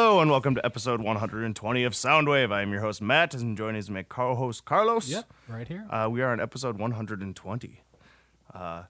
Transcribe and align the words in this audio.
Hello 0.00 0.20
and 0.20 0.30
welcome 0.30 0.54
to 0.54 0.64
episode 0.64 1.00
120 1.00 1.82
of 1.82 1.92
Soundwave. 1.92 2.52
I 2.52 2.62
am 2.62 2.70
your 2.70 2.82
host 2.82 3.02
Matt, 3.02 3.34
and 3.34 3.56
joining 3.56 3.82
me 3.82 3.90
my 3.94 4.02
co-host 4.04 4.64
Carlos. 4.64 5.08
Yep, 5.08 5.24
right 5.48 5.66
here. 5.66 5.88
Uh, 5.90 6.08
we 6.08 6.22
are 6.22 6.30
on 6.30 6.38
episode 6.38 6.78
120. 6.78 7.80
Uh, 8.54 8.84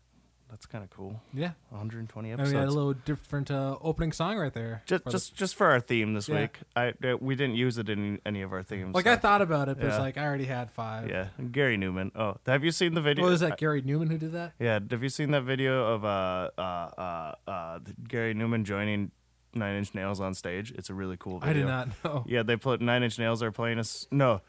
that's 0.50 0.66
kind 0.66 0.84
of 0.84 0.90
cool. 0.90 1.22
yeah. 1.32 1.52
120 1.70 2.30
And 2.30 2.38
episodes. 2.38 2.52
we 2.52 2.60
had 2.60 2.68
a 2.68 2.72
little 2.72 2.92
different 2.92 3.50
uh, 3.50 3.78
opening 3.80 4.12
song 4.12 4.36
right 4.36 4.52
there. 4.52 4.82
just, 4.84 5.02
for 5.04 5.08
the- 5.08 5.16
just, 5.16 5.34
just 5.34 5.54
for 5.54 5.68
our 5.68 5.80
theme 5.80 6.12
this 6.12 6.28
Yeah. 6.28 6.40
week. 6.42 6.58
I 6.76 6.92
we 7.18 7.34
didn't 7.34 7.56
use 7.56 7.78
it 7.78 7.88
in 7.88 8.20
any 8.26 8.42
of 8.42 8.52
our 8.52 8.62
themes. 8.62 8.94
like 8.94 9.06
so- 9.06 9.12
I 9.12 9.16
thought 9.16 9.40
about 9.40 9.70
it, 9.70 9.78
but 9.80 9.86
it's 9.86 9.98
like 9.98 10.18
I 10.18 10.26
already 10.26 10.44
had 10.44 10.70
five. 10.70 11.08
Yeah, 11.08 11.28
Gary 11.50 11.78
Numan. 11.78 12.10
Oh, 12.16 12.36
have 12.44 12.64
you 12.64 12.70
seen 12.70 12.92
the 12.92 13.00
video? 13.00 13.24
What 13.24 13.30
was 13.30 13.40
that? 13.40 13.56
Gary 13.56 13.80
Numan 13.80 14.10
who 14.10 14.18
did 14.18 14.32
that? 14.32 14.52
Yeah, 14.60 14.78
have 14.90 15.02
you 15.02 15.08
seen 15.08 15.30
that 15.30 15.44
video 15.44 15.86
of 15.86 16.04
uh 16.04 16.50
uh 16.58 16.60
uh, 16.60 17.50
uh 17.50 17.78
Gary 18.06 18.34
Numan 18.34 18.64
joining 18.64 19.10
Nine 19.58 19.76
Inch 19.76 19.94
Nails 19.94 20.20
on 20.20 20.34
stage? 20.34 20.72
It's 20.72 20.90
a 20.90 20.94
really 20.94 21.16
cool 21.16 21.40
video. 21.40 21.50
I 21.50 21.52
did 21.52 21.66
not 21.66 21.88
know. 22.04 22.24
Yeah, 22.26 22.42
they 22.42 22.56
put 22.56 22.80
Nine 22.80 23.02
Inch 23.02 23.18
Nails 23.18 23.42
are 23.42 23.52
playing 23.52 23.78
us. 23.78 24.06
No, 24.10 24.40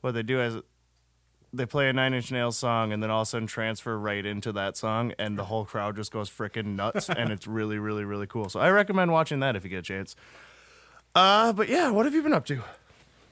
what 0.00 0.12
they 0.12 0.22
do 0.22 0.40
is 0.40 0.62
they 1.52 1.66
play 1.66 1.88
a 1.88 1.92
Nine 1.92 2.14
Inch 2.14 2.30
Nails 2.32 2.58
song 2.58 2.92
and 2.92 3.02
then 3.02 3.10
all 3.10 3.22
of 3.22 3.28
a 3.28 3.30
sudden 3.30 3.46
transfer 3.46 3.98
right 3.98 4.24
into 4.24 4.52
that 4.52 4.76
song, 4.76 5.12
and 5.18 5.38
the 5.38 5.44
whole 5.44 5.64
crowd 5.64 5.96
just 5.96 6.12
goes 6.12 6.28
freaking 6.28 6.76
nuts, 6.76 7.08
and 7.08 7.30
it's 7.30 7.46
really, 7.46 7.78
really, 7.78 8.04
really 8.04 8.26
cool. 8.26 8.48
So 8.48 8.60
I 8.60 8.70
recommend 8.70 9.12
watching 9.12 9.40
that 9.40 9.56
if 9.56 9.64
you 9.64 9.70
get 9.70 9.78
a 9.78 9.82
chance. 9.82 10.16
Uh, 11.14 11.52
but 11.52 11.68
yeah, 11.68 11.90
what 11.90 12.04
have 12.04 12.14
you 12.14 12.22
been 12.22 12.34
up 12.34 12.44
to? 12.46 12.62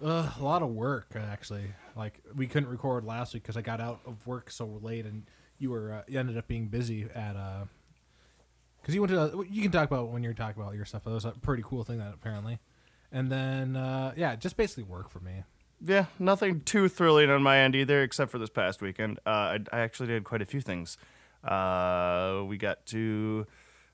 Uh, 0.03 0.31
a 0.39 0.43
lot 0.43 0.63
of 0.63 0.71
work 0.71 1.09
actually. 1.15 1.67
Like 1.97 2.21
we 2.35 2.47
couldn't 2.47 2.69
record 2.69 3.05
last 3.05 3.35
week 3.35 3.43
because 3.43 3.57
I 3.57 3.63
got 3.63 3.81
out 3.81 4.01
of 4.07 4.27
work 4.27 4.51
so 4.51 4.67
late, 4.83 5.05
and 5.05 5.25
you 5.59 5.71
were 5.71 5.93
uh, 5.93 6.03
you 6.09 6.19
ended 6.19 6.39
up 6.39 6.49
being 6.49 6.69
busy 6.69 7.07
at 7.15 7.37
uh. 7.37 7.65
Because 8.85 8.95
you 8.95 9.01
went 9.01 9.13
to 9.13 9.21
uh, 9.39 9.43
you 9.51 9.63
can 9.63 9.73
talk 9.73 9.91
about 9.91 10.11
when 10.11 10.23
you're 10.23 10.35
talking 10.35 10.63
about 10.63 10.75
your 10.75 10.85
stuff. 10.85 11.05
That 11.05 11.11
was 11.11 11.25
a 11.25 11.31
pretty 11.31 11.63
cool 11.67 11.85
thing 11.85 11.97
that 12.01 12.13
apparently, 12.13 12.59
and 13.11 13.33
then 13.33 13.77
uh, 13.77 14.13
yeah, 14.15 14.37
just 14.37 14.59
basically 14.59 14.83
work 14.85 15.09
for 15.09 15.21
me. 15.21 15.45
Yeah, 15.83 16.07
nothing 16.19 16.61
too 16.61 16.89
thrilling 16.89 17.31
on 17.31 17.43
my 17.43 17.59
end 17.59 17.75
either, 17.75 18.03
except 18.03 18.31
for 18.31 18.39
this 18.39 18.51
past 18.51 18.83
weekend. 18.83 19.21
Uh, 19.25 19.31
I, 19.31 19.59
I 19.73 19.81
actually 19.81 20.09
did 20.09 20.25
quite 20.25 20.43
a 20.43 20.45
few 20.45 20.61
things. 20.61 20.99
Uh, 21.43 22.43
we 22.47 22.59
got 22.59 22.85
to. 22.87 23.47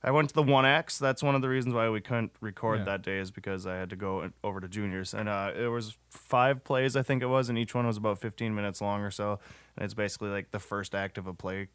I 0.03 0.11
went 0.13 0.31
to 0.31 0.35
the 0.35 0.43
One 0.43 0.65
X. 0.65 0.99
That's 0.99 1.23
one 1.23 1.35
of 1.35 1.43
the 1.43 1.49
reasons 1.49 1.75
why 1.75 1.89
we 1.91 2.01
couldn't 2.01 2.33
record 2.41 2.81
Yeah. 2.81 2.85
that 2.87 3.03
day 3.03 3.19
is 3.19 3.31
because 3.31 3.67
I 3.67 3.77
had 3.77 3.91
to 3.91 3.97
go 3.97 4.31
over 4.43 4.61
to 4.61 4.67
juniors, 4.69 5.15
and 5.15 5.29
uh, 5.29 5.53
there 5.55 5.71
was 5.71 5.97
five 6.11 6.65
plays 6.65 6.97
I 6.97 7.03
think 7.03 7.23
it 7.23 7.27
was, 7.27 7.49
and 7.49 7.59
each 7.59 7.75
one 7.75 7.87
was 7.87 7.97
about 7.99 8.19
15 8.19 8.55
minutes 8.55 8.81
long 8.81 9.03
or 9.03 9.11
so. 9.11 9.39
And 9.77 9.85
it's 9.85 9.95
basically 9.95 10.31
like 10.31 10.51
the 10.53 10.59
first 10.59 10.95
act 10.95 11.19
of 11.19 11.27
a 11.27 11.35
play, 11.35 11.69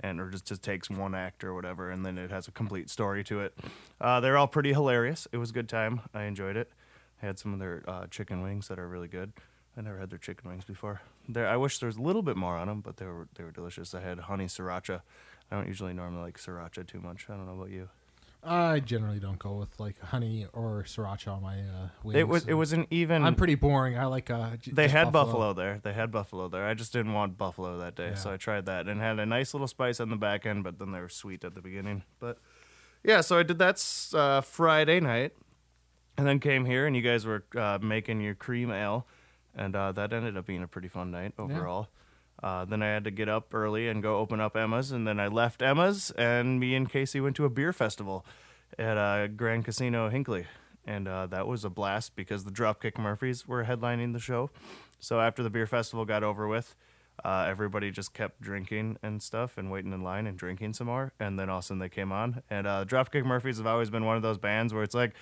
and 0.00 0.20
or 0.20 0.30
just 0.30 0.46
just 0.46 0.62
takes 0.62 0.90
one 0.90 1.14
act 1.14 1.44
or 1.44 1.54
whatever, 1.54 1.90
and 1.90 2.04
then 2.04 2.18
it 2.18 2.30
has 2.30 2.48
a 2.48 2.52
complete 2.52 2.90
story 2.90 3.24
to 3.24 3.40
it. 3.40 3.56
Uh, 4.00 4.20
they're 4.20 4.36
all 4.36 4.48
pretty 4.48 4.72
hilarious. 4.72 5.28
It 5.32 5.38
was 5.38 5.50
a 5.50 5.52
good 5.52 5.68
time. 5.68 6.00
I 6.14 6.24
enjoyed 6.24 6.56
it. 6.56 6.70
I 7.22 7.26
had 7.26 7.38
some 7.38 7.52
of 7.52 7.58
their 7.60 7.82
uh, 7.86 8.06
chicken 8.08 8.42
wings 8.42 8.68
that 8.68 8.78
are 8.78 8.88
really 8.88 9.08
good. 9.08 9.32
I 9.76 9.80
never 9.80 9.98
had 9.98 10.10
their 10.10 10.18
chicken 10.18 10.50
wings 10.50 10.64
before. 10.64 11.00
There, 11.28 11.46
I 11.48 11.56
wish 11.56 11.78
there 11.78 11.86
was 11.86 11.96
a 11.96 12.02
little 12.02 12.22
bit 12.22 12.36
more 12.36 12.56
on 12.56 12.68
them, 12.68 12.80
but 12.80 12.96
they 12.96 13.06
were 13.06 13.28
they 13.34 13.44
were 13.44 13.52
delicious. 13.52 13.94
I 13.94 14.00
had 14.00 14.18
honey 14.20 14.46
sriracha. 14.46 15.02
I 15.50 15.56
don't 15.56 15.68
usually 15.68 15.92
normally 15.92 16.22
like 16.22 16.38
sriracha 16.38 16.86
too 16.86 17.00
much. 17.00 17.26
I 17.28 17.34
don't 17.34 17.46
know 17.46 17.54
about 17.54 17.70
you. 17.70 17.88
I 18.44 18.80
generally 18.80 19.20
don't 19.20 19.38
go 19.38 19.52
with 19.54 19.78
like 19.78 20.00
honey 20.00 20.46
or 20.52 20.84
sriracha 20.86 21.28
on 21.28 21.42
my 21.42 21.60
uh, 21.60 21.88
wings. 22.02 22.18
It 22.18 22.26
was 22.26 22.46
it 22.48 22.54
was 22.54 22.72
an 22.72 22.86
even. 22.90 23.22
I'm 23.22 23.36
pretty 23.36 23.54
boring. 23.54 23.96
I 23.96 24.06
like 24.06 24.30
uh. 24.30 24.56
j- 24.56 24.72
they 24.72 24.88
had 24.88 25.12
buffalo. 25.12 25.52
there. 25.52 25.78
They 25.82 25.92
had 25.92 26.10
buffalo 26.10 26.48
there. 26.48 26.66
I 26.66 26.74
just 26.74 26.92
didn't 26.92 27.12
want 27.12 27.38
buffalo 27.38 27.78
that 27.78 27.94
day, 27.94 28.14
so 28.16 28.32
I 28.32 28.36
tried 28.36 28.66
that 28.66 28.88
and 28.88 29.00
had 29.00 29.20
a 29.20 29.26
nice 29.26 29.54
little 29.54 29.68
spice 29.68 30.00
on 30.00 30.10
the 30.10 30.16
back 30.16 30.44
end, 30.44 30.64
but 30.64 30.78
then 30.80 30.90
they 30.90 31.00
were 31.00 31.08
sweet 31.08 31.44
at 31.44 31.54
the 31.54 31.60
beginning. 31.60 32.02
But 32.18 32.38
yeah, 33.04 33.20
so 33.20 33.38
I 33.38 33.44
did 33.44 33.58
that 33.58 33.84
uh, 34.12 34.40
Friday 34.40 34.98
night, 34.98 35.34
and 36.18 36.26
then 36.26 36.40
came 36.40 36.64
here, 36.64 36.86
and 36.86 36.96
you 36.96 37.02
guys 37.02 37.24
were 37.24 37.44
uh, 37.56 37.78
making 37.80 38.20
your 38.20 38.34
cream 38.34 38.72
ale, 38.72 39.06
and 39.54 39.76
uh, 39.76 39.92
that 39.92 40.12
ended 40.12 40.36
up 40.36 40.46
being 40.46 40.64
a 40.64 40.68
pretty 40.68 40.88
fun 40.88 41.12
night 41.12 41.32
overall. 41.38 41.88
Uh, 42.42 42.64
then 42.64 42.82
I 42.82 42.86
had 42.86 43.04
to 43.04 43.10
get 43.10 43.28
up 43.28 43.54
early 43.54 43.88
and 43.88 44.02
go 44.02 44.18
open 44.18 44.40
up 44.40 44.56
Emma's, 44.56 44.90
and 44.90 45.06
then 45.06 45.20
I 45.20 45.28
left 45.28 45.62
Emma's, 45.62 46.10
and 46.12 46.58
me 46.58 46.74
and 46.74 46.90
Casey 46.90 47.20
went 47.20 47.36
to 47.36 47.44
a 47.44 47.50
beer 47.50 47.72
festival 47.72 48.26
at 48.78 48.98
uh, 48.98 49.28
Grand 49.28 49.64
Casino 49.64 50.08
Hinckley, 50.08 50.46
and 50.84 51.06
uh, 51.06 51.26
that 51.28 51.46
was 51.46 51.64
a 51.64 51.70
blast 51.70 52.16
because 52.16 52.44
the 52.44 52.50
Dropkick 52.50 52.98
Murphys 52.98 53.46
were 53.46 53.64
headlining 53.64 54.12
the 54.12 54.18
show. 54.18 54.50
So 54.98 55.20
after 55.20 55.42
the 55.42 55.50
beer 55.50 55.66
festival 55.66 56.04
got 56.04 56.24
over 56.24 56.48
with, 56.48 56.74
uh, 57.24 57.46
everybody 57.48 57.90
just 57.90 58.14
kept 58.14 58.40
drinking 58.40 58.98
and 59.02 59.22
stuff 59.22 59.56
and 59.56 59.70
waiting 59.70 59.92
in 59.92 60.02
line 60.02 60.26
and 60.26 60.36
drinking 60.36 60.72
some 60.72 60.88
more, 60.88 61.12
and 61.20 61.38
then 61.38 61.48
all 61.48 61.58
of 61.58 61.64
a 61.64 61.66
sudden 61.66 61.78
they 61.78 61.88
came 61.88 62.10
on. 62.10 62.42
And 62.50 62.66
uh, 62.66 62.84
Dropkick 62.84 63.24
Murphys 63.24 63.58
have 63.58 63.66
always 63.66 63.90
been 63.90 64.04
one 64.04 64.16
of 64.16 64.22
those 64.22 64.38
bands 64.38 64.74
where 64.74 64.82
it's 64.82 64.94
like, 64.94 65.12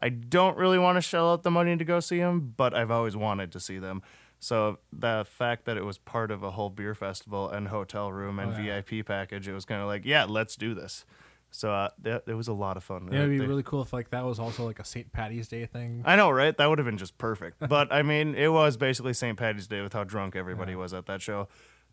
I 0.00 0.08
don't 0.08 0.56
really 0.56 0.78
want 0.78 0.96
to 0.96 1.02
shell 1.02 1.32
out 1.32 1.42
the 1.42 1.50
money 1.50 1.76
to 1.76 1.84
go 1.84 2.00
see 2.00 2.18
them, 2.18 2.54
but 2.56 2.72
I've 2.72 2.90
always 2.90 3.16
wanted 3.16 3.52
to 3.52 3.60
see 3.60 3.78
them. 3.78 4.02
So 4.42 4.78
the 4.92 5.26
fact 5.28 5.66
that 5.66 5.76
it 5.76 5.84
was 5.84 5.98
part 5.98 6.30
of 6.30 6.42
a 6.42 6.50
whole 6.52 6.70
beer 6.70 6.94
festival 6.94 7.48
and 7.50 7.68
hotel 7.68 8.10
room 8.10 8.38
and 8.38 8.54
Oh, 8.54 8.58
yeah. 8.58 8.80
VIP 8.80 9.04
package, 9.06 9.46
it 9.46 9.52
was 9.52 9.64
kind 9.66 9.80
of 9.82 9.86
like, 9.86 10.04
yeah, 10.04 10.24
let's 10.24 10.56
do 10.56 10.74
this. 10.74 11.04
So 11.52 11.72
uh, 11.72 11.88
that, 12.02 12.22
it 12.26 12.34
was 12.34 12.48
a 12.48 12.52
lot 12.52 12.76
of 12.76 12.84
fun. 12.84 13.08
Yeah, 13.12 13.18
it'd 13.20 13.30
be 13.30 13.38
They- 13.38 13.46
really 13.46 13.62
cool 13.62 13.82
if 13.82 13.92
like 13.92 14.10
that 14.10 14.24
was 14.24 14.38
also 14.38 14.64
like 14.64 14.78
a 14.78 14.84
St. 14.84 15.12
Patty's 15.12 15.46
Day 15.48 15.66
thing. 15.66 16.02
I 16.06 16.16
know, 16.16 16.30
right? 16.30 16.56
That 16.56 16.66
would 16.70 16.78
have 16.78 16.86
been 16.86 16.96
just 16.98 17.18
perfect. 17.18 17.58
But 17.68 17.92
I 17.92 18.02
mean, 18.02 18.34
it 18.34 18.48
was 18.52 18.76
basically 18.76 19.12
St. 19.12 19.36
Patty's 19.36 19.66
Day 19.66 19.82
with 19.82 19.92
how 19.92 20.04
drunk 20.04 20.36
everybody 20.36 20.72
Yeah. 20.72 20.78
was 20.78 20.94
at 20.94 21.06
that 21.06 21.20
show. 21.20 21.48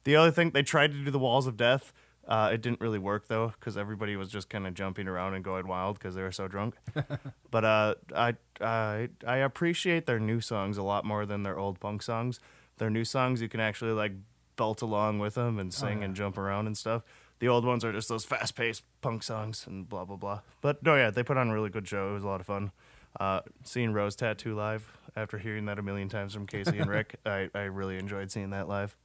The 0.06 0.16
other 0.16 0.32
thing, 0.32 0.52
they 0.52 0.64
tried 0.64 0.92
to 0.94 1.04
do 1.04 1.12
the 1.12 1.20
Walls 1.20 1.48
of 1.48 1.58
Death. 1.58 1.92
Uh, 2.28 2.50
it 2.52 2.62
didn't 2.62 2.82
really 2.82 3.00
work 3.00 3.28
though, 3.28 3.54
because 3.58 3.78
everybody 3.78 4.16
was 4.18 4.30
just 4.30 4.50
kind 4.50 4.68
of 4.68 4.74
jumping 4.74 5.08
around 5.08 5.34
and 5.34 5.44
going 5.44 5.68
wild 5.68 5.98
because 5.98 6.14
they 6.14 6.22
were 6.22 6.32
so 6.32 6.48
drunk. 6.48 6.76
but 7.52 7.64
uh, 7.64 7.96
I, 8.14 8.36
I 8.60 9.10
I 9.26 9.38
appreciate 9.38 10.06
their 10.06 10.20
new 10.20 10.42
songs 10.42 10.78
a 10.78 10.84
lot 10.84 11.06
more 11.06 11.26
than 11.26 11.44
their 11.44 11.58
old 11.58 11.80
punk 11.80 12.02
songs. 12.02 12.40
Their 12.78 12.90
new 12.90 13.06
songs, 13.06 13.42
you 13.42 13.48
can 13.48 13.62
actually 13.62 13.94
like 13.94 14.12
belt 14.58 14.82
along 14.82 15.20
with 15.20 15.36
them 15.36 15.58
and 15.58 15.74
sing 15.74 16.00
yeah. 16.00 16.06
and 16.06 16.16
jump 16.16 16.38
around 16.38 16.68
and 16.68 16.78
stuff. 16.78 17.04
The 17.40 17.48
old 17.48 17.64
ones 17.64 17.86
are 17.86 17.94
just 17.94 18.10
those 18.10 18.26
fast-paced 18.26 18.84
punk 19.02 19.24
songs 19.24 19.66
and 19.66 19.88
blah 19.88 20.04
blah 20.04 20.18
blah. 20.18 20.42
But 20.62 20.84
no, 20.84 20.96
yeah, 20.96 21.12
they 21.12 21.24
put 21.24 21.38
on 21.38 21.50
a 21.50 21.54
really 21.54 21.70
good 21.70 21.88
show. 21.88 22.10
It 22.10 22.14
was 22.14 22.24
a 22.24 22.28
lot 22.28 22.42
of 22.42 22.48
fun. 22.48 22.72
Uh, 23.20 23.42
seeing 23.64 23.94
Rose 23.94 24.16
Tattoo 24.16 24.54
live 24.54 24.98
after 25.16 25.38
hearing 25.38 25.66
that 25.66 25.80
a 25.80 25.82
million 25.82 26.10
times 26.10 26.34
from 26.34 26.46
Casey 26.46 26.78
and 26.78 26.90
Rick, 26.90 27.16
I, 27.26 27.50
I 27.56 27.62
really 27.62 27.98
enjoyed 27.98 28.32
seeing 28.32 28.52
that 28.52 28.68
live. 28.68 28.96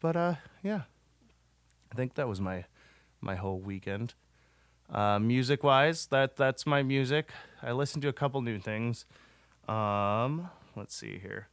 But 0.00 0.16
uh, 0.16 0.34
yeah, 0.62 0.82
I 1.92 1.94
think 1.94 2.14
that 2.14 2.26
was 2.28 2.40
my 2.40 2.64
my 3.20 3.34
whole 3.36 3.58
weekend. 3.60 4.14
Uh, 4.90 5.18
music 5.18 5.62
wise, 5.62 6.06
that 6.06 6.36
that's 6.36 6.66
my 6.66 6.82
music. 6.82 7.28
I 7.62 7.72
listened 7.72 8.02
to 8.02 8.08
a 8.08 8.12
couple 8.12 8.40
new 8.42 8.58
things. 8.58 9.04
Um, 9.68 10.50
let's 10.74 10.94
see 10.94 11.18
here. 11.18 11.48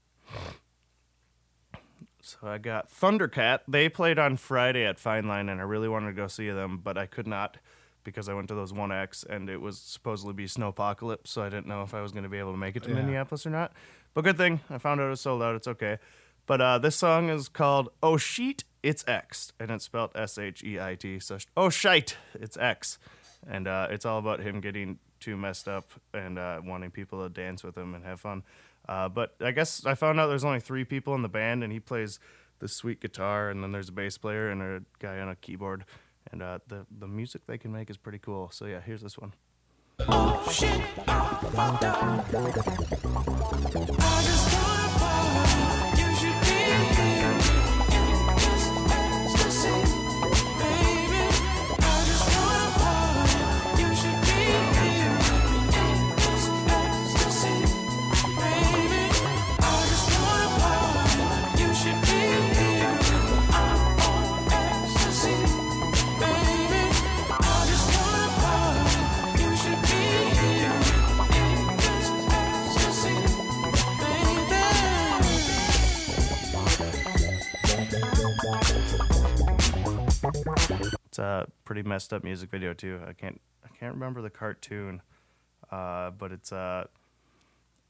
So 2.22 2.38
I 2.44 2.58
got 2.58 2.90
Thundercat. 2.92 3.60
They 3.68 3.90
played 3.90 4.20
on 4.20 4.38
Friday 4.38 4.86
at 4.86 5.00
Fine 5.00 5.28
Line, 5.28 5.50
and 5.50 5.60
I 5.60 5.64
really 5.64 5.88
wanted 5.88 6.08
to 6.08 6.14
go 6.14 6.28
see 6.28 6.50
them, 6.50 6.80
but 6.84 6.98
I 6.98 7.06
could 7.06 7.28
not 7.28 7.58
because 8.04 8.30
I 8.30 8.34
went 8.34 8.48
to 8.50 8.56
those 8.56 8.74
One 8.74 8.92
X, 8.92 9.26
and 9.30 9.50
it 9.50 9.60
was 9.62 9.78
supposedly 9.78 10.34
be 10.34 10.46
snowpocalypse, 10.46 11.28
so 11.28 11.42
I 11.44 11.50
didn't 11.50 11.68
know 11.68 11.84
if 11.84 11.94
I 11.94 12.02
was 12.02 12.12
going 12.12 12.24
to 12.24 12.30
be 12.30 12.38
able 12.40 12.52
to 12.54 12.58
make 12.58 12.76
it 12.76 12.84
to 12.84 12.90
Yeah. 12.90 12.96
Minneapolis 12.96 13.46
or 13.46 13.50
not. 13.50 13.74
But 14.14 14.24
good 14.24 14.38
thing 14.38 14.62
I 14.70 14.78
found 14.78 15.00
out 15.02 15.08
it 15.08 15.10
was 15.10 15.22
sold 15.22 15.42
out. 15.44 15.56
It's 15.56 15.68
okay. 15.68 15.98
But 16.46 16.62
uh, 16.62 16.78
this 16.80 16.96
song 16.96 17.30
is 17.30 17.48
called 17.48 17.90
"Oh 18.02 18.18
Sheet, 18.18 18.64
It's 18.82 19.04
X," 19.08 19.54
and 19.60 19.72
it's 19.72 19.86
spelled 19.86 20.12
S 20.16 20.38
H 20.38 20.64
E 20.64 20.80
I 20.80 20.96
T. 20.96 21.20
So 21.20 21.38
oh 21.58 21.70
shite, 21.70 22.18
it's 22.34 22.58
X, 22.58 22.98
and 23.48 23.68
uh, 23.68 23.88
it's 23.90 24.06
all 24.06 24.20
about 24.20 24.40
him 24.40 24.60
getting 24.62 25.00
too 25.20 25.36
messed 25.36 25.68
up 25.68 25.92
and 26.14 26.40
uh, 26.40 26.62
wanting 26.64 26.92
people 26.92 27.22
to 27.24 27.30
dance 27.30 27.64
with 27.64 27.78
him 27.78 27.94
and 27.94 28.06
have 28.06 28.22
fun. 28.22 28.44
Uh, 28.88 29.10
but 29.10 29.36
I 29.42 29.52
guess 29.52 29.86
I 29.86 29.96
found 29.96 30.20
out 30.20 30.28
there's 30.28 30.46
only 30.46 30.62
three 30.62 30.86
people 30.86 31.14
in 31.16 31.22
the 31.22 31.30
band, 31.30 31.64
and 31.64 31.72
he 31.74 31.80
plays 31.80 32.20
the 32.60 32.68
sweet 32.68 33.02
guitar, 33.02 33.50
and 33.50 33.64
then 33.64 33.72
there's 33.72 33.90
a 33.90 33.94
bass 33.94 34.18
player 34.18 34.50
and 34.50 34.62
a 34.62 34.82
guy 35.00 35.20
on 35.20 35.30
a 35.30 35.36
keyboard. 35.36 35.86
And 36.32 36.42
uh, 36.42 36.60
the 36.68 36.86
the 37.00 37.08
music 37.08 37.42
they 37.48 37.58
can 37.58 37.72
make 37.72 37.90
is 37.90 37.98
pretty 37.98 38.20
cool. 38.20 38.50
So 38.52 38.66
yeah, 38.66 38.82
here's 38.82 39.02
this 39.02 39.18
one. 39.18 39.34
It's 44.22 44.69
pretty 81.70 81.84
messed 81.88 82.12
up 82.12 82.24
music 82.24 82.50
video 82.50 82.74
too. 82.74 83.00
I 83.08 83.14
can't 83.14 83.40
I 83.64 83.68
can't 83.80 83.94
remember 83.94 84.24
the 84.24 84.32
cartoon, 84.32 85.04
uh, 85.72 86.10
but 86.10 86.32
it's 86.32 86.52
uh, 86.52 86.86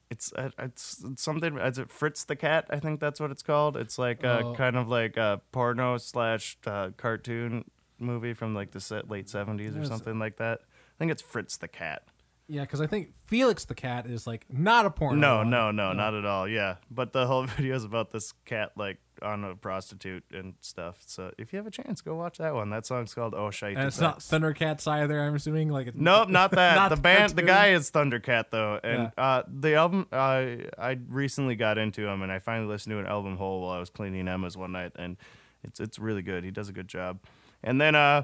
it's 0.09 0.33
uh, 0.33 0.49
it's 0.59 1.01
it's 1.09 1.21
something. 1.23 1.57
Is 1.57 1.77
it 1.77 1.89
Fritz 1.89 2.25
the 2.25 2.35
cat? 2.35 2.65
I 2.69 2.79
think 2.79 2.99
that's 2.99 3.21
what 3.21 3.31
it's 3.31 3.41
called. 3.41 3.77
It's 3.77 3.97
like 3.97 4.21
a 4.25 4.39
Oh. 4.43 4.53
kind 4.53 4.75
of 4.75 4.89
like 4.89 5.15
a 5.15 5.39
porno 5.53 5.95
slash 5.97 6.57
uh, 6.67 6.89
cartoon 6.97 7.63
movie 7.99 8.33
from 8.33 8.53
like 8.53 8.71
the 8.71 9.03
late 9.07 9.29
seventies 9.29 9.77
or 9.77 9.85
something 9.85 10.19
like 10.19 10.35
that. 10.39 10.59
I 10.61 10.95
think 10.97 11.11
it's 11.13 11.21
Fritz 11.21 11.55
the 11.55 11.69
cat. 11.69 12.03
Yeah, 12.49 12.61
because 12.61 12.81
I 12.81 12.87
think 12.87 13.13
Felix 13.27 13.63
the 13.63 13.75
cat 13.75 14.07
is 14.07 14.27
like 14.27 14.45
not 14.51 14.85
a 14.85 14.89
porno. 14.89 15.15
No, 15.15 15.37
one. 15.37 15.49
no, 15.51 15.71
no, 15.71 15.93
not 15.93 16.15
at 16.15 16.25
all. 16.25 16.49
Yeah, 16.49 16.75
but 16.91 17.13
the 17.13 17.27
whole 17.27 17.45
video 17.55 17.75
is 17.77 17.85
about 17.85 18.11
this 18.11 18.33
cat 18.43 18.71
like 18.75 18.97
on 19.21 19.43
a 19.43 19.55
prostitute 19.55 20.23
and 20.31 20.53
stuff. 20.61 20.97
So 21.05 21.31
if 21.37 21.51
you 21.53 21.57
have 21.57 21.67
a 21.67 21.71
chance, 21.71 22.01
go 22.01 22.15
watch 22.15 22.37
that 22.37 22.53
one. 22.53 22.69
That 22.69 22.85
song's 22.85 23.13
called 23.13 23.33
"Oh 23.35 23.51
Shite." 23.51 23.77
And 23.77 23.87
it's 23.87 23.99
not 23.99 24.19
Thundercats 24.19 24.87
either. 24.87 25.21
I'm 25.21 25.35
assuming 25.35 25.69
like 25.69 25.87
it's, 25.87 25.97
Nope, 25.97 26.29
not 26.29 26.51
that. 26.55 26.75
Not 26.75 26.89
the 26.89 26.97
band, 27.01 27.33
the 27.33 27.41
guy 27.43 27.69
is 27.69 27.91
Thundercat 27.91 28.45
though, 28.51 28.79
and 28.83 29.11
Yeah. 29.17 29.23
uh, 29.23 29.43
the 29.47 29.75
album. 29.75 30.07
I 30.11 30.65
I 30.77 30.97
recently 31.07 31.55
got 31.55 31.77
into 31.77 32.07
him, 32.07 32.21
and 32.21 32.31
I 32.31 32.39
finally 32.39 32.67
listened 32.67 32.91
to 32.93 32.99
an 32.99 33.07
album 33.07 33.37
whole 33.37 33.61
while 33.61 33.71
I 33.71 33.79
was 33.79 33.89
cleaning 33.89 34.27
Emma's 34.27 34.55
one 34.57 34.71
night, 34.71 34.91
and 34.95 35.17
it's 35.63 35.79
it's 35.79 35.99
really 35.99 36.21
good. 36.21 36.43
He 36.43 36.51
does 36.51 36.69
a 36.69 36.73
good 36.73 36.87
job. 36.87 37.19
And 37.63 37.79
then 37.81 37.93
uh, 37.95 38.23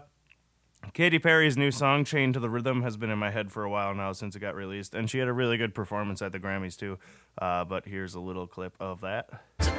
Katy 0.93 1.19
Perry's 1.19 1.57
new 1.57 1.71
song 1.71 2.05
"Chained 2.05 2.35
to 2.35 2.39
the 2.39 2.49
Rhythm" 2.49 2.81
has 2.83 2.97
been 2.97 3.09
in 3.09 3.19
my 3.19 3.31
head 3.31 3.51
for 3.51 3.63
a 3.63 3.69
while 3.69 3.93
now 3.93 4.13
since 4.13 4.35
it 4.35 4.39
got 4.39 4.55
released, 4.55 4.95
and 4.95 5.09
she 5.09 5.19
had 5.19 5.27
a 5.27 5.33
really 5.33 5.57
good 5.57 5.73
performance 5.73 6.21
at 6.21 6.31
the 6.31 6.39
Grammys 6.39 6.77
too. 6.77 6.97
Uh, 7.37 7.65
but 7.65 7.85
here's 7.85 8.15
a 8.15 8.19
little 8.19 8.47
clip 8.47 8.75
of 8.79 9.01
that. 9.01 9.29
So 9.59 9.71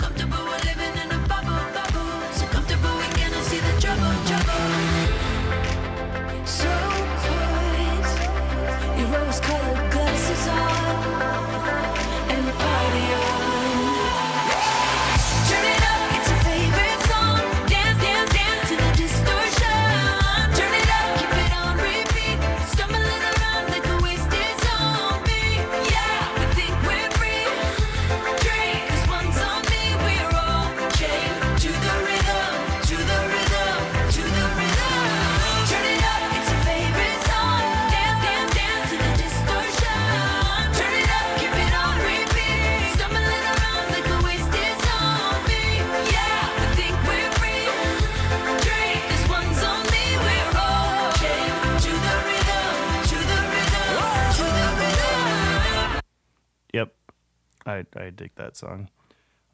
dig 58.17 58.35
that 58.37 58.57
song. 58.57 58.89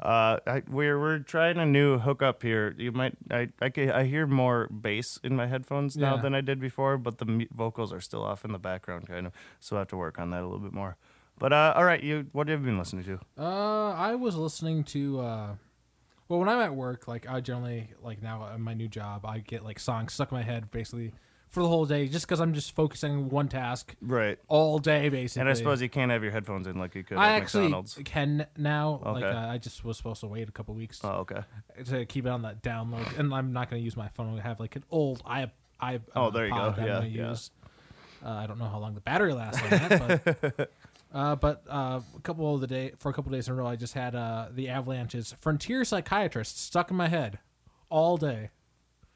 Uh, 0.00 0.38
I, 0.46 0.62
we're 0.68 0.98
we're 0.98 1.18
trying 1.20 1.58
a 1.58 1.66
new 1.66 1.98
hookup 1.98 2.42
here. 2.42 2.74
You 2.76 2.90
might 2.92 3.14
I 3.30 3.48
I, 3.60 3.70
I 3.94 4.04
hear 4.04 4.26
more 4.26 4.66
bass 4.68 5.18
in 5.22 5.36
my 5.36 5.46
headphones 5.46 5.96
now 5.96 6.16
Yeah. 6.16 6.22
than 6.22 6.34
I 6.34 6.40
did 6.40 6.58
before, 6.58 6.98
but 6.98 7.18
the 7.18 7.24
mu- 7.24 7.46
vocals 7.54 7.92
are 7.92 8.00
still 8.00 8.24
off 8.24 8.44
in 8.44 8.50
the 8.52 8.58
background, 8.58 9.06
kind 9.06 9.26
of. 9.26 9.32
So 9.60 9.76
I 9.76 9.80
have 9.80 9.88
to 9.88 9.96
work 9.96 10.18
on 10.18 10.30
that 10.30 10.40
a 10.40 10.46
little 10.46 10.58
bit 10.58 10.72
more. 10.72 10.96
But 11.38 11.52
uh, 11.52 11.74
all 11.76 11.84
right, 11.84 12.02
you 12.02 12.26
what 12.32 12.48
have 12.48 12.60
you 12.60 12.66
been 12.66 12.78
listening 12.78 13.04
to? 13.04 13.20
Uh, 13.38 13.92
I 13.92 14.14
was 14.16 14.34
listening 14.36 14.82
to. 14.84 15.20
uh 15.20 15.54
Well, 16.28 16.40
when 16.40 16.48
I'm 16.48 16.60
at 16.60 16.74
work, 16.74 17.06
like 17.06 17.28
I 17.28 17.40
generally 17.40 17.90
like 18.02 18.22
now 18.22 18.52
in 18.54 18.62
my 18.62 18.74
new 18.74 18.88
job, 18.88 19.24
I 19.24 19.38
get 19.38 19.62
like 19.64 19.78
songs 19.78 20.14
stuck 20.14 20.32
in 20.32 20.38
my 20.38 20.42
head 20.42 20.70
basically 20.72 21.12
for 21.52 21.62
the 21.62 21.68
whole 21.68 21.84
day, 21.86 22.08
just 22.08 22.26
because 22.26 22.40
I'm 22.40 22.54
just 22.54 22.74
focusing 22.74 23.12
on 23.12 23.28
one 23.28 23.46
task 23.48 23.94
Right. 24.00 24.38
all 24.48 24.78
day, 24.78 25.08
basically. 25.10 25.40
And 25.42 25.48
I 25.50 25.52
suppose 25.52 25.80
you 25.80 25.88
can't 25.88 26.10
have 26.10 26.22
your 26.22 26.32
headphones 26.32 26.66
in 26.66 26.78
like 26.78 26.94
you 26.94 27.04
could 27.04 27.18
I 27.18 27.36
at 27.36 27.42
actually 27.42 27.64
McDonald's. 27.64 27.98
can 28.04 28.46
now. 28.56 29.00
Like 29.04 29.22
Okay. 29.24 29.36
uh, 29.36 29.52
I 29.52 29.58
just 29.58 29.84
was 29.84 29.96
supposed 29.98 30.20
to 30.22 30.26
wait 30.26 30.48
a 30.48 30.52
couple 30.52 30.74
weeks 30.74 31.00
Oh, 31.04 31.26
okay. 31.26 31.42
to 31.86 32.04
keep 32.06 32.26
it 32.26 32.30
on 32.30 32.42
that 32.42 32.62
download, 32.62 33.18
and 33.18 33.32
I'm 33.32 33.52
not 33.52 33.70
going 33.70 33.80
to 33.80 33.84
use 33.84 33.96
my 33.96 34.08
phone. 34.08 34.38
I 34.38 34.42
have 34.42 34.58
like 34.60 34.74
an 34.76 34.84
old 34.90 35.22
i 35.26 35.50
i. 35.78 36.00
Oh, 36.16 36.30
there 36.30 36.46
you 36.46 36.52
go. 36.54 36.74
Yeah, 36.78 37.02
yeah. 37.04 37.28
use. 37.30 37.50
Uh, 38.24 38.30
I 38.30 38.46
don't 38.46 38.58
know 38.58 38.66
how 38.68 38.78
long 38.78 38.94
the 38.94 39.00
battery 39.00 39.32
lasts 39.34 39.62
on 39.62 39.70
that, 39.70 40.24
but. 40.56 40.70
Uh, 41.14 41.36
but 41.36 41.62
uh, 41.68 42.00
a 42.16 42.20
couple 42.22 42.54
of 42.54 42.62
the 42.62 42.66
day 42.66 42.90
for 42.98 43.10
a 43.10 43.12
couple 43.12 43.30
of 43.30 43.36
days 43.36 43.46
in 43.46 43.52
a 43.52 43.54
row, 43.58 43.66
I 43.66 43.76
just 43.76 43.92
had 43.92 44.14
uh, 44.14 44.46
the 44.50 44.70
Avalanche's 44.70 45.34
"Frontier 45.42 45.84
Psychiatrist" 45.84 46.58
stuck 46.58 46.90
in 46.90 46.96
my 46.96 47.08
head 47.08 47.38
all 47.90 48.16
day. 48.16 48.48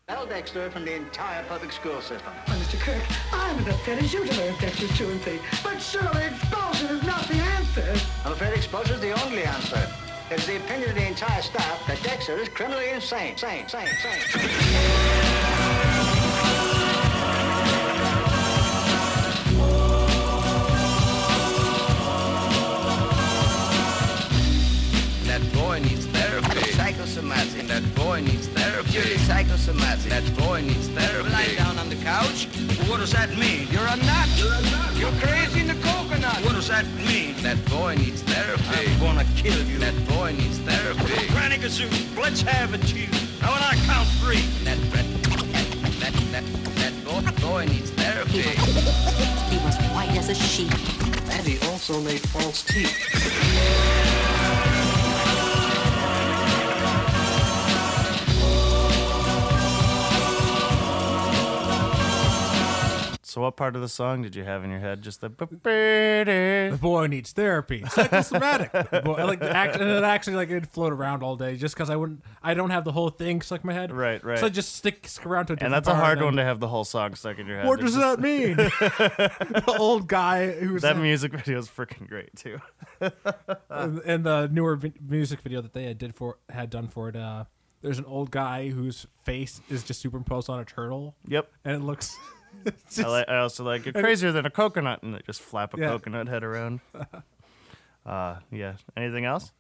L. 0.08 0.24
Dexter 0.24 0.70
from 0.70 0.84
the 0.84 0.94
entire 0.94 1.42
public 1.48 1.72
school 1.72 2.00
system. 2.00 2.32
Why, 2.44 2.54
Mr. 2.54 2.78
Kirk, 2.78 3.02
I'm 3.32 3.58
as 3.58 3.74
upset 3.74 4.00
as 4.00 4.12
you 4.12 4.24
to 4.24 4.36
learn 4.36 4.54
Dexter's 4.60 4.96
truancy. 4.96 5.40
But 5.64 5.82
surely 5.82 6.26
expulsion 6.26 6.86
is 6.86 7.02
not 7.02 7.26
the 7.26 7.34
answer. 7.34 7.92
I'm 8.24 8.30
afraid 8.30 8.56
expulsion 8.56 8.94
is 8.94 9.00
the 9.00 9.20
only 9.24 9.42
answer. 9.42 9.84
It's 10.30 10.46
the 10.46 10.58
opinion 10.58 10.90
of 10.90 10.94
the 10.94 11.08
entire 11.08 11.42
staff 11.42 11.84
that 11.88 12.00
Dexter 12.04 12.38
is 12.38 12.48
criminally 12.48 12.90
insane. 12.90 13.36
Sane, 13.36 13.66
sane, 13.66 13.88
sane. 14.00 15.25
Psychosomatic. 27.16 27.66
That 27.68 27.94
boy 27.94 28.20
needs 28.20 28.46
therapy. 28.48 28.90
Purely 28.90 29.16
psychosomatic. 29.16 30.10
That 30.10 30.36
boy 30.36 30.60
needs 30.60 30.88
therapy. 30.88 31.30
Lie 31.30 31.54
down 31.56 31.78
on 31.78 31.88
the 31.88 31.96
couch. 31.96 32.44
What 32.90 32.98
does 32.98 33.12
that 33.12 33.30
mean? 33.38 33.68
You're 33.70 33.88
a 33.88 33.96
nut. 33.96 34.28
You're 34.36 34.52
a 34.52 34.60
nut. 34.60 34.96
You're 34.96 35.16
crazy 35.24 35.60
in 35.60 35.68
the 35.68 35.80
coconut. 35.80 36.44
What 36.44 36.52
does 36.52 36.68
that 36.68 36.84
mean? 37.08 37.34
That 37.40 37.56
boy 37.70 37.94
needs 37.94 38.20
therapy. 38.20 38.92
I'm 38.92 39.00
gonna 39.00 39.24
kill 39.34 39.64
you. 39.64 39.78
That 39.78 39.96
boy 40.08 40.32
needs 40.32 40.58
therapy. 40.58 41.26
Granny 41.28 41.56
Gazoo, 41.56 41.88
let's 42.20 42.42
have 42.42 42.74
it, 42.74 42.84
you. 42.92 43.08
Now 43.40 43.54
when 43.54 43.62
I 43.64 43.76
count 43.88 44.08
three. 44.20 44.44
That 44.64 44.76
that 44.92 45.06
that 46.00 46.12
that, 46.32 46.44
that 46.76 46.92
boy, 47.02 47.22
boy 47.40 47.64
needs 47.64 47.92
therapy. 47.92 48.42
He 49.48 49.56
was 49.64 49.76
white 49.96 50.14
as 50.18 50.28
a 50.28 50.34
sheet. 50.34 50.74
And 51.32 51.46
he 51.46 51.56
also 51.70 51.98
made 51.98 52.20
false 52.20 52.62
teeth. 52.62 54.15
So 63.36 63.42
what 63.42 63.54
part 63.54 63.76
of 63.76 63.82
the 63.82 63.88
song 63.90 64.22
did 64.22 64.34
you 64.34 64.44
have 64.44 64.64
in 64.64 64.70
your 64.70 64.80
head? 64.80 65.02
Just 65.02 65.20
the 65.20 65.28
The 65.28 66.78
boy 66.80 67.06
needs 67.06 67.32
therapy. 67.32 67.84
Psychosomatic. 67.86 68.72
The 68.72 69.02
boy- 69.04 69.26
like 69.26 69.40
the 69.40 69.54
act, 69.54 69.76
and 69.76 69.90
it 69.90 70.02
actually 70.04 70.36
like 70.36 70.48
it'd 70.48 70.66
float 70.70 70.90
around 70.90 71.22
all 71.22 71.36
day 71.36 71.56
just 71.58 71.74
because 71.74 71.90
I 71.90 71.96
wouldn't. 71.96 72.24
I 72.42 72.54
don't 72.54 72.70
have 72.70 72.84
the 72.84 72.92
whole 72.92 73.10
thing 73.10 73.42
stuck 73.42 73.62
in 73.62 73.66
my 73.66 73.74
head. 73.74 73.92
Right, 73.92 74.24
right. 74.24 74.38
So 74.38 74.46
it 74.46 74.54
just 74.54 74.74
sticks 74.76 75.20
around 75.26 75.48
to. 75.48 75.52
A 75.52 75.56
and 75.60 75.70
that's 75.70 75.86
a 75.86 75.90
part, 75.90 76.02
hard 76.02 76.16
and 76.16 76.24
one 76.24 76.36
then- 76.36 76.44
to 76.46 76.48
have 76.48 76.60
the 76.60 76.68
whole 76.68 76.84
song 76.84 77.14
stuck 77.14 77.38
in 77.38 77.46
your 77.46 77.58
head. 77.58 77.66
What 77.68 77.78
It's 77.82 77.92
does 77.94 78.02
just- 78.02 78.16
that 78.16 78.22
mean? 78.22 78.56
the 78.56 79.76
old 79.78 80.08
guy 80.08 80.52
who's 80.52 80.80
That 80.80 80.96
music 80.96 81.32
video 81.32 81.58
is 81.58 81.68
freaking 81.68 82.08
great 82.08 82.34
too. 82.36 82.58
and, 83.68 83.98
in 84.00 84.22
the 84.22 84.48
newer 84.50 84.76
vi- 84.76 84.94
music 85.06 85.40
video 85.42 85.60
that 85.60 85.74
they 85.74 85.84
had 85.84 85.98
did 85.98 86.14
for 86.14 86.38
had 86.48 86.70
done 86.70 86.88
for 86.88 87.10
it. 87.10 87.16
Uh, 87.16 87.44
there's 87.82 87.98
an 87.98 88.06
old 88.06 88.30
guy 88.30 88.70
whose 88.70 89.06
face 89.24 89.60
is 89.68 89.82
just 89.84 90.00
superimposed 90.00 90.48
on 90.48 90.58
a 90.58 90.64
turtle, 90.64 91.14
Yep. 91.28 91.50
and 91.66 91.76
it 91.76 91.84
looks. 91.84 92.16
it's 92.66 92.98
I, 92.98 93.02
just- 93.02 93.14
li- 93.14 93.24
I 93.28 93.36
also 93.38 93.64
like 93.64 93.84
you're 93.84 93.92
crazier 93.92 94.32
than 94.32 94.46
a 94.46 94.50
coconut, 94.50 95.02
and 95.02 95.14
they 95.14 95.20
just 95.26 95.40
flap 95.42 95.74
a 95.74 95.78
Yeah. 95.80 95.88
coconut 95.88 96.28
head 96.28 96.44
around. 96.44 96.80
Uh, 98.04 98.36
yeah. 98.52 98.74
Anything 98.96 99.24
else? 99.24 99.50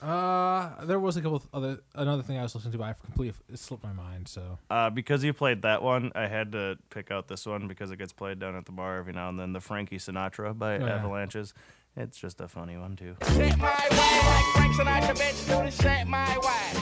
uh, 0.00 0.84
there 0.84 1.00
was 1.00 1.16
a 1.16 1.20
couple 1.22 1.36
of 1.38 1.48
other 1.52 1.78
another 1.96 2.22
thing 2.22 2.38
I 2.38 2.42
was 2.42 2.54
listening 2.54 2.70
to, 2.70 2.78
but 2.78 2.84
I 2.84 2.92
completely 2.92 3.34
it 3.52 3.58
slipped 3.58 3.82
my 3.82 3.92
mind. 3.92 4.28
So 4.28 4.58
Uh, 4.70 4.90
because 4.90 5.24
you 5.24 5.32
played 5.32 5.62
that 5.62 5.82
one, 5.82 6.12
I 6.14 6.28
had 6.28 6.52
to 6.52 6.78
pick 6.90 7.10
out 7.10 7.26
this 7.26 7.46
one 7.46 7.66
because 7.66 7.90
it 7.90 7.96
gets 7.96 8.12
played 8.12 8.38
down 8.38 8.54
at 8.54 8.66
the 8.66 8.70
bar 8.70 8.96
every 8.98 9.12
now 9.12 9.28
and 9.28 9.40
then. 9.40 9.52
The 9.54 9.60
Frankie 9.60 9.96
Sinatra 9.98 10.56
by 10.56 10.76
Oh, 10.78 10.86
yeah. 10.86 10.94
Avalanches. 10.98 11.52
It's 11.96 12.16
just 12.16 12.40
a 12.40 12.46
funny 12.46 12.76
one 12.76 12.94
too. 12.94 13.16
Set 13.22 13.58
my 13.58 13.88
way 13.90 14.20
like 14.30 14.44
Frank 14.54 14.74
Sinatra, 14.76 15.16
bitch, 15.16 15.46
do 15.48 15.64
the 15.64 15.70
set 15.72 16.06
my 16.06 16.38
way. 16.38 16.74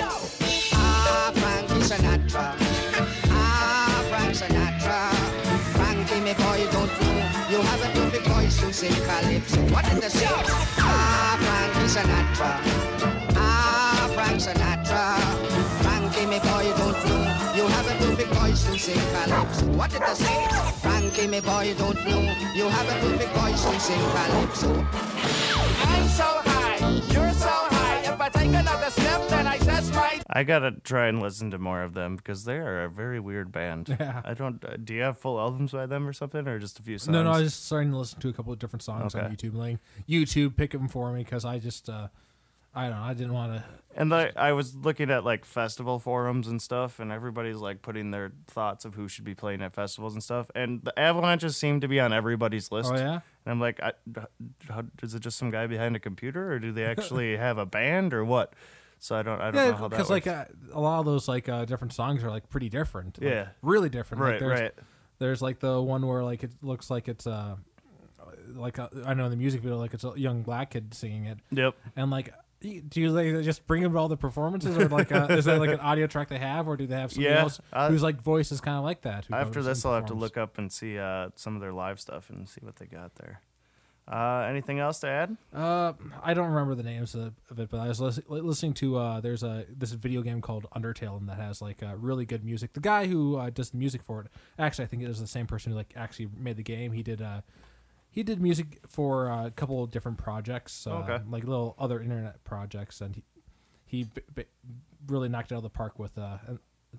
Ah, 0.72 1.30
Frankie 1.34 1.82
Sinatra. 1.84 2.79
Ah, 4.30 4.32
Frank 4.32 4.52
Sinatra. 4.54 5.10
Frankie, 5.74 6.20
me 6.20 6.34
boy, 6.34 6.62
don't 6.70 6.90
you? 7.02 7.14
You 7.50 7.62
have 7.62 7.82
a 7.82 7.92
beautiful 7.92 8.32
voice 8.32 8.60
to 8.60 8.72
sing 8.72 8.94
calypso. 9.02 9.58
What 9.74 9.84
did 9.86 10.00
they 10.00 10.08
say? 10.08 10.26
Ah, 10.78 11.34
Frankie 11.42 11.88
Sinatra. 11.90 12.50
Ah, 13.34 14.08
Frank 14.14 14.38
Sinatra. 14.38 15.18
Frankie, 15.82 16.26
me 16.26 16.38
boy, 16.38 16.70
don't 16.78 17.00
you? 17.10 17.18
You 17.58 17.66
have 17.74 17.86
a 17.90 17.94
perfect 17.98 18.32
voice 18.34 18.64
to 18.66 18.78
sing 18.78 19.02
calypso. 19.10 19.66
What 19.76 19.90
did 19.90 20.02
I 20.02 20.14
say? 20.14 20.46
Frankie, 20.78 21.26
me 21.26 21.40
boy, 21.40 21.74
don't 21.76 21.98
you? 22.06 22.20
You 22.54 22.68
have 22.68 22.88
a 22.88 23.00
perfect 23.00 23.32
voice 23.34 23.64
to 23.64 23.80
sing 23.80 24.00
calypso. 24.14 24.86
I'm 25.90 26.06
so 26.06 26.28
high, 26.46 26.78
you're 27.10 27.32
so 27.32 27.50
high. 27.74 28.02
If 28.04 28.20
I 28.20 28.28
take 28.28 28.54
another 28.54 28.90
I 30.32 30.44
gotta 30.44 30.70
try 30.70 31.08
and 31.08 31.20
listen 31.20 31.50
to 31.50 31.58
more 31.58 31.82
of 31.82 31.92
them 31.92 32.14
because 32.14 32.44
they 32.44 32.56
are 32.58 32.84
a 32.84 32.88
very 32.88 33.18
weird 33.18 33.50
band. 33.50 33.88
Yeah. 34.00 34.22
I 34.24 34.34
don't. 34.34 34.64
Uh, 34.64 34.76
do 34.82 34.94
you 34.94 35.02
have 35.02 35.18
full 35.18 35.40
albums 35.40 35.72
by 35.72 35.86
them 35.86 36.06
or 36.06 36.12
something, 36.12 36.46
or 36.46 36.58
just 36.60 36.78
a 36.78 36.82
few 36.82 36.98
songs? 36.98 37.08
No, 37.12 37.22
no, 37.24 37.32
I 37.32 37.40
was 37.40 37.52
just 37.52 37.66
starting 37.66 37.90
to 37.90 37.98
listen 37.98 38.20
to 38.20 38.28
a 38.28 38.32
couple 38.32 38.52
of 38.52 38.58
different 38.60 38.82
songs 38.82 39.14
on 39.14 39.24
YouTube. 39.24 39.54
Like 39.54 39.78
YouTube, 40.08 40.56
pick 40.56 40.70
them 40.70 40.86
for 40.88 41.12
me 41.12 41.24
because 41.24 41.44
I 41.44 41.58
just, 41.58 41.88
uh, 41.88 42.08
I 42.74 42.88
don't 42.88 42.98
know, 42.98 43.02
I 43.02 43.14
didn't 43.14 43.32
want 43.34 43.54
to. 43.54 43.64
And 43.96 44.14
I, 44.14 44.30
I 44.36 44.52
was 44.52 44.76
looking 44.76 45.10
at 45.10 45.24
like 45.24 45.44
festival 45.44 45.98
forums 45.98 46.46
and 46.46 46.62
stuff, 46.62 47.00
and 47.00 47.10
everybody's 47.10 47.56
like 47.56 47.82
putting 47.82 48.12
their 48.12 48.30
thoughts 48.46 48.84
of 48.84 48.94
who 48.94 49.08
should 49.08 49.24
be 49.24 49.34
playing 49.34 49.62
at 49.62 49.74
festivals 49.74 50.14
and 50.14 50.22
stuff. 50.22 50.48
And 50.54 50.80
the 50.84 50.96
Avalanches 50.96 51.56
seem 51.56 51.80
to 51.80 51.88
be 51.88 51.98
on 51.98 52.12
everybody's 52.12 52.70
list. 52.70 52.92
Oh 52.92 52.96
yeah, 52.96 53.14
And 53.44 53.48
I'm 53.52 53.60
like, 53.60 53.80
I, 53.82 53.92
how, 54.68 54.84
is 55.02 55.14
it 55.14 55.20
just 55.20 55.36
some 55.38 55.50
guy 55.50 55.66
behind 55.66 55.96
a 55.96 56.00
computer, 56.00 56.52
or 56.52 56.60
do 56.60 56.70
they 56.70 56.84
actually 56.92 57.36
have 57.36 57.58
a 57.58 57.66
band, 57.66 58.14
or 58.14 58.24
what? 58.24 58.54
So 59.00 59.16
I 59.16 59.22
don't, 59.22 59.40
I 59.40 59.50
don't 59.50 59.54
know 59.54 59.72
how 59.76 59.88
that 59.88 59.90
because 59.90 60.10
like 60.10 60.26
uh, 60.26 60.44
a 60.72 60.80
lot 60.80 61.00
of 61.00 61.06
those 61.06 61.26
like 61.26 61.48
uh, 61.48 61.64
different 61.64 61.92
songs 61.94 62.22
are 62.22 62.30
like 62.30 62.48
pretty 62.50 62.68
different. 62.68 63.20
like, 63.20 63.30
Yeah. 63.30 63.48
really 63.62 63.88
different. 63.88 64.22
Like, 64.22 64.32
right, 64.32 64.40
there's, 64.40 64.60
right. 64.60 64.72
There's 65.18 65.42
like 65.42 65.58
the 65.58 65.80
one 65.82 66.06
where 66.06 66.22
like 66.22 66.44
it 66.44 66.52
looks 66.62 66.90
like 66.90 67.08
it's 67.08 67.26
uh, 67.26 67.56
like 68.54 68.78
uh, 68.78 68.88
I 69.06 69.14
know 69.14 69.24
in 69.24 69.30
the 69.30 69.36
music 69.36 69.62
video 69.62 69.78
like 69.78 69.94
it's 69.94 70.04
a 70.04 70.12
young 70.16 70.42
black 70.42 70.70
kid 70.70 70.94
singing 70.94 71.24
it, 71.26 71.38
Yep. 71.50 71.74
and 71.96 72.10
like. 72.10 72.32
Do 72.62 73.00
you 73.00 73.10
like 73.10 73.42
just 73.42 73.66
bring 73.66 73.82
them 73.82 73.94
to 73.94 73.98
all 73.98 74.08
the 74.08 74.18
performances, 74.18 74.76
or 74.76 74.86
like 74.90 75.10
uh, 75.10 75.28
is 75.30 75.46
that 75.46 75.58
like 75.60 75.70
an 75.70 75.80
audio 75.80 76.06
track 76.06 76.28
they 76.28 76.36
have, 76.36 76.68
or 76.68 76.76
do 76.76 76.86
they 76.86 76.94
have 76.94 77.10
somebody 77.10 77.32
Yeah, 77.34 77.40
else 77.40 77.58
uh, 77.72 77.88
whose 77.88 78.02
like 78.02 78.20
voice 78.20 78.52
is 78.52 78.60
kind 78.60 78.76
of 78.76 78.84
like 78.84 79.00
that? 79.00 79.24
After 79.32 79.62
this, 79.62 79.82
I'll 79.86 79.94
have 79.94 80.04
to 80.08 80.12
look 80.14 80.36
up 80.36 80.58
and 80.58 80.70
see 80.70 80.98
uh, 80.98 81.30
some 81.36 81.54
of 81.54 81.62
their 81.62 81.72
live 81.72 81.98
stuff 81.98 82.28
and 82.28 82.46
see 82.46 82.60
what 82.62 82.76
they 82.76 82.84
got 82.84 83.14
there. 83.14 83.40
Uh, 84.10 84.44
anything 84.50 84.80
else 84.80 84.98
to 85.00 85.06
add? 85.08 85.36
Uh, 85.54 85.92
I 86.20 86.34
don't 86.34 86.48
remember 86.48 86.74
the 86.74 86.82
names 86.82 87.14
of, 87.14 87.32
of 87.48 87.60
it, 87.60 87.68
but 87.70 87.78
I 87.78 87.86
was 87.86 88.00
lis- 88.00 88.18
listening 88.28 88.74
to 88.74 88.96
uh, 88.98 89.20
there's 89.20 89.44
a 89.44 89.66
this 89.70 89.92
video 89.92 90.22
game 90.22 90.40
called 90.40 90.66
Undertale, 90.74 91.16
and 91.18 91.28
that 91.28 91.38
has 91.38 91.62
like 91.62 91.80
uh, 91.82 91.94
really 91.96 92.24
good 92.24 92.44
music. 92.44 92.72
The 92.72 92.80
guy 92.80 93.06
who 93.06 93.36
uh, 93.36 93.50
does 93.50 93.70
the 93.70 93.76
music 93.76 94.02
for 94.02 94.22
it, 94.22 94.26
actually, 94.58 94.86
I 94.86 94.88
think 94.88 95.02
it 95.04 95.10
is 95.10 95.20
the 95.20 95.28
same 95.28 95.46
person 95.46 95.70
who 95.70 95.78
like 95.78 95.92
actually 95.96 96.28
made 96.36 96.56
the 96.56 96.64
game. 96.64 96.90
He 96.90 97.04
did 97.04 97.22
uh, 97.22 97.42
he 98.10 98.24
did 98.24 98.40
music 98.40 98.80
for 98.88 99.30
uh, 99.30 99.46
a 99.46 99.50
couple 99.52 99.80
of 99.84 99.92
different 99.92 100.18
projects, 100.18 100.86
Okay. 100.88 101.20
like 101.30 101.44
little 101.44 101.76
other 101.78 102.00
internet 102.00 102.42
projects, 102.42 103.00
and 103.00 103.14
he 103.14 103.22
he 103.86 104.04
b- 104.04 104.22
b- 104.34 104.44
really 105.06 105.28
knocked 105.28 105.52
it 105.52 105.54
out 105.54 105.58
of 105.58 105.62
the 105.62 105.70
park 105.70 106.00
with 106.00 106.18
uh, 106.18 106.38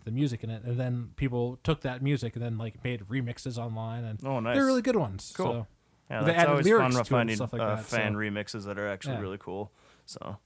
the 0.05 0.11
music 0.11 0.45
in 0.45 0.49
it. 0.49 0.63
And 0.63 0.79
then 0.79 1.09
people 1.17 1.59
took 1.63 1.81
that 1.81 2.01
music 2.01 2.35
and 2.37 2.43
then 2.45 2.57
like 2.57 2.81
made 2.85 3.01
remixes 3.09 3.57
online, 3.57 4.05
and 4.05 4.19
Oh, 4.25 4.39
nice. 4.39 4.55
they're 4.55 4.65
really 4.65 4.81
good 4.81 4.95
ones. 4.95 5.33
Cool. 5.35 5.45
So. 5.51 5.67
Yeah, 6.11 6.23
They 6.23 6.33
that's 6.33 6.49
always 6.49 6.67
fun 6.69 6.91
to 6.91 7.03
finding 7.05 7.37
like 7.39 7.53
uh, 7.53 7.75
that, 7.77 7.85
fan 7.85 8.11
so- 8.13 8.17
remixes 8.19 8.65
that 8.65 8.77
are 8.77 8.87
actually 8.87 9.13
Yeah. 9.13 9.21
really 9.21 9.37
cool. 9.37 9.71
So, 10.05 10.19
all 10.21 10.37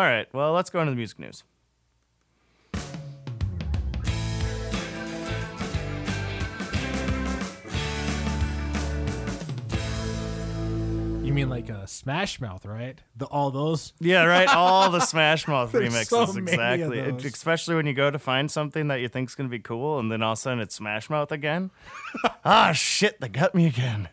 right. 0.00 0.28
Well, 0.34 0.52
let's 0.52 0.68
go 0.68 0.80
into 0.80 0.90
the 0.90 0.96
music 0.96 1.18
news. 1.18 1.44
You 11.22 11.32
mean 11.32 11.48
like 11.48 11.70
a 11.70 11.86
Smash 11.88 12.38
Mouth, 12.38 12.66
right? 12.66 13.00
The 13.16 13.24
all 13.24 13.50
those. 13.50 13.94
Yeah, 13.98 14.24
right. 14.26 14.46
All 14.46 14.90
the 14.90 15.00
Smash 15.00 15.48
Mouth 15.48 15.72
remixes, 15.72 16.08
so 16.32 16.36
exactly. 16.38 16.98
It- 16.98 17.24
especially 17.24 17.76
when 17.76 17.86
you 17.86 17.94
go 17.94 18.10
to 18.10 18.18
find 18.18 18.50
something 18.50 18.88
that 18.88 18.96
you 19.00 19.08
think's 19.08 19.34
gonna 19.34 19.48
be 19.48 19.58
cool, 19.58 19.98
and 19.98 20.12
then 20.12 20.22
all 20.22 20.32
of 20.32 20.38
a 20.38 20.40
sudden 20.40 20.60
it's 20.60 20.74
Smash 20.74 21.08
Mouth 21.08 21.32
again. 21.32 21.70
ah, 22.44 22.72
shit! 22.72 23.18
They 23.22 23.28
got 23.28 23.54
me 23.54 23.66
again. 23.66 24.10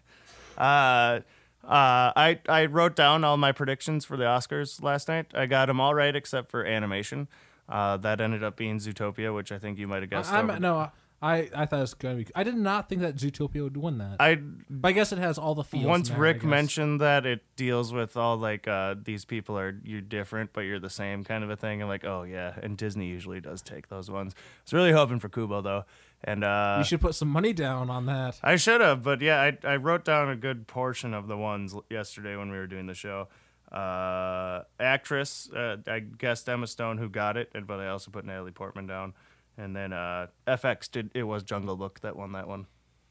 Uh, 0.61 1.21
uh, 1.63 2.11
I 2.15 2.39
I 2.47 2.65
wrote 2.65 2.95
down 2.95 3.23
all 3.23 3.37
my 3.37 3.51
predictions 3.51 4.05
for 4.05 4.17
the 4.17 4.23
Oscars 4.23 4.81
last 4.81 5.07
night. 5.07 5.27
I 5.33 5.45
got 5.45 5.67
them 5.67 5.79
all 5.79 5.93
right 5.93 6.15
except 6.15 6.49
for 6.51 6.65
animation. 6.65 7.27
Uh, 7.69 7.97
that 7.97 8.19
ended 8.19 8.43
up 8.43 8.57
being 8.57 8.79
Zootopia, 8.79 9.33
which 9.33 9.51
I 9.51 9.57
think 9.59 9.77
you 9.77 9.87
might 9.87 10.01
have 10.01 10.09
guessed. 10.09 10.31
I, 10.31 10.39
I'm, 10.39 10.61
no, 10.61 10.91
I 11.21 11.49
I 11.55 11.65
thought 11.65 11.77
it 11.77 11.81
was 11.81 11.93
going 11.93 12.17
to 12.17 12.25
be. 12.25 12.31
I 12.33 12.43
did 12.43 12.55
not 12.55 12.89
think 12.89 13.01
that 13.01 13.15
Zootopia 13.15 13.63
would 13.63 13.77
win 13.77 13.99
that. 13.99 14.17
I 14.19 14.35
but 14.69 14.89
I 14.89 14.91
guess 14.91 15.11
it 15.11 15.19
has 15.19 15.37
all 15.37 15.53
the 15.53 15.63
feels. 15.63 15.85
once 15.85 16.09
there, 16.09 16.17
Rick 16.17 16.43
mentioned 16.43 16.99
that 16.99 17.25
it 17.25 17.41
deals 17.55 17.93
with 17.93 18.17
all 18.17 18.37
like 18.37 18.67
uh, 18.67 18.95
these 19.01 19.23
people 19.23 19.57
are 19.57 19.79
you're 19.83 20.01
different 20.01 20.51
but 20.51 20.61
you're 20.61 20.79
the 20.79 20.89
same 20.89 21.23
kind 21.23 21.43
of 21.43 21.49
a 21.51 21.55
thing. 21.55 21.81
I'm 21.81 21.87
like, 21.87 22.05
oh 22.05 22.23
yeah, 22.23 22.55
and 22.61 22.75
Disney 22.75 23.07
usually 23.07 23.39
does 23.39 23.61
take 23.61 23.87
those 23.89 24.09
ones. 24.09 24.33
I 24.35 24.41
was 24.65 24.73
really 24.73 24.91
hoping 24.91 25.19
for 25.19 25.29
Kubo 25.29 25.61
though, 25.61 25.85
and 26.23 26.43
uh, 26.43 26.75
you 26.79 26.83
should 26.85 27.01
put 27.01 27.15
some 27.15 27.27
money 27.29 27.53
down 27.53 27.89
on 27.89 28.05
that. 28.05 28.39
I 28.43 28.55
should 28.55 28.81
have, 28.81 29.03
but 29.03 29.21
yeah, 29.21 29.41
I 29.41 29.57
I 29.67 29.75
wrote 29.77 30.05
down 30.05 30.29
a 30.29 30.35
good 30.35 30.67
portion 30.67 31.13
of 31.13 31.27
the 31.27 31.37
ones 31.37 31.75
yesterday 31.89 32.35
when 32.35 32.51
we 32.51 32.57
were 32.57 32.67
doing 32.67 32.87
the 32.87 32.93
show. 32.93 33.27
Uh, 33.71 34.63
actress, 34.79 35.49
uh, 35.51 35.77
I 35.87 35.99
guessed 35.99 36.47
Emma 36.49 36.67
Stone 36.67 36.97
who 36.97 37.09
got 37.09 37.37
it, 37.37 37.49
and 37.55 37.65
but 37.65 37.79
I 37.79 37.87
also 37.87 38.11
put 38.11 38.25
Natalie 38.25 38.51
Portman 38.51 38.85
down, 38.85 39.13
and 39.57 39.75
then 39.75 39.93
uh, 39.93 40.27
FX 40.45 40.91
did 40.91 41.09
it 41.13 41.23
was 41.23 41.43
Jungle 41.43 41.75
Book 41.77 42.01
that 42.01 42.15
won 42.15 42.33
that 42.33 42.47
one. 42.47 42.67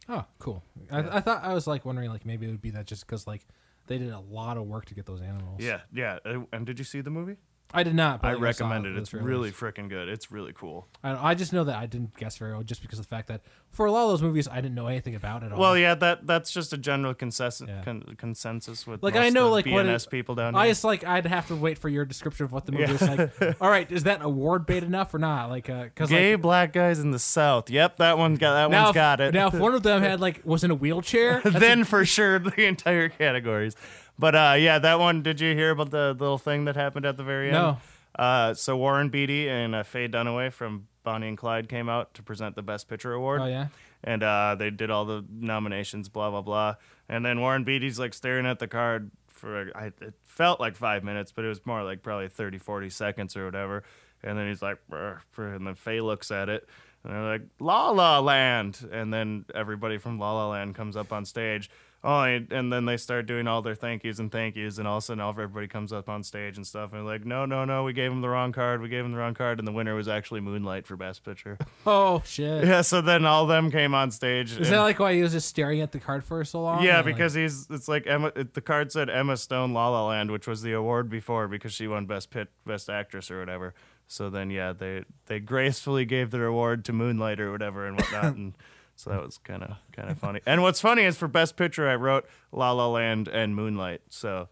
Oh, 0.08 0.24
cool. 0.38 0.62
I, 0.90 0.98
I 1.18 1.20
thought 1.20 1.44
I 1.44 1.54
was 1.54 1.66
like 1.66 1.84
wondering 1.84 2.10
like 2.10 2.26
maybe 2.26 2.46
it 2.46 2.50
would 2.50 2.60
be 2.60 2.70
that 2.70 2.86
just 2.86 3.06
because 3.06 3.26
like 3.26 3.46
they 3.86 3.96
did 3.98 4.10
a 4.12 4.20
lot 4.20 4.56
of 4.56 4.66
work 4.66 4.84
to 4.86 4.94
get 4.94 5.06
those 5.06 5.22
animals. 5.22 5.60
Yeah, 5.60 5.80
yeah. 5.92 6.18
uh, 6.24 6.40
And 6.52 6.66
did 6.66 6.78
you 6.78 6.84
see 6.84 7.00
the 7.00 7.10
movie? 7.10 7.36
I 7.72 7.82
did 7.82 7.94
not. 7.94 8.22
But 8.22 8.28
I 8.28 8.32
recommend 8.34 8.86
it. 8.86 8.96
It's 8.96 9.12
really 9.12 9.52
freaking 9.52 9.88
good. 9.88 10.08
It's 10.08 10.32
really 10.32 10.52
cool. 10.52 10.88
I, 11.04 11.30
I 11.30 11.34
just 11.34 11.52
know 11.52 11.64
that 11.64 11.76
I 11.76 11.86
didn't 11.86 12.16
guess 12.16 12.36
very 12.38 12.52
well 12.52 12.62
just 12.62 12.82
because 12.82 12.98
of 12.98 13.06
the 13.06 13.14
fact 13.14 13.28
that 13.28 13.42
for 13.70 13.86
a 13.86 13.92
lot 13.92 14.04
of 14.04 14.10
those 14.10 14.22
movies 14.22 14.48
I 14.48 14.56
didn't 14.56 14.74
know 14.74 14.88
anything 14.88 15.14
about 15.14 15.42
it 15.44 15.52
all. 15.52 15.58
Well, 15.60 15.78
yeah, 15.78 15.94
that 15.94 16.26
that's 16.26 16.50
just 16.50 16.72
a 16.72 16.76
general 16.76 17.14
consensus 17.14 17.68
Yeah. 17.68 17.82
con- 17.82 18.14
consensus 18.18 18.86
with 18.86 19.02
Like 19.02 19.14
most 19.14 19.22
I 19.24 19.28
know, 19.30 19.50
like 19.50 19.64
the 19.66 19.72
what 19.72 19.86
BNS 19.86 20.06
it- 20.06 20.10
people 20.10 20.34
down 20.34 20.54
here. 20.54 20.62
I 20.62 20.68
just 20.68 20.82
like 20.84 21.04
I'd 21.04 21.26
have 21.26 21.46
to 21.48 21.56
wait 21.56 21.78
for 21.78 21.88
your 21.88 22.04
description 22.04 22.44
of 22.44 22.52
what 22.52 22.66
the 22.66 22.72
movie 22.72 22.92
is 22.92 23.02
like. 23.02 23.30
All 23.60 23.70
right, 23.70 23.90
is 23.90 24.02
that 24.04 24.22
award 24.22 24.66
bait 24.66 24.82
enough 24.82 25.14
or 25.14 25.18
not? 25.18 25.48
Like, 25.50 25.70
uh, 25.70 25.84
because 25.84 26.10
Gay 26.10 26.32
like, 26.32 26.42
black 26.42 26.72
guys 26.72 26.98
in 26.98 27.12
the 27.12 27.18
South. 27.20 27.70
Yep, 27.70 27.98
that 27.98 28.18
one 28.18 28.34
got 28.34 28.54
that 28.54 28.70
now 28.70 28.78
one's 28.86 28.88
if, 28.90 28.94
got 28.94 29.20
it. 29.20 29.32
Now, 29.34 29.48
if 29.48 29.54
one 29.54 29.74
of 29.74 29.82
them 29.84 30.02
had 30.10 30.20
like 30.20 30.40
was 30.44 30.64
in 30.64 30.70
a 30.70 30.74
wheelchair, 30.74 31.40
then 31.44 31.84
for 31.84 32.04
sure 32.04 32.38
the 32.40 32.64
entire 32.66 33.08
categories. 33.08 33.76
But 34.20 34.34
uh, 34.34 34.54
yeah, 34.58 34.78
that 34.78 34.98
one. 34.98 35.22
Did 35.22 35.40
you 35.40 35.54
hear 35.54 35.70
about 35.70 35.90
the 35.90 36.14
little 36.18 36.36
thing 36.36 36.66
that 36.66 36.76
happened 36.76 37.06
at 37.06 37.16
the 37.16 37.24
very 37.24 37.46
end? 37.46 37.54
No. 37.54 37.78
Uh, 38.14 38.52
so 38.52 38.76
Warren 38.76 39.08
Beatty 39.08 39.48
and 39.48 39.74
uh, 39.74 39.82
Faye 39.82 40.08
Dunaway 40.08 40.52
from 40.52 40.88
Bonnie 41.04 41.28
and 41.28 41.38
Clyde 41.38 41.70
came 41.70 41.88
out 41.88 42.12
to 42.14 42.22
present 42.22 42.54
the 42.54 42.62
Best 42.62 42.86
Picture 42.86 43.14
award. 43.14 43.40
Oh, 43.40 43.46
yeah? 43.46 43.68
And 44.04 44.22
uh, 44.22 44.56
they 44.58 44.68
did 44.68 44.90
all 44.90 45.06
the 45.06 45.24
nominations, 45.30 46.10
blah 46.10 46.30
blah 46.30 46.42
blah. 46.42 46.74
And 47.08 47.24
then 47.24 47.40
Warren 47.40 47.64
Beatty's 47.64 47.98
like 47.98 48.12
staring 48.12 48.44
at 48.44 48.58
the 48.58 48.68
card 48.68 49.10
for 49.26 49.70
I, 49.74 49.86
it 49.86 50.14
felt 50.22 50.60
like 50.60 50.76
five 50.76 51.02
minutes, 51.02 51.32
but 51.32 51.46
it 51.46 51.48
was 51.48 51.64
more 51.64 51.82
like 51.82 52.02
probably 52.02 52.28
30, 52.28 52.58
40 52.58 52.90
seconds 52.90 53.36
or 53.36 53.46
whatever. 53.46 53.84
And 54.22 54.38
then 54.38 54.48
he's 54.48 54.60
like, 54.60 54.78
"Brr," 54.86 55.22
brr," 55.34 55.54
and 55.54 55.66
then 55.66 55.76
Faye 55.76 56.02
looks 56.02 56.30
at 56.30 56.50
it, 56.50 56.68
and 57.02 57.14
they're 57.14 57.22
like, 57.22 57.42
La 57.58 57.90
La 57.90 58.18
Land. 58.18 58.86
And 58.92 59.12
then 59.14 59.46
everybody 59.54 59.96
from 59.96 60.18
La 60.18 60.34
La 60.34 60.50
Land 60.50 60.74
comes 60.74 60.94
up 60.94 61.10
on 61.10 61.24
stage. 61.24 61.70
Oh, 62.02 62.22
and 62.22 62.50
and 62.50 62.72
then 62.72 62.86
they 62.86 62.96
start 62.96 63.26
doing 63.26 63.46
all 63.46 63.60
their 63.60 63.74
thank 63.74 64.04
yous 64.04 64.18
and 64.18 64.32
thank 64.32 64.56
yous, 64.56 64.78
and 64.78 64.88
all 64.88 64.96
of 64.96 65.02
a 65.02 65.04
sudden, 65.04 65.20
all 65.20 65.30
everybody 65.30 65.68
comes 65.68 65.92
up 65.92 66.08
on 66.08 66.22
stage 66.22 66.56
and 66.56 66.66
stuff, 66.66 66.92
and 66.92 67.00
they're 67.00 67.06
like, 67.12 67.26
no, 67.26 67.44
no, 67.44 67.66
no, 67.66 67.84
we 67.84 67.92
gave 67.92 68.10
him 68.10 68.22
the 68.22 68.28
wrong 68.28 68.52
card, 68.52 68.80
we 68.80 68.88
gave 68.88 69.04
him 69.04 69.12
the 69.12 69.18
wrong 69.18 69.34
card, 69.34 69.58
and 69.58 69.68
the 69.68 69.72
winner 69.72 69.94
was 69.94 70.08
actually 70.08 70.40
Moonlight 70.40 70.86
for 70.86 70.96
Best 70.96 71.24
Picture. 71.24 71.58
oh 71.86 72.22
shit. 72.24 72.64
yeah, 72.64 72.80
so 72.80 73.02
then 73.02 73.26
all 73.26 73.46
them 73.46 73.70
came 73.70 73.94
on 73.94 74.10
stage. 74.10 74.52
Is 74.52 74.56
and- 74.56 74.66
that 74.68 74.80
like 74.80 74.98
why 74.98 75.12
he 75.14 75.22
was 75.22 75.32
just 75.32 75.48
staring 75.48 75.82
at 75.82 75.92
the 75.92 76.00
card 76.00 76.24
for 76.24 76.42
so 76.42 76.62
long? 76.62 76.82
yeah, 76.82 76.96
And, 76.98 77.06
like- 77.06 77.16
because 77.16 77.34
he's 77.34 77.66
it's 77.68 77.86
like 77.86 78.06
Emma. 78.06 78.32
It, 78.34 78.54
the 78.54 78.62
card 78.62 78.90
said 78.90 79.10
Emma 79.10 79.36
Stone 79.36 79.74
La 79.74 79.88
La 79.90 80.06
Land, 80.08 80.30
which 80.30 80.46
was 80.46 80.62
the 80.62 80.72
award 80.72 81.10
before 81.10 81.48
because 81.48 81.74
she 81.74 81.86
won 81.86 82.06
Best 82.06 82.30
Pit, 82.30 82.48
Best 82.64 82.88
Actress 82.88 83.30
or 83.30 83.40
whatever. 83.40 83.74
So 84.06 84.30
then 84.30 84.48
yeah, 84.50 84.72
they 84.72 85.04
they 85.26 85.38
gracefully 85.38 86.06
gave 86.06 86.30
their 86.30 86.46
award 86.46 86.84
to 86.86 86.94
Moonlight 86.94 87.40
or 87.40 87.52
whatever 87.52 87.86
and 87.86 87.96
whatnot, 87.98 88.24
and 88.36 88.54
so 89.00 89.08
that 89.08 89.22
was 89.22 89.38
kind 89.38 89.62
of 89.62 89.76
kind 89.92 90.10
of 90.10 90.18
funny. 90.18 90.40
And 90.44 90.60
what's 90.60 90.80
funny 90.80 91.04
is 91.04 91.16
for 91.16 91.26
Best 91.26 91.56
Picture, 91.56 91.88
I 91.88 91.94
wrote 91.94 92.26
La 92.52 92.72
La 92.72 92.86
Land 92.86 93.28
and 93.28 93.56
Moonlight, 93.56 94.02
so 94.10 94.50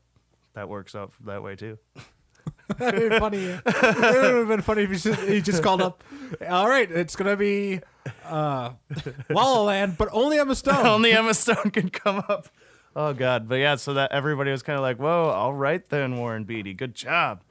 that 0.54 0.70
works 0.70 0.94
out 0.94 1.12
that 1.26 1.42
way 1.42 1.54
too. 1.54 1.78
That'd 2.78 3.10
been 3.10 3.20
funny. 3.20 3.44
It 3.66 3.66
would 3.66 4.34
have 4.34 4.48
been 4.48 4.62
funny 4.62 4.84
if 4.84 4.90
he 4.90 4.96
just, 4.96 5.20
he 5.20 5.40
just 5.42 5.62
called 5.62 5.82
up. 5.82 6.02
All 6.48 6.66
right, 6.66 6.90
it's 6.90 7.14
gonna 7.14 7.36
be 7.36 7.80
uh, 8.24 8.72
La 9.28 9.52
La 9.52 9.62
Land, 9.64 9.98
but 9.98 10.08
only 10.12 10.38
Emma 10.38 10.54
Stone. 10.54 10.86
Only 10.86 11.12
Emma 11.12 11.34
Stone 11.34 11.70
can 11.70 11.90
come 11.90 12.24
up. 12.28 12.48
Oh 12.96 13.12
God! 13.12 13.50
But 13.50 13.56
yeah, 13.56 13.76
so 13.76 13.94
that 13.94 14.12
everybody 14.12 14.50
was 14.50 14.62
kind 14.62 14.78
of 14.78 14.82
like, 14.82 14.98
"Whoa, 14.98 15.28
all 15.28 15.52
right 15.52 15.86
then, 15.90 16.16
Warren 16.16 16.44
Beatty, 16.44 16.72
good 16.72 16.94
job." 16.94 17.42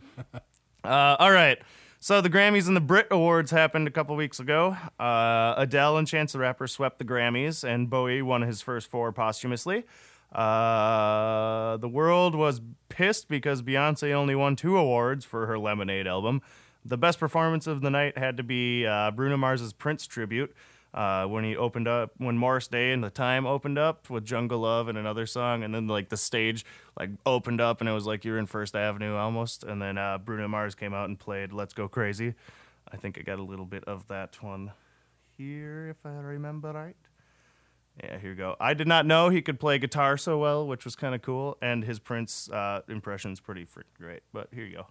uh, 0.83 1.15
all 1.19 1.31
right. 1.31 1.59
So 1.99 2.21
the 2.21 2.29
Grammys 2.29 2.67
and 2.67 2.75
the 2.75 2.81
Brit 2.81 3.07
Awards 3.09 3.51
happened 3.51 3.87
a 3.87 3.91
couple 3.91 4.15
weeks 4.15 4.39
ago. 4.39 4.77
Uh, 4.99 5.55
Adele 5.57 5.97
and 5.97 6.07
Chance 6.07 6.33
the 6.33 6.39
Rapper 6.39 6.67
swept 6.67 6.99
the 6.99 7.05
Grammys, 7.05 7.63
and 7.63 7.89
Bowie 7.89 8.21
won 8.21 8.43
his 8.43 8.61
first 8.61 8.89
four 8.89 9.11
posthumously. 9.11 9.83
Uh, 10.31 11.77
the 11.77 11.89
world 11.89 12.35
was 12.35 12.61
pissed 12.89 13.27
because 13.27 13.61
Beyonce 13.61 14.13
only 14.13 14.35
won 14.35 14.55
two 14.55 14.77
awards 14.77 15.25
for 15.25 15.47
her 15.47 15.57
Lemonade 15.57 16.05
album. 16.05 16.41
the 16.85 16.97
best 16.97 17.19
performance 17.19 17.67
of 17.67 17.81
the 17.81 17.89
night 17.89 18.17
had 18.17 18.37
to 18.37 18.43
be 18.43 18.85
uh, 18.85 19.11
Bruno 19.11 19.35
Mars's 19.35 19.73
Prince 19.73 20.07
tribute. 20.07 20.55
Uh, 20.97 21.27
when 21.27 21.43
he 21.43 21.55
opened 21.55 21.87
up, 21.87 22.09
when 22.17 22.35
Morris 22.35 22.67
Day 22.67 22.91
and 22.91 23.03
the 23.03 23.11
Time 23.11 23.45
opened 23.45 23.77
up 23.77 24.09
with 24.09 24.25
Jungle 24.25 24.61
Love 24.61 24.87
and 24.87 24.97
another 24.97 25.27
song, 25.27 25.61
and 25.61 25.71
then 25.71 25.85
like 25.87 26.09
the 26.09 26.17
stage 26.17 26.65
like 26.99 27.11
opened 27.23 27.61
up 27.61 27.81
and 27.81 27.87
it 27.87 27.93
was 27.93 28.07
like 28.07 28.25
you're 28.25 28.39
in 28.39 28.47
First 28.47 28.75
Avenue 28.75 29.15
almost, 29.15 29.63
and 29.63 29.79
then 29.79 29.99
uh, 29.99 30.17
Bruno 30.17 30.47
Mars 30.47 30.73
came 30.73 30.95
out 30.95 31.07
and 31.07 31.19
played 31.19 31.53
"Let's 31.53 31.75
Go 31.75 31.87
Crazy." 31.87 32.33
I 32.91 32.97
think 32.97 33.19
I 33.19 33.21
got 33.21 33.37
a 33.37 33.43
little 33.43 33.67
bit 33.67 33.83
of 33.83 34.07
that 34.07 34.41
one 34.41 34.71
here, 35.37 35.89
if 35.89 36.03
I 36.03 36.15
remember 36.17 36.71
right. 36.71 36.95
Yeah, 38.03 38.17
here 38.17 38.31
you 38.31 38.35
go. 38.35 38.55
I 38.59 38.73
did 38.73 38.87
not 38.87 39.05
know 39.05 39.29
he 39.29 39.43
could 39.43 39.59
play 39.59 39.77
guitar 39.77 40.17
so 40.17 40.39
well, 40.39 40.65
which 40.65 40.83
was 40.83 40.95
kind 40.95 41.13
of 41.13 41.21
cool, 41.21 41.59
and 41.61 41.83
his 41.83 41.99
Prince 41.99 42.49
uh, 42.49 42.81
impression's 42.89 43.39
pretty 43.39 43.65
freaking 43.65 43.99
great. 43.99 44.23
But 44.33 44.47
here 44.51 44.65
you 44.65 44.77
go. 44.77 44.87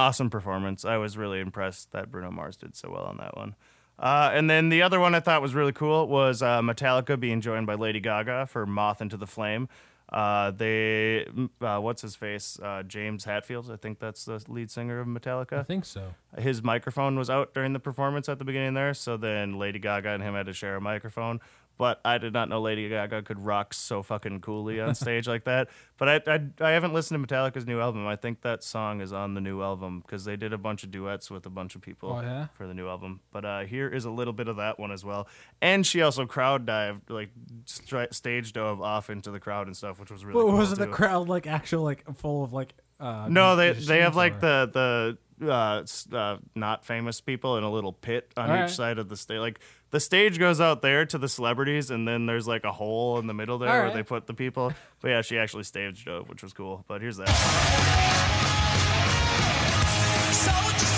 Awesome 0.00 0.30
performance. 0.30 0.86
I 0.86 0.96
was 0.96 1.18
really 1.18 1.40
impressed 1.40 1.92
that 1.92 2.10
Bruno 2.10 2.30
Mars 2.30 2.56
did 2.56 2.74
so 2.74 2.90
well 2.90 3.04
on 3.04 3.18
that 3.18 3.36
one. 3.36 3.54
Uh, 3.98 4.30
and 4.32 4.48
then 4.48 4.70
the 4.70 4.80
other 4.80 4.98
one 4.98 5.14
I 5.14 5.20
thought 5.20 5.42
was 5.42 5.54
really 5.54 5.72
cool 5.72 6.08
was 6.08 6.40
uh, 6.40 6.62
Metallica 6.62 7.20
being 7.20 7.42
joined 7.42 7.66
by 7.66 7.74
Lady 7.74 8.00
Gaga 8.00 8.46
for 8.46 8.64
"Moth 8.64 9.02
into 9.02 9.18
the 9.18 9.26
Flame." 9.26 9.68
Uh, 10.10 10.50
they, 10.52 11.26
uh, 11.60 11.78
what's 11.78 12.02
his 12.02 12.16
face? 12.16 12.58
Uh, 12.60 12.82
James 12.82 13.26
Hetfield, 13.26 13.70
I 13.70 13.76
think 13.76 14.00
that's 14.00 14.24
the 14.24 14.42
lead 14.48 14.70
singer 14.70 15.00
of 15.00 15.06
Metallica. 15.06 15.58
I 15.60 15.62
think 15.62 15.84
so. 15.84 16.14
His 16.36 16.62
microphone 16.62 17.16
was 17.16 17.30
out 17.30 17.54
during 17.54 17.74
the 17.74 17.78
performance 17.78 18.28
at 18.28 18.38
the 18.38 18.44
beginning 18.44 18.74
there, 18.74 18.94
so 18.94 19.16
then 19.16 19.58
Lady 19.58 19.78
Gaga 19.78 20.08
and 20.08 20.22
him 20.22 20.34
had 20.34 20.46
to 20.46 20.52
share 20.52 20.76
a 20.76 20.80
microphone. 20.80 21.40
But 21.80 21.98
I 22.04 22.18
did 22.18 22.34
not 22.34 22.50
know 22.50 22.60
Lady 22.60 22.90
Gaga 22.90 23.22
could 23.22 23.42
rock 23.42 23.72
so 23.72 24.02
fucking 24.02 24.42
coolly 24.42 24.82
on 24.82 24.94
stage 24.94 25.26
like 25.26 25.44
that. 25.44 25.70
But 25.96 26.28
I, 26.28 26.34
I, 26.34 26.40
I 26.60 26.70
haven't 26.72 26.92
listened 26.92 27.26
to 27.26 27.34
Metallica's 27.34 27.66
new 27.66 27.80
album. 27.80 28.06
I 28.06 28.16
think 28.16 28.42
that 28.42 28.62
song 28.62 29.00
is 29.00 29.14
on 29.14 29.32
the 29.32 29.40
new 29.40 29.62
album 29.62 30.00
because 30.00 30.26
they 30.26 30.36
did 30.36 30.52
a 30.52 30.58
bunch 30.58 30.84
of 30.84 30.90
duets 30.90 31.30
with 31.30 31.46
a 31.46 31.50
bunch 31.50 31.76
of 31.76 31.80
people 31.80 32.12
Oh, 32.12 32.20
yeah? 32.20 32.48
for 32.52 32.66
the 32.66 32.74
new 32.74 32.86
album. 32.86 33.20
But 33.32 33.44
uh, 33.46 33.60
here 33.60 33.88
is 33.88 34.04
a 34.04 34.10
little 34.10 34.34
bit 34.34 34.46
of 34.46 34.56
that 34.56 34.78
one 34.78 34.92
as 34.92 35.06
well. 35.06 35.26
And 35.62 35.86
she 35.86 36.02
also 36.02 36.26
crowd 36.26 36.66
dived, 36.66 37.08
like 37.08 37.30
stra- 37.64 38.12
stage 38.12 38.52
dove 38.52 38.82
off 38.82 39.08
into 39.08 39.30
the 39.30 39.40
crowd 39.40 39.66
and 39.66 39.74
stuff, 39.74 39.98
which 39.98 40.10
was 40.10 40.22
really 40.22 40.34
But 40.38 40.50
cool. 40.50 40.58
was 40.58 40.72
it 40.72 40.78
the 40.78 40.86
crowd 40.86 41.28
like 41.30 41.46
actual 41.46 41.82
like 41.82 42.04
full 42.16 42.44
of 42.44 42.52
like? 42.52 42.74
Uh, 43.00 43.26
No, 43.30 43.56
they 43.56 43.72
they 43.72 44.00
have 44.02 44.14
like 44.16 44.40
the 44.40 44.68
the 44.70 45.18
uh, 45.42 45.80
s- 45.82 46.06
uh, 46.12 46.38
not 46.54 46.84
famous 46.84 47.20
people 47.20 47.56
in 47.56 47.64
a 47.64 47.70
little 47.70 47.92
pit 47.92 48.30
on 48.36 48.50
All 48.50 48.56
each 48.56 48.60
right. 48.60 48.70
side 48.70 48.98
of 48.98 49.08
the 49.08 49.16
stage. 49.16 49.38
Like 49.38 49.60
the 49.90 50.00
stage 50.00 50.38
goes 50.38 50.60
out 50.60 50.82
there 50.82 51.04
to 51.06 51.18
the 51.18 51.28
celebrities, 51.28 51.90
and 51.90 52.06
then 52.06 52.26
there's 52.26 52.46
like 52.46 52.64
a 52.64 52.72
hole 52.72 53.18
in 53.18 53.26
the 53.26 53.34
middle 53.34 53.58
there 53.58 53.68
All 53.68 53.74
where 53.76 53.84
right. 53.86 53.94
they 53.94 54.02
put 54.02 54.26
the 54.26 54.34
people. 54.34 54.72
But 55.00 55.08
yeah, 55.08 55.22
she 55.22 55.38
actually 55.38 55.64
stage 55.64 56.04
dove, 56.04 56.28
which 56.28 56.42
was 56.42 56.52
cool. 56.52 56.84
But 56.88 57.00
here's 57.00 57.16
that. 57.16 57.28
Yeah, 60.42 60.89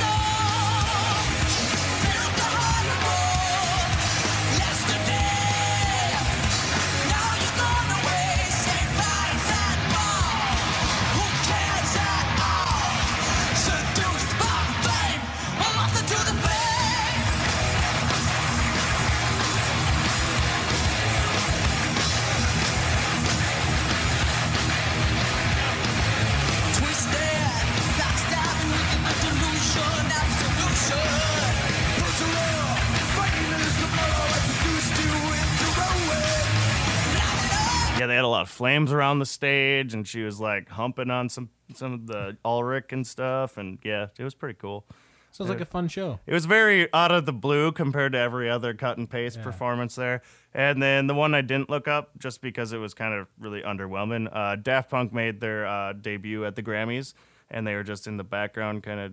flames 38.62 38.92
around 38.92 39.18
the 39.18 39.26
stage, 39.26 39.92
and 39.92 40.06
she 40.06 40.22
was 40.22 40.38
like 40.38 40.68
humping 40.68 41.10
on 41.10 41.28
some 41.28 41.50
some 41.74 41.92
of 41.92 42.06
the 42.06 42.36
Ulrich 42.44 42.92
and 42.92 43.04
stuff, 43.04 43.56
and 43.56 43.76
yeah, 43.82 44.06
it 44.16 44.22
was 44.22 44.36
pretty 44.36 44.56
cool. 44.56 44.84
Sounds 45.32 45.50
like 45.50 45.60
a 45.60 45.64
fun 45.64 45.88
show. 45.88 46.20
It 46.26 46.32
was 46.32 46.46
very 46.46 46.86
out 46.94 47.10
of 47.10 47.26
the 47.26 47.32
blue 47.32 47.72
compared 47.72 48.12
to 48.12 48.18
every 48.18 48.48
other 48.48 48.72
cut 48.72 48.98
and 48.98 49.10
paste 49.10 49.42
performance 49.42 49.96
there. 49.96 50.22
And 50.54 50.80
then 50.80 51.08
the 51.08 51.14
one 51.14 51.34
I 51.34 51.40
didn't 51.40 51.70
look 51.70 51.88
up 51.88 52.10
just 52.18 52.40
because 52.40 52.72
it 52.72 52.78
was 52.78 52.94
kind 52.94 53.14
of 53.14 53.26
really 53.36 53.62
underwhelming. 53.62 54.28
Uh, 54.30 54.54
Daft 54.54 54.90
Punk 54.90 55.12
made 55.12 55.40
their 55.40 55.66
uh, 55.66 55.94
debut 55.94 56.44
at 56.44 56.54
the 56.54 56.62
Grammys, 56.62 57.14
and 57.50 57.66
they 57.66 57.74
were 57.74 57.82
just 57.82 58.06
in 58.06 58.16
the 58.16 58.24
background, 58.24 58.84
kind 58.84 59.00
of 59.00 59.12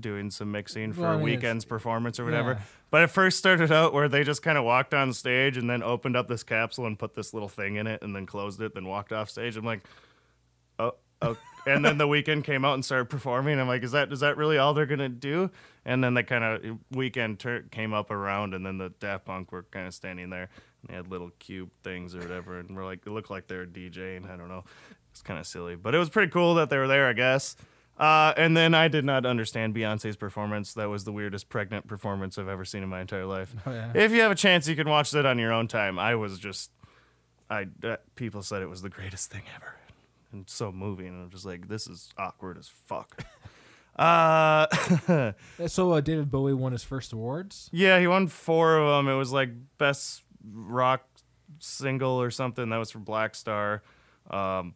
doing 0.00 0.30
some 0.30 0.52
mixing 0.52 0.92
for 0.92 1.02
Well, 1.02 1.10
I 1.12 1.14
a 1.14 1.18
mean, 1.18 1.40
Weeknd's 1.40 1.64
performance 1.64 2.18
or 2.18 2.24
whatever. 2.24 2.52
Yeah. 2.52 2.60
But 2.90 3.02
it 3.02 3.06
first 3.08 3.38
started 3.38 3.72
out 3.72 3.92
where 3.92 4.08
they 4.08 4.24
just 4.24 4.42
kind 4.42 4.58
of 4.58 4.64
walked 4.64 4.94
on 4.94 5.12
stage 5.12 5.56
and 5.56 5.68
then 5.68 5.82
opened 5.82 6.16
up 6.16 6.28
this 6.28 6.42
capsule 6.42 6.86
and 6.86 6.98
put 6.98 7.14
this 7.14 7.32
little 7.32 7.48
thing 7.48 7.76
in 7.76 7.86
it, 7.86 8.02
and 8.02 8.14
then 8.14 8.26
closed 8.26 8.60
it, 8.60 8.74
then 8.74 8.86
walked 8.86 9.12
off 9.12 9.30
stage. 9.30 9.56
I'm 9.56 9.64
like, 9.64 9.82
oh, 10.78 10.94
oh. 11.20 11.36
and 11.66 11.84
then 11.84 11.98
the 11.98 12.06
Weeknd 12.06 12.44
came 12.44 12.64
out 12.64 12.74
and 12.74 12.84
started 12.84 13.06
performing. 13.06 13.58
I'm 13.58 13.68
like, 13.68 13.82
is 13.82 13.92
that 13.92 14.12
is 14.12 14.20
that 14.20 14.36
really 14.36 14.58
all 14.58 14.74
they're 14.74 14.86
gonna 14.86 15.08
do? 15.08 15.50
And 15.84 16.02
then 16.02 16.14
the 16.14 16.22
kind 16.22 16.44
of 16.44 16.78
Weeknd 16.92 17.38
tur- 17.38 17.64
came 17.70 17.92
up 17.92 18.10
around, 18.10 18.54
and 18.54 18.64
then 18.64 18.78
the 18.78 18.90
Daft 19.00 19.24
Punk 19.24 19.52
were 19.52 19.64
kind 19.64 19.86
of 19.86 19.94
standing 19.94 20.30
there. 20.30 20.48
And 20.82 20.90
they 20.90 20.94
had 20.94 21.08
little 21.08 21.30
cube 21.38 21.70
things 21.82 22.14
or 22.14 22.20
whatever, 22.20 22.58
and 22.58 22.74
we're 22.76 22.84
like, 22.84 23.06
it 23.06 23.10
looked 23.10 23.30
like 23.30 23.46
they 23.46 23.56
were 23.56 23.66
DJing. 23.66 24.30
I 24.30 24.36
don't 24.36 24.48
know. 24.48 24.64
It's 25.10 25.22
kind 25.22 25.38
of 25.38 25.46
silly, 25.46 25.76
but 25.76 25.94
it 25.94 25.98
was 25.98 26.08
pretty 26.08 26.30
cool 26.30 26.54
that 26.54 26.70
they 26.70 26.78
were 26.78 26.88
there, 26.88 27.06
I 27.06 27.12
guess. 27.12 27.54
Uh, 28.02 28.34
and 28.36 28.56
then 28.56 28.74
I 28.74 28.88
did 28.88 29.04
not 29.04 29.24
understand 29.24 29.74
Beyonce's 29.76 30.16
performance. 30.16 30.74
That 30.74 30.88
was 30.88 31.04
the 31.04 31.12
weirdest 31.12 31.48
pregnant 31.48 31.86
performance 31.86 32.36
I've 32.36 32.48
ever 32.48 32.64
seen 32.64 32.82
in 32.82 32.88
my 32.88 33.00
entire 33.00 33.26
life. 33.26 33.54
Oh, 33.64 33.70
yeah. 33.72 33.92
If 33.94 34.10
you 34.10 34.22
have 34.22 34.32
a 34.32 34.34
chance, 34.34 34.66
you 34.66 34.74
can 34.74 34.88
watch 34.88 35.12
that 35.12 35.24
on 35.24 35.38
your 35.38 35.52
own 35.52 35.68
time. 35.68 36.00
I 36.00 36.16
was 36.16 36.40
just, 36.40 36.72
I 37.48 37.66
uh, 37.84 37.96
people 38.16 38.42
said 38.42 38.60
it 38.60 38.68
was 38.68 38.82
the 38.82 38.88
greatest 38.88 39.30
thing 39.30 39.42
ever, 39.54 39.76
and 40.32 40.50
so 40.50 40.72
moving. 40.72 41.06
And 41.06 41.22
I'm 41.22 41.30
just 41.30 41.44
like, 41.46 41.68
this 41.68 41.86
is 41.86 42.10
awkward 42.18 42.58
as 42.58 42.68
fuck. 42.68 43.24
uh, 43.96 44.66
So 45.68 45.92
uh, 45.92 46.00
David 46.00 46.28
Bowie 46.28 46.54
won 46.54 46.72
his 46.72 46.82
first 46.82 47.12
awards. 47.12 47.70
yeah, 47.72 48.00
he 48.00 48.08
won 48.08 48.26
four 48.26 48.78
of 48.78 48.88
them. 48.98 49.08
It 49.12 49.16
was 49.16 49.30
like 49.32 49.50
best 49.78 50.22
rock 50.52 51.06
single 51.60 52.20
or 52.20 52.32
something. 52.32 52.70
That 52.70 52.78
was 52.78 52.90
for 52.90 52.98
Blackstar. 52.98 53.80
Um, 54.28 54.74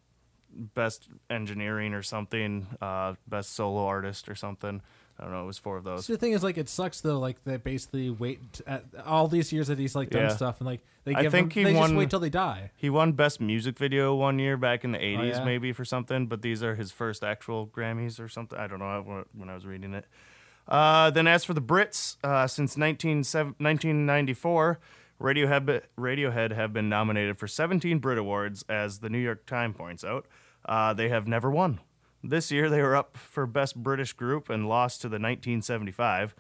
best 0.74 1.08
engineering 1.30 1.94
or 1.94 2.02
something. 2.02 2.66
Uh, 2.80 3.14
best 3.28 3.54
solo 3.54 3.86
artist 3.86 4.28
or 4.28 4.34
something. 4.34 4.80
I 5.18 5.22
don't 5.22 5.32
know. 5.32 5.44
It 5.44 5.46
was 5.46 5.56
four 5.58 5.78
of 5.78 5.84
those. 5.84 6.04
So 6.04 6.12
the 6.12 6.18
thing 6.18 6.32
is, 6.32 6.42
like, 6.42 6.58
it 6.58 6.68
sucks 6.68 7.00
though. 7.00 7.18
Like 7.18 7.42
they 7.44 7.56
basically 7.56 8.10
wait 8.10 8.60
at 8.66 8.84
all 9.06 9.28
these 9.28 9.50
years 9.52 9.68
that 9.68 9.78
he's 9.78 9.94
like 9.94 10.10
done 10.10 10.22
Yeah. 10.24 10.28
stuff, 10.36 10.60
and 10.60 10.66
like 10.66 10.80
they 11.04 11.14
I 11.14 11.22
give 11.22 11.32
think 11.32 11.52
him, 11.54 11.60
he 11.60 11.64
they 11.64 11.70
just 11.72 11.80
won- 11.80 11.96
wait 11.96 12.10
till 12.10 12.20
they 12.20 12.28
die. 12.28 12.70
He 12.76 12.90
won 12.90 13.12
Best 13.12 13.40
Music 13.40 13.78
Video 13.78 14.14
one 14.14 14.38
year 14.38 14.56
back 14.58 14.84
in 14.84 14.92
the 14.92 14.98
80s, 14.98 15.36
yeah? 15.38 15.44
maybe 15.44 15.72
for 15.72 15.84
something, 15.86 16.26
but 16.26 16.42
these 16.42 16.62
are 16.62 16.74
his 16.74 16.92
first 16.92 17.24
actual 17.24 17.66
Grammys 17.66 18.20
or 18.20 18.28
something. 18.28 18.58
I 18.58 18.66
don't 18.66 18.78
know 18.80 19.02
wh- 19.32 19.38
when 19.40 19.48
I 19.48 19.54
was 19.54 19.64
reading 19.64 19.94
it. 19.94 20.04
Uh, 20.68 21.08
then, 21.10 21.26
as 21.28 21.44
for 21.44 21.54
the 21.54 21.62
Brits, 21.62 22.16
uh, 22.24 22.46
since 22.48 22.76
19, 22.76 23.18
1994, 23.20 24.78
Radiohead, 25.20 25.82
Radiohead 25.98 26.52
have 26.52 26.72
been 26.72 26.88
nominated 26.88 27.38
for 27.38 27.46
17 27.46 27.98
Brit 28.00 28.18
Awards, 28.18 28.64
as 28.68 28.98
the 28.98 29.08
New 29.08 29.18
York 29.18 29.46
Times 29.46 29.76
points 29.76 30.04
out. 30.04 30.26
Uh, 30.66 30.92
they 30.92 31.08
have 31.08 31.26
never 31.26 31.50
won. 31.50 31.80
This 32.22 32.50
year, 32.50 32.68
they 32.68 32.82
were 32.82 32.96
up 32.96 33.16
for 33.16 33.46
Best 33.46 33.76
British 33.76 34.12
Group 34.12 34.50
and 34.50 34.68
lost 34.68 35.00
to 35.02 35.08
the 35.08 35.14
1975. 35.14 36.34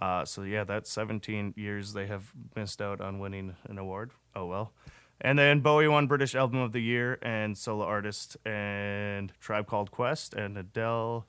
Uh, 0.00 0.24
so, 0.24 0.42
yeah, 0.42 0.64
that's 0.64 0.90
17 0.90 1.54
years 1.56 1.92
they 1.92 2.06
have 2.06 2.32
missed 2.54 2.80
out 2.80 3.00
on 3.00 3.18
winning 3.18 3.56
an 3.64 3.78
award. 3.78 4.12
Oh, 4.34 4.46
well. 4.46 4.72
And 5.20 5.38
then 5.38 5.60
Bowie 5.60 5.88
won 5.88 6.06
British 6.06 6.34
Album 6.34 6.60
of 6.60 6.72
the 6.72 6.80
Year 6.80 7.18
and 7.22 7.56
Solo 7.56 7.84
Artist 7.84 8.36
and 8.44 9.32
Tribe 9.40 9.66
Called 9.66 9.90
Quest 9.90 10.34
and 10.34 10.56
Adele. 10.58 11.26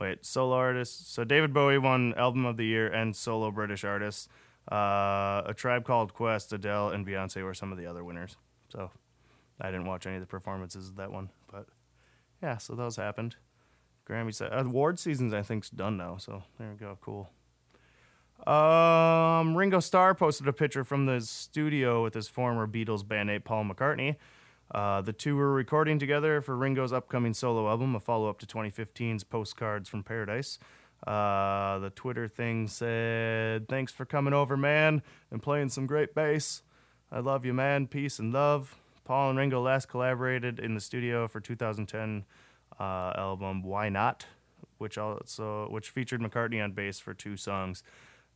Wait, 0.00 0.24
solo 0.24 0.54
artist. 0.54 1.12
So 1.12 1.24
David 1.24 1.52
Bowie 1.52 1.78
won 1.78 2.14
Album 2.16 2.46
of 2.46 2.56
the 2.56 2.64
Year 2.64 2.86
and 2.86 3.16
Solo 3.16 3.50
British 3.50 3.84
Artist. 3.84 4.28
Uh, 4.70 5.42
a 5.46 5.54
Tribe 5.56 5.84
Called 5.84 6.14
Quest, 6.14 6.52
Adele, 6.52 6.90
and 6.90 7.06
Beyonce 7.06 7.42
were 7.42 7.54
some 7.54 7.72
of 7.72 7.78
the 7.78 7.86
other 7.86 8.04
winners. 8.04 8.36
So 8.68 8.90
I 9.60 9.70
didn't 9.70 9.86
watch 9.86 10.06
any 10.06 10.16
of 10.16 10.20
the 10.20 10.26
performances 10.26 10.88
of 10.88 10.96
that 10.96 11.10
one, 11.10 11.30
yeah, 12.42 12.58
so 12.58 12.74
those 12.74 12.96
happened. 12.96 13.36
Grammy 14.08 14.34
se- 14.34 14.48
uh, 14.48 14.64
award 14.64 14.98
seasons 14.98 15.34
I 15.34 15.42
think's 15.42 15.70
done 15.70 15.96
now, 15.96 16.16
so 16.16 16.42
there 16.58 16.70
we 16.70 16.76
go, 16.76 16.98
cool. 17.00 17.30
Um, 18.46 19.56
Ringo 19.56 19.80
Starr 19.80 20.14
posted 20.14 20.46
a 20.46 20.52
picture 20.52 20.84
from 20.84 21.06
the 21.06 21.20
studio 21.20 22.02
with 22.02 22.14
his 22.14 22.28
former 22.28 22.66
Beatles 22.66 23.04
bandmate 23.04 23.44
Paul 23.44 23.64
McCartney. 23.64 24.16
Uh, 24.70 25.00
the 25.00 25.12
two 25.12 25.34
were 25.34 25.52
recording 25.52 25.98
together 25.98 26.40
for 26.40 26.56
Ringo's 26.56 26.92
upcoming 26.92 27.34
solo 27.34 27.68
album, 27.68 27.94
a 27.94 28.00
follow 28.00 28.28
up 28.28 28.38
to 28.40 28.46
2015's 28.46 29.24
Postcards 29.24 29.88
from 29.88 30.02
Paradise. 30.04 30.58
Uh, 31.06 31.78
the 31.78 31.90
Twitter 31.90 32.28
thing 32.28 32.68
said, 32.68 33.68
Thanks 33.68 33.92
for 33.92 34.04
coming 34.04 34.34
over, 34.34 34.56
man, 34.56 35.02
and 35.30 35.42
playing 35.42 35.70
some 35.70 35.86
great 35.86 36.14
bass. 36.14 36.62
I 37.10 37.20
love 37.20 37.44
you, 37.46 37.54
man. 37.54 37.86
Peace 37.86 38.18
and 38.18 38.32
love. 38.32 38.76
Paul 39.08 39.30
and 39.30 39.38
Ringo 39.38 39.62
last 39.62 39.88
collaborated 39.88 40.58
in 40.58 40.74
the 40.74 40.82
studio 40.82 41.26
for 41.28 41.40
2010 41.40 42.26
uh, 42.78 42.82
album 43.16 43.62
Why 43.62 43.88
Not, 43.88 44.26
which 44.76 44.98
also 44.98 45.66
which 45.70 45.88
featured 45.88 46.20
McCartney 46.20 46.62
on 46.62 46.72
bass 46.72 47.00
for 47.00 47.14
two 47.14 47.34
songs. 47.34 47.82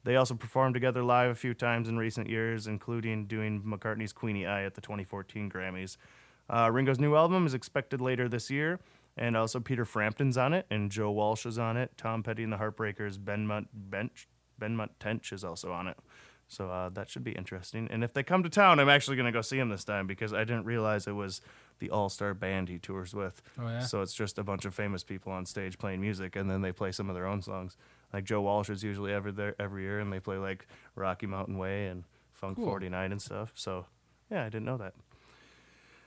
They 0.05 0.17
also 0.17 0.35
performed 0.35 0.73
together 0.73 1.03
live 1.03 1.29
a 1.29 1.35
few 1.35 1.53
times 1.53 1.91
in 1.91 1.99
recent 1.99 2.31
years, 2.31 2.67
including 2.67 3.27
doing 3.27 3.61
McCartney's 3.61 4.15
Queenie 4.15 4.47
Eye 4.47 4.65
at 4.65 4.75
the 4.75 4.81
2014 4.81 5.51
Grammys. 5.51 5.99
Uh, 6.49 6.71
Ringo's 6.73 6.99
new 6.99 7.17
album 7.17 7.45
is 7.45 7.53
expected 7.53 8.01
later 8.01 8.27
this 8.27 8.51
year, 8.51 8.81
and 9.15 9.37
also 9.37 9.61
Peter 9.61 9.85
Frampton's 9.85 10.39
on 10.39 10.55
it, 10.55 10.65
and 10.71 10.91
Joe 10.91 11.11
Walsh 11.11 11.45
is 11.45 11.59
on 11.59 11.77
it. 11.77 11.91
Tom 11.99 12.23
Petty 12.23 12.45
and 12.45 12.53
the 12.53 12.57
Heartbreakers, 12.57 13.23
Ben 13.23 13.47
Munt 13.47 13.67
Bench, 13.75 14.27
Benmont 14.59 14.91
Tench 14.99 15.33
is 15.33 15.45
also 15.45 15.73
on 15.73 15.89
it. 15.89 15.99
So 16.53 16.69
uh, 16.69 16.91
that 16.91 17.09
should 17.09 17.25
be 17.25 17.33
interesting. 17.33 17.89
And 17.91 18.05
if 18.05 18.13
they 18.13 18.23
come 18.23 18.43
to 18.43 18.51
town, 18.51 18.79
I'm 18.79 18.91
actually 18.91 19.17
going 19.17 19.27
to 19.27 19.33
go 19.33 19.41
see 19.41 19.59
him 19.59 19.71
this 19.71 19.85
time 19.85 20.07
because 20.07 20.35
I 20.35 20.41
didn't 20.41 20.65
realize 20.65 21.07
it 21.07 21.13
was 21.13 21.41
the 21.79 21.89
all 21.89 22.11
star 22.11 22.35
band 22.35 22.69
he 22.69 22.79
tours 22.79 23.15
with. 23.15 23.41
Oh, 23.59 23.67
yeah? 23.67 23.81
So 23.81 24.03
it's 24.03 24.13
just 24.13 24.39
a 24.39 24.45
bunch 24.45 24.67
of 24.67 24.75
famous 24.75 25.03
people 25.03 25.33
on 25.33 25.47
stage 25.47 25.79
playing 25.79 26.03
music, 26.03 26.37
and 26.37 26.51
then 26.51 26.61
they 26.61 26.71
play 26.71 26.93
some 26.93 27.09
of 27.09 27.15
their 27.15 27.27
own 27.27 27.41
songs. 27.41 27.79
Like 28.13 28.25
Joe 28.25 28.43
Walsh 28.43 28.69
is 28.69 28.85
usually 28.85 29.13
ever 29.15 29.33
there 29.33 29.55
every 29.59 29.83
year, 29.85 29.99
and 29.99 30.13
they 30.13 30.21
play 30.21 30.37
like 30.37 30.67
Rocky 30.95 31.27
Mountain 31.27 31.57
Way 31.57 31.87
and 31.87 32.05
Funk 32.33 32.57
Cool. 32.57 32.67
49 32.67 33.13
and 33.13 33.23
stuff. 33.23 33.53
So 33.55 33.87
yeah, 34.31 34.43
I 34.43 34.51
didn't 34.51 34.67
know 34.67 34.77
that. 34.77 34.93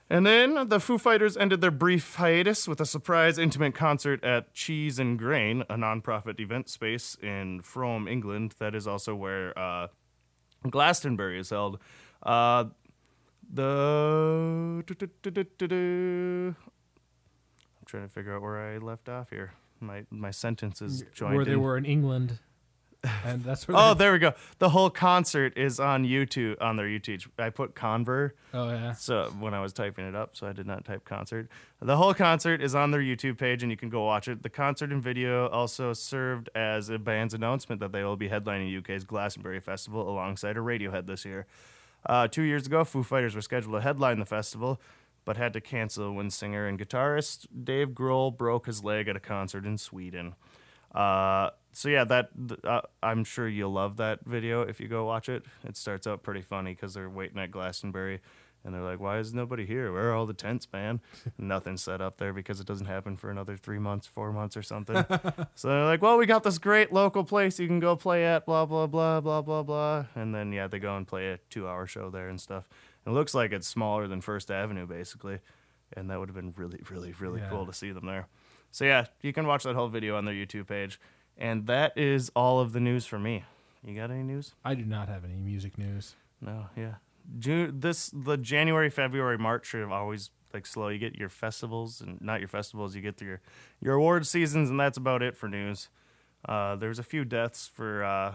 And 0.08 0.24
then 0.24 0.68
the 0.68 0.78
Foo 0.78 0.98
Fighters 0.98 1.36
ended 1.36 1.60
their 1.60 1.72
brief 1.72 2.14
hiatus 2.14 2.68
with 2.68 2.80
a 2.80 2.86
surprise 2.86 3.36
intimate 3.38 3.74
concert 3.74 4.22
at 4.22 4.54
Cheese 4.54 5.00
and 5.00 5.18
Grain, 5.18 5.62
a 5.62 5.74
nonprofit 5.74 6.38
event 6.38 6.68
space 6.68 7.16
in 7.20 7.60
Frome, 7.62 8.06
England. 8.06 8.54
That 8.60 8.76
is 8.76 8.86
also 8.86 9.16
where 9.16 9.58
uh, 9.58 9.88
Glastonbury 10.68 11.38
is 11.38 11.50
held. 11.50 11.78
Uh, 12.22 12.64
the 13.52 14.84
I'm 14.86 16.56
trying 17.86 18.02
to 18.02 18.08
figure 18.08 18.34
out 18.34 18.42
where 18.42 18.58
I 18.58 18.78
left 18.78 19.08
off 19.08 19.30
here. 19.30 19.52
My 19.80 20.04
my 20.10 20.30
sentence 20.30 20.82
is 20.82 21.04
joined. 21.14 21.36
where 21.36 21.44
they 21.44 21.52
in. 21.52 21.60
were 21.60 21.76
in 21.76 21.84
England, 21.84 22.38
and 23.24 23.44
that's 23.44 23.66
where. 23.68 23.76
Oh, 23.76 23.94
there 23.94 24.12
we 24.12 24.18
go. 24.18 24.34
The 24.58 24.70
whole 24.70 24.90
concert 24.90 25.56
is 25.56 25.78
on 25.78 26.04
YouTube 26.04 26.60
on 26.60 26.76
their 26.76 26.86
YouTube. 26.86 27.26
I 27.38 27.50
put 27.50 27.74
Conver. 27.74 28.32
Oh 28.52 28.70
yeah. 28.70 28.92
So 28.94 29.32
when 29.38 29.54
I 29.54 29.60
was 29.60 29.72
typing 29.72 30.06
it 30.06 30.14
up, 30.14 30.36
so 30.36 30.46
I 30.46 30.52
did 30.52 30.66
not 30.66 30.84
type 30.84 31.04
concert. 31.04 31.48
The 31.80 31.96
whole 31.96 32.14
concert 32.14 32.62
is 32.62 32.74
on 32.74 32.90
their 32.90 33.00
YouTube 33.00 33.38
page, 33.38 33.62
and 33.62 33.70
you 33.70 33.76
can 33.76 33.90
go 33.90 34.04
watch 34.04 34.28
it. 34.28 34.42
The 34.42 34.48
concert 34.48 34.92
and 34.92 35.02
video 35.02 35.48
also 35.48 35.92
served 35.92 36.48
as 36.54 36.88
a 36.88 36.98
band's 36.98 37.34
announcement 37.34 37.80
that 37.80 37.92
they 37.92 38.02
will 38.02 38.16
be 38.16 38.28
headlining 38.28 38.76
UK's 38.78 39.04
Glastonbury 39.04 39.60
Festival 39.60 40.08
alongside 40.08 40.56
a 40.56 40.60
Radiohead 40.60 41.06
this 41.06 41.24
year. 41.24 41.46
Uh, 42.06 42.28
two 42.28 42.42
years 42.42 42.66
ago, 42.66 42.84
Foo 42.84 43.02
Fighters 43.02 43.34
were 43.34 43.42
scheduled 43.42 43.74
to 43.74 43.80
headline 43.80 44.18
the 44.20 44.26
festival, 44.26 44.80
but 45.24 45.36
had 45.36 45.52
to 45.52 45.60
cancel 45.60 46.12
when 46.14 46.30
singer 46.30 46.66
and 46.66 46.78
guitarist 46.78 47.46
Dave 47.64 47.88
Grohl 47.88 48.36
broke 48.36 48.66
his 48.66 48.84
leg 48.84 49.08
at 49.08 49.16
a 49.16 49.20
concert 49.20 49.66
in 49.66 49.76
Sweden. 49.76 50.34
Uh, 50.96 51.50
so 51.72 51.88
yeah, 51.90 52.04
that 52.04 52.30
uh, 52.64 52.80
I'm 53.02 53.22
sure 53.24 53.46
you'll 53.46 53.72
love 53.72 53.98
that 53.98 54.24
video 54.24 54.62
if 54.62 54.80
you 54.80 54.88
go 54.88 55.04
watch 55.04 55.28
it. 55.28 55.44
It 55.64 55.76
starts 55.76 56.06
out 56.06 56.22
pretty 56.22 56.40
funny 56.42 56.72
because 56.72 56.94
they're 56.94 57.10
waiting 57.10 57.38
at 57.38 57.50
Glastonbury, 57.50 58.20
and 58.64 58.74
they're 58.74 58.80
like, 58.82 58.98
"Why 58.98 59.18
is 59.18 59.34
nobody 59.34 59.66
here? 59.66 59.92
Where 59.92 60.10
are 60.10 60.14
all 60.14 60.24
the 60.24 60.32
tents, 60.32 60.66
man?" 60.72 61.02
Nothing's 61.38 61.82
set 61.82 62.00
up 62.00 62.16
there 62.16 62.32
because 62.32 62.60
it 62.60 62.66
doesn't 62.66 62.86
happen 62.86 63.14
for 63.16 63.30
another 63.30 63.58
three 63.58 63.78
months, 63.78 64.06
four 64.06 64.32
months, 64.32 64.56
or 64.56 64.62
something. 64.62 64.96
so 65.54 65.68
they're 65.68 65.84
like, 65.84 66.00
"Well, 66.00 66.16
we 66.16 66.24
got 66.24 66.44
this 66.44 66.56
great 66.56 66.94
local 66.94 67.24
place 67.24 67.58
you 67.60 67.66
can 67.68 67.78
go 67.78 67.94
play 67.94 68.24
at, 68.24 68.46
blah 68.46 68.64
blah 68.64 68.86
blah 68.86 69.20
blah 69.20 69.42
blah 69.42 69.62
blah," 69.62 70.06
and 70.14 70.34
then 70.34 70.50
yeah, 70.52 70.66
they 70.68 70.78
go 70.78 70.96
and 70.96 71.06
play 71.06 71.28
a 71.32 71.38
two-hour 71.50 71.86
show 71.86 72.08
there 72.08 72.30
and 72.30 72.40
stuff. 72.40 72.70
It 73.06 73.10
looks 73.10 73.34
like 73.34 73.52
it's 73.52 73.68
smaller 73.68 74.08
than 74.08 74.22
First 74.22 74.50
Avenue, 74.50 74.86
basically, 74.86 75.40
and 75.92 76.08
that 76.10 76.18
would 76.18 76.30
have 76.30 76.36
been 76.36 76.54
really, 76.56 76.80
really, 76.90 77.12
really 77.20 77.40
Yeah. 77.40 77.50
cool 77.50 77.66
to 77.66 77.72
see 77.74 77.92
them 77.92 78.06
there. 78.06 78.28
So 78.70 78.84
yeah, 78.84 79.06
you 79.22 79.32
can 79.32 79.46
watch 79.46 79.64
that 79.64 79.74
whole 79.74 79.88
video 79.88 80.16
on 80.16 80.24
their 80.24 80.34
YouTube 80.34 80.66
page. 80.68 81.00
And 81.38 81.66
that 81.66 81.96
is 81.96 82.30
all 82.34 82.60
of 82.60 82.72
the 82.72 82.80
news 82.80 83.06
for 83.06 83.18
me. 83.18 83.44
You 83.84 83.94
got 83.94 84.10
any 84.10 84.22
news? 84.22 84.54
I 84.64 84.74
do 84.74 84.84
not 84.84 85.08
have 85.08 85.24
any 85.24 85.36
music 85.36 85.78
news. 85.78 86.16
No, 86.40 86.66
yeah. 86.76 86.94
June 87.38 87.80
this 87.80 88.10
the 88.12 88.36
January, 88.36 88.90
February, 88.90 89.38
March 89.38 89.74
are 89.74 89.90
always 89.90 90.30
like 90.54 90.66
slow. 90.66 90.88
You 90.88 90.98
get 90.98 91.16
your 91.16 91.28
festivals 91.28 92.00
and 92.00 92.20
not 92.20 92.40
your 92.40 92.48
festivals, 92.48 92.94
you 92.94 93.02
get 93.02 93.20
your 93.20 93.40
your 93.80 93.94
award 93.94 94.26
seasons 94.26 94.70
and 94.70 94.78
that's 94.78 94.96
about 94.96 95.22
it 95.22 95.36
for 95.36 95.48
news. 95.48 95.88
Uh, 96.48 96.76
there's 96.76 96.98
a 96.98 97.02
few 97.02 97.24
deaths 97.24 97.68
for 97.72 98.04
uh, 98.04 98.34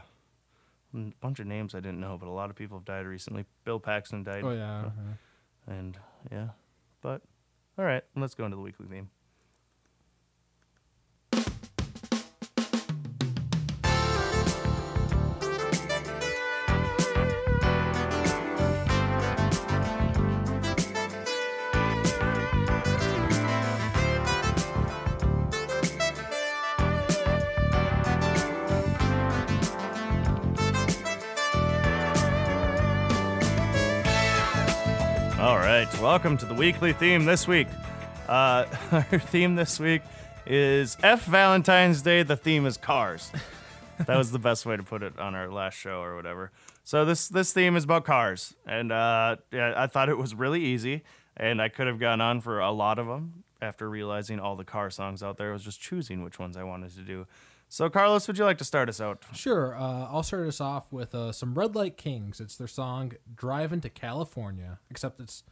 a 0.93 1.13
bunch 1.21 1.39
of 1.39 1.47
names 1.47 1.73
I 1.73 1.79
didn't 1.79 1.99
know, 1.99 2.17
but 2.17 2.27
a 2.27 2.31
lot 2.31 2.49
of 2.49 2.55
people 2.55 2.77
have 2.77 2.85
died 2.85 3.05
recently. 3.05 3.45
Bill 3.63 3.79
Paxton 3.79 4.23
died. 4.23 4.43
Oh 4.43 4.51
yeah. 4.51 4.85
Uh, 4.85 5.71
and 5.71 5.97
yeah. 6.31 6.49
But 7.01 7.21
all 7.77 7.85
right, 7.85 8.03
let's 8.15 8.35
go 8.35 8.45
into 8.45 8.57
the 8.57 8.63
weekly 8.63 8.87
theme. 8.87 9.09
Right, 35.85 35.99
welcome 35.99 36.37
to 36.37 36.45
the 36.45 36.53
weekly 36.53 36.93
theme 36.93 37.25
this 37.25 37.47
week. 37.47 37.67
Uh, 38.27 38.65
our 38.91 39.19
theme 39.19 39.55
this 39.55 39.79
week 39.79 40.03
is 40.45 40.95
F 41.01 41.25
Valentine's 41.25 42.03
Day. 42.03 42.21
The 42.21 42.35
theme 42.35 42.67
is 42.67 42.77
cars. 42.77 43.31
that 44.05 44.15
was 44.15 44.31
the 44.31 44.37
best 44.37 44.63
way 44.63 44.77
to 44.77 44.83
put 44.83 45.01
it 45.01 45.17
on 45.17 45.33
our 45.33 45.49
last 45.49 45.73
show 45.73 46.01
or 46.01 46.15
whatever. 46.15 46.51
So 46.83 47.03
this 47.03 47.27
this 47.29 47.51
theme 47.51 47.75
is 47.75 47.85
about 47.85 48.05
cars, 48.05 48.53
and 48.67 48.91
uh, 48.91 49.37
yeah, 49.51 49.73
I 49.75 49.87
thought 49.87 50.09
it 50.09 50.19
was 50.19 50.35
really 50.35 50.63
easy, 50.63 51.03
and 51.35 51.59
I 51.59 51.69
could 51.69 51.87
have 51.87 51.99
gone 51.99 52.21
on 52.21 52.41
for 52.41 52.59
a 52.59 52.71
lot 52.71 52.99
of 52.99 53.07
them 53.07 53.43
after 53.59 53.89
realizing 53.89 54.39
all 54.39 54.55
the 54.55 54.63
car 54.63 54.91
songs 54.91 55.23
out 55.23 55.37
there. 55.37 55.49
I 55.49 55.53
was 55.53 55.63
just 55.63 55.81
choosing 55.81 56.23
which 56.23 56.37
ones 56.37 56.57
I 56.57 56.63
wanted 56.63 56.93
to 56.95 57.01
do. 57.01 57.25
So 57.73 57.89
Carlos, 57.89 58.27
would 58.27 58.37
you 58.37 58.43
like 58.43 58.57
to 58.57 58.65
start 58.65 58.89
us 58.89 58.99
out? 58.99 59.23
Sure. 59.33 59.77
Uh, 59.77 60.05
I'll 60.11 60.23
start 60.23 60.45
us 60.45 60.59
off 60.59 60.91
with 60.91 61.15
uh, 61.15 61.31
some 61.31 61.53
Red 61.53 61.73
Light 61.73 61.95
Kings. 61.95 62.41
It's 62.41 62.57
their 62.57 62.67
song 62.67 63.13
"Driving 63.33 63.79
to 63.79 63.89
California," 63.89 64.79
except 64.89 65.21
it's 65.21 65.43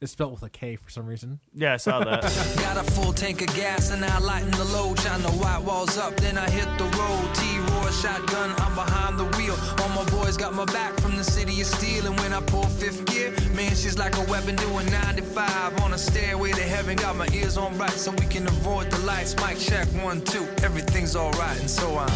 it's 0.00 0.12
spelled 0.12 0.30
with 0.32 0.44
a 0.44 0.48
K 0.48 0.76
for 0.76 0.88
some 0.90 1.06
reason. 1.06 1.40
Yeah, 1.54 1.74
I 1.74 1.76
saw 1.76 1.98
that. 2.04 2.22
Got 2.60 2.76
a 2.76 2.84
full 2.92 3.12
tank 3.12 3.40
of 3.42 3.48
gas 3.56 3.90
and 3.90 4.04
I 4.04 4.18
lighten 4.18 4.52
the 4.52 4.64
load. 4.66 5.00
Shine 5.00 5.22
the 5.22 5.32
white 5.32 5.58
walls 5.58 5.98
up, 5.98 6.14
then 6.16 6.38
I 6.38 6.48
hit 6.48 6.68
the 6.78 6.84
road. 6.84 7.34
T-roar 7.34 7.90
shotgun, 7.90 8.54
I'm 8.58 8.74
behind 8.76 9.18
the 9.18 9.24
wheel. 9.36 9.56
All 9.80 9.88
my 9.90 10.04
boys 10.10 10.36
got 10.36 10.54
my 10.54 10.66
back 10.66 10.94
from 11.00 11.16
the 11.16 11.24
city 11.24 11.60
of 11.60 11.66
steel. 11.66 12.06
And 12.06 12.16
when 12.20 12.32
I 12.32 12.40
pull 12.42 12.62
fifth 12.62 13.04
gear, 13.06 13.32
man, 13.54 13.74
she's 13.74 13.98
like 13.98 14.16
a 14.16 14.22
weapon 14.30 14.54
doing 14.56 14.86
95 14.86 15.80
on 15.82 15.94
a 15.94 15.98
stairway 15.98 16.52
to 16.52 16.62
heaven. 16.62 16.94
Got 16.96 17.16
my 17.16 17.26
ears 17.32 17.56
on 17.56 17.76
right 17.76 17.90
so 17.90 18.12
we 18.12 18.26
can 18.26 18.46
avoid 18.46 18.92
the 18.92 18.98
lights. 18.98 19.34
Mic 19.36 19.58
check 19.58 19.88
one, 20.04 20.20
two, 20.20 20.46
everything's 20.62 21.16
alright. 21.16 21.58
And 21.58 21.68
so 21.68 21.98
I'm 21.98 22.12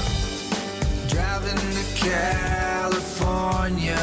driving 1.08 1.56
to 1.56 1.84
California. 1.96 3.98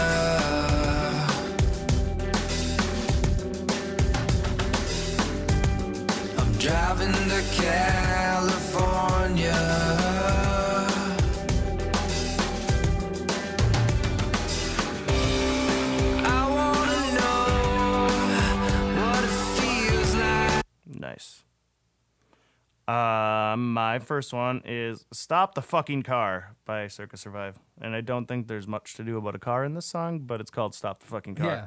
Driving 6.69 7.13
to 7.13 7.41
California. 7.62 8.60
I 16.23 16.41
wanna 16.47 17.01
know 17.17 17.41
what 19.01 19.23
it 19.23 19.36
feels 19.58 20.12
like. 20.15 20.63
Nice. 20.86 21.43
Uh, 22.88 23.55
my 23.58 23.97
first 23.97 24.32
one 24.32 24.62
is 24.63 25.05
"Stop 25.12 25.55
the 25.55 25.63
Fucking 25.63 26.03
Car" 26.03 26.55
by 26.65 26.88
Circa 26.88 27.17
Survive, 27.17 27.58
and 27.82 27.95
I 27.95 28.01
don't 28.01 28.27
think 28.27 28.47
there's 28.47 28.67
much 28.67 28.93
to 28.93 29.03
do 29.03 29.17
about 29.17 29.34
a 29.34 29.39
car 29.39 29.65
in 29.65 29.73
this 29.73 29.88
song, 29.88 30.19
but 30.19 30.39
it's 30.39 30.51
called 30.51 30.75
"Stop 30.75 30.99
the 30.99 31.08
Fucking 31.08 31.34
Car." 31.34 31.47
Yeah. 31.47 31.65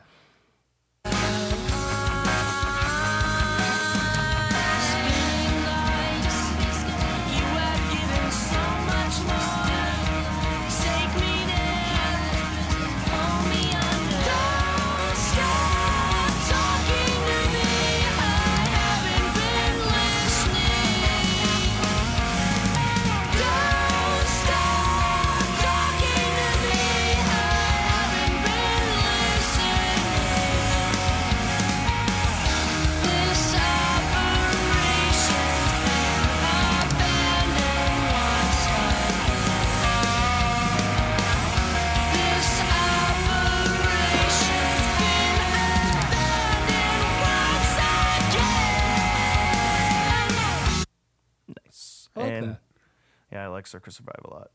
Yeah, 53.75 53.81
I 53.87 53.91
Survive 53.91 54.21
a 54.25 54.31
lot. 54.31 54.51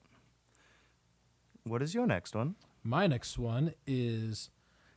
What 1.63 1.81
is 1.81 1.93
your 1.93 2.07
next 2.07 2.35
one? 2.35 2.55
My 2.83 3.07
next 3.07 3.37
one 3.37 3.73
is 3.85 4.49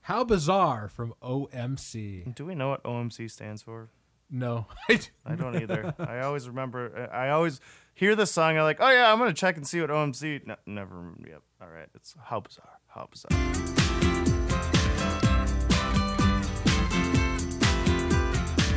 How 0.03 0.25
Bizarre 0.25 0.89
from 0.89 1.15
OMC. 1.23 2.35
Do 2.35 2.47
we 2.47 2.55
know 2.55 2.69
what 2.69 2.85
OMC 2.85 3.31
stands 3.31 3.63
for? 3.63 3.91
No. 4.31 4.67
I 5.27 5.35
don't 5.35 5.57
either. 5.61 5.95
I 5.99 6.21
always 6.21 6.49
remember. 6.49 7.11
I 7.13 7.31
always 7.31 7.61
hear 7.95 8.15
the 8.15 8.27
song. 8.27 8.57
I'm 8.57 8.63
like, 8.65 8.79
oh 8.81 8.91
yeah, 8.91 9.13
I'm 9.13 9.19
gonna 9.19 9.33
check 9.33 9.57
and 9.57 9.67
see 9.67 9.81
what 9.81 9.91
OMC. 9.91 10.47
No, 10.47 10.57
never. 10.67 11.15
Yep. 11.27 11.43
All 11.61 11.69
right. 11.69 11.89
It's 11.95 12.15
how 12.23 12.41
bizarre. 12.41 12.79
How 12.87 13.09
bizarre. 13.11 13.31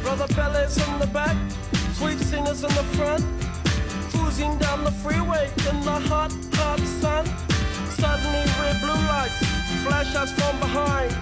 Brother 0.01 0.34
Bellas 0.34 0.93
in 0.93 0.99
the 0.99 1.08
back, 1.08 1.36
sweet 1.93 2.19
singers 2.19 2.63
in 2.63 2.69
the 2.69 2.84
front, 2.95 3.23
cruising 4.34 4.58
down 4.58 4.84
the 4.84 4.91
freeway 4.91 5.50
in 5.69 5.80
the 5.82 6.00
hot, 6.10 6.32
hot 6.54 6.80
sun. 6.80 7.26
Suddenly, 7.89 8.46
red 8.62 8.80
blue 8.82 9.02
lights 9.08 9.38
flash 9.84 10.15
us 10.15 10.32
from 10.32 10.60
behind. 10.60 11.15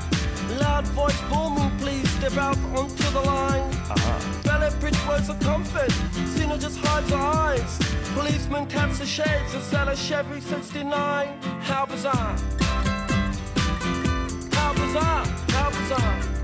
Loud 0.60 0.86
voice 0.88 1.19
booming, 1.30 1.71
please 1.78 2.10
step 2.12 2.38
out 2.38 2.58
onto 2.76 3.10
the 3.12 3.21
line. 3.21 3.63
Uh-huh. 3.89 4.41
Ballet 4.43 4.71
bridge 4.80 5.08
words 5.08 5.30
of 5.30 5.39
comfort, 5.41 5.91
Cena 6.28 6.58
just 6.58 6.78
hides 6.80 7.10
her 7.10 7.17
eyes. 7.17 7.80
Policeman 8.13 8.67
taps 8.67 9.00
the 9.00 9.06
shades, 9.06 9.54
is 9.54 9.69
that 9.71 9.88
a 9.88 9.95
Chevy 9.95 10.39
69? 10.39 11.28
How 11.62 11.86
bizarre! 11.86 12.38
How 14.52 14.74
bizarre! 14.74 15.26
How 15.50 15.69
bizarre! 15.69 16.40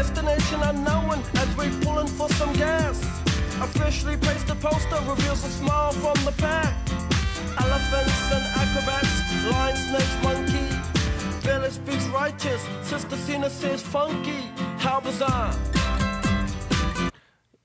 Destination 0.00 0.62
unknown 0.62 1.22
as 1.34 1.56
we 1.58 1.68
pulling 1.84 2.06
for 2.06 2.26
some 2.30 2.50
gas. 2.54 3.04
Officially 3.60 4.16
placed 4.16 4.48
a 4.48 4.54
poster 4.54 4.96
reveals 5.06 5.44
a 5.44 5.50
smile 5.50 5.92
from 5.92 6.14
the 6.24 6.32
pack. 6.38 6.74
Elephants 7.60 8.32
and 8.32 8.42
acrobats, 8.62 9.44
lion, 9.50 9.76
snakes, 9.76 10.22
monkey. 10.22 11.46
Billy 11.46 11.68
speaks 11.68 12.06
righteous, 12.06 12.66
Sister 12.82 13.14
Cena 13.14 13.50
says 13.50 13.82
funky. 13.82 14.40
How 14.78 15.00
bizarre! 15.00 15.54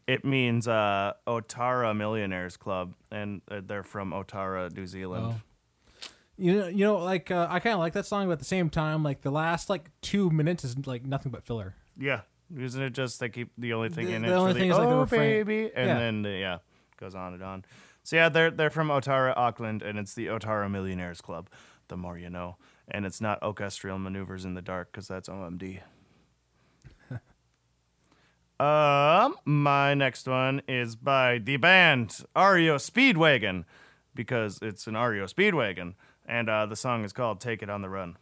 It 0.05 0.25
means 0.25 0.67
uh, 0.67 1.13
Otara 1.25 1.95
Millionaires 1.95 2.57
Club, 2.57 2.95
and 3.13 3.43
uh, 3.49 3.61
they're 3.65 3.81
from 3.83 4.11
Otara, 4.11 4.75
New 4.75 4.87
Zealand. 4.87 5.35
Oh. 5.37 6.07
You 6.35 6.59
know, 6.59 6.67
you 6.67 6.83
know, 6.83 6.97
like 6.97 7.31
uh, 7.31 7.47
I 7.49 7.61
kind 7.61 7.75
of 7.75 7.79
like 7.79 7.93
that 7.93 8.05
song, 8.05 8.27
but 8.27 8.33
at 8.33 8.39
the 8.39 8.45
same 8.45 8.69
time, 8.69 9.03
like 9.03 9.21
the 9.21 9.31
last 9.31 9.69
like 9.69 9.89
two 10.01 10.29
minutes 10.29 10.65
is 10.65 10.85
like 10.85 11.05
nothing 11.05 11.31
but 11.31 11.45
filler. 11.45 11.75
Yeah, 11.97 12.21
isn't 12.57 12.81
it 12.81 12.91
just 12.93 13.19
they 13.19 13.29
keep 13.29 13.51
the 13.57 13.73
only 13.73 13.89
thing 13.89 14.07
The- 14.07 14.13
in 14.15 14.21
the 14.23 14.29
it? 14.29 14.33
only 14.33 14.53
thing 14.53 14.69
is, 14.71 14.77
like, 14.77 14.87
the 14.89 14.95
oh 14.95 15.01
refrain. 15.01 15.19
baby, 15.45 15.71
and 15.75 15.87
Yeah. 15.87 15.99
then 15.99 16.23
yeah, 16.23 16.57
goes 16.97 17.15
on 17.15 17.33
and 17.33 17.43
on. 17.43 17.65
So 18.03 18.15
yeah, 18.15 18.29
they're 18.29 18.51
they're 18.51 18.69
from 18.69 18.89
Otara, 18.89 19.33
Auckland, 19.35 19.81
and 19.81 19.97
it's 19.97 20.13
the 20.13 20.27
Otara 20.27 20.69
Millionaires 20.69 21.21
Club. 21.21 21.49
The 21.87 21.97
more 21.97 22.17
you 22.17 22.29
know, 22.29 22.57
and 22.87 23.05
it's 23.05 23.21
not 23.21 23.41
orchestral 23.43 23.97
maneuvers 23.99 24.45
in 24.45 24.53
the 24.53 24.61
dark 24.61 24.91
because 24.91 25.07
that's 25.07 25.27
OMD. 25.29 25.81
um, 28.59 29.35
my 29.45 29.93
next 29.93 30.27
one 30.27 30.61
is 30.67 30.95
by 30.95 31.37
the 31.39 31.57
band 31.57 32.23
REO 32.35 32.77
Speedwagon 32.77 33.65
because 34.13 34.59
it's 34.61 34.87
an 34.87 34.95
REO 34.95 35.25
Speedwagon, 35.25 35.93
and 36.25 36.49
uh, 36.49 36.65
the 36.65 36.75
song 36.75 37.03
is 37.03 37.11
called 37.13 37.41
"Take 37.41 37.61
It 37.63 37.69
on 37.69 37.81
the 37.81 37.89
Run." 37.89 38.17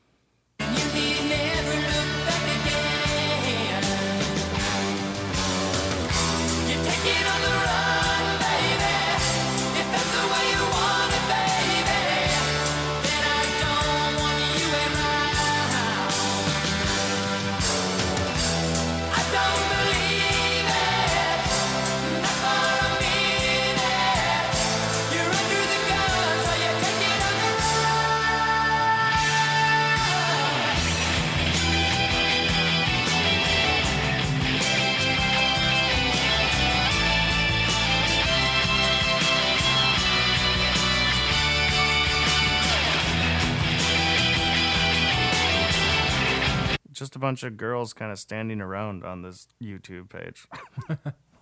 Bunch 47.23 47.43
of 47.43 47.55
girls 47.55 47.93
kind 47.93 48.12
of 48.12 48.19
standing 48.19 48.59
around 48.59 49.05
on 49.05 49.21
this 49.21 49.47
YouTube 49.62 50.09
page. 50.09 50.45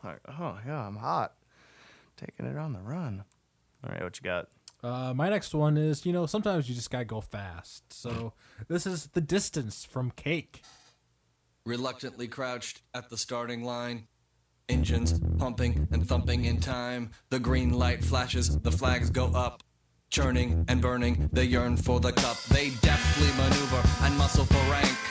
like, 0.04 0.20
oh 0.28 0.60
yeah, 0.64 0.86
I'm 0.86 0.96
hot. 0.96 1.34
Taking 2.18 2.46
it 2.46 2.56
on 2.56 2.74
the 2.74 2.82
run. 2.82 3.24
All 3.84 3.92
right, 3.92 4.04
what 4.04 4.16
you 4.20 4.24
got? 4.24 4.48
Uh, 4.84 5.12
my 5.16 5.28
next 5.28 5.56
one 5.56 5.78
is, 5.78 6.06
you 6.06 6.14
know, 6.14 6.28
sometimes 6.28 6.70
you 6.70 6.76
just 6.76 6.92
gotta 6.92 7.06
go 7.06 7.20
fast. 7.20 7.92
So 7.92 8.34
this 8.68 8.86
is 8.86 9.08
the 9.14 9.22
distance 9.22 9.84
from 9.84 10.12
Cake. 10.12 10.62
reluctantly 11.66 12.28
crouched 12.28 12.84
at 12.94 13.10
the 13.10 13.18
starting 13.18 13.64
line. 13.64 14.08
Engines 14.70 15.20
pumping 15.40 15.88
and 15.92 16.08
thumping 16.08 16.46
in 16.46 16.60
time. 16.60 17.10
The 17.32 17.40
green 17.40 17.74
light 17.74 18.04
flashes, 18.04 18.60
the 18.60 18.72
flags 18.72 19.10
go 19.10 19.32
up. 19.34 19.64
Churning 20.12 20.64
and 20.68 20.80
burning, 20.80 21.28
they 21.34 21.46
yearn 21.46 21.76
for 21.76 22.00
the 22.00 22.12
cup. 22.12 22.38
They 22.44 22.70
deftly 22.82 23.30
maneuver 23.36 23.82
and 24.04 24.16
muscle 24.16 24.46
for 24.46 24.72
rank. 24.72 25.11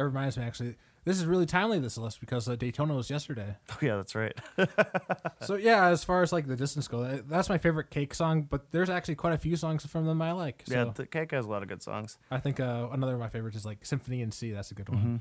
That 0.00 0.06
reminds 0.06 0.38
me, 0.38 0.44
actually, 0.44 0.76
this 1.04 1.18
is 1.18 1.26
really 1.26 1.44
timely. 1.44 1.78
This 1.78 1.98
list 1.98 2.20
because 2.20 2.48
uh, 2.48 2.56
Daytona 2.56 2.94
was 2.94 3.10
yesterday. 3.10 3.56
Oh 3.70 3.76
yeah, 3.82 3.96
that's 3.96 4.14
right. 4.14 4.32
so 5.42 5.56
yeah, 5.56 5.88
as 5.88 6.04
far 6.04 6.22
as 6.22 6.32
like 6.32 6.46
the 6.46 6.56
distance 6.56 6.88
go, 6.88 7.20
that's 7.28 7.50
my 7.50 7.58
favorite 7.58 7.90
Cake 7.90 8.14
song. 8.14 8.46
But 8.48 8.70
there's 8.72 8.88
actually 8.88 9.16
quite 9.16 9.34
a 9.34 9.38
few 9.38 9.56
songs 9.56 9.84
from 9.84 10.06
them 10.06 10.22
I 10.22 10.32
like. 10.32 10.62
So 10.66 10.74
yeah, 10.74 10.84
the 10.94 11.04
cake 11.04 11.32
has 11.32 11.44
a 11.44 11.48
lot 11.50 11.62
of 11.62 11.68
good 11.68 11.82
songs. 11.82 12.16
I 12.30 12.38
think 12.38 12.60
uh, 12.60 12.88
another 12.92 13.12
of 13.12 13.20
my 13.20 13.28
favorites 13.28 13.58
is 13.58 13.66
like 13.66 13.84
Symphony 13.84 14.22
in 14.22 14.32
C. 14.32 14.52
That's 14.52 14.70
a 14.70 14.74
good 14.74 14.88
one. 14.88 15.20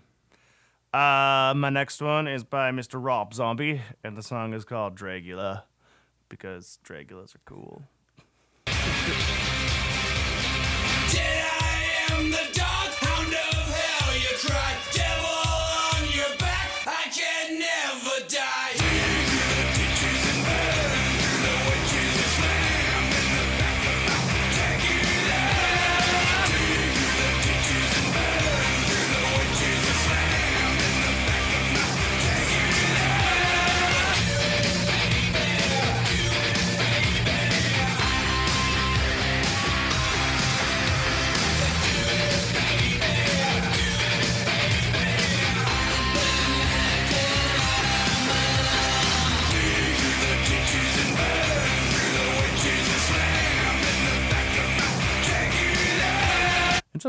Uh, 0.93 1.53
my 1.57 1.69
next 1.69 2.01
one 2.01 2.29
is 2.29 2.45
by 2.45 2.71
Mr. 2.71 3.03
Rob 3.03 3.33
Zombie, 3.33 3.81
and 4.01 4.15
the 4.15 4.23
song 4.23 4.53
is 4.53 4.63
called 4.63 4.97
Dragula 4.97 5.63
because 6.29 6.79
Dragulas 6.85 7.35
are 7.35 7.41
cool. 7.43 7.83
Hell. 14.49 14.78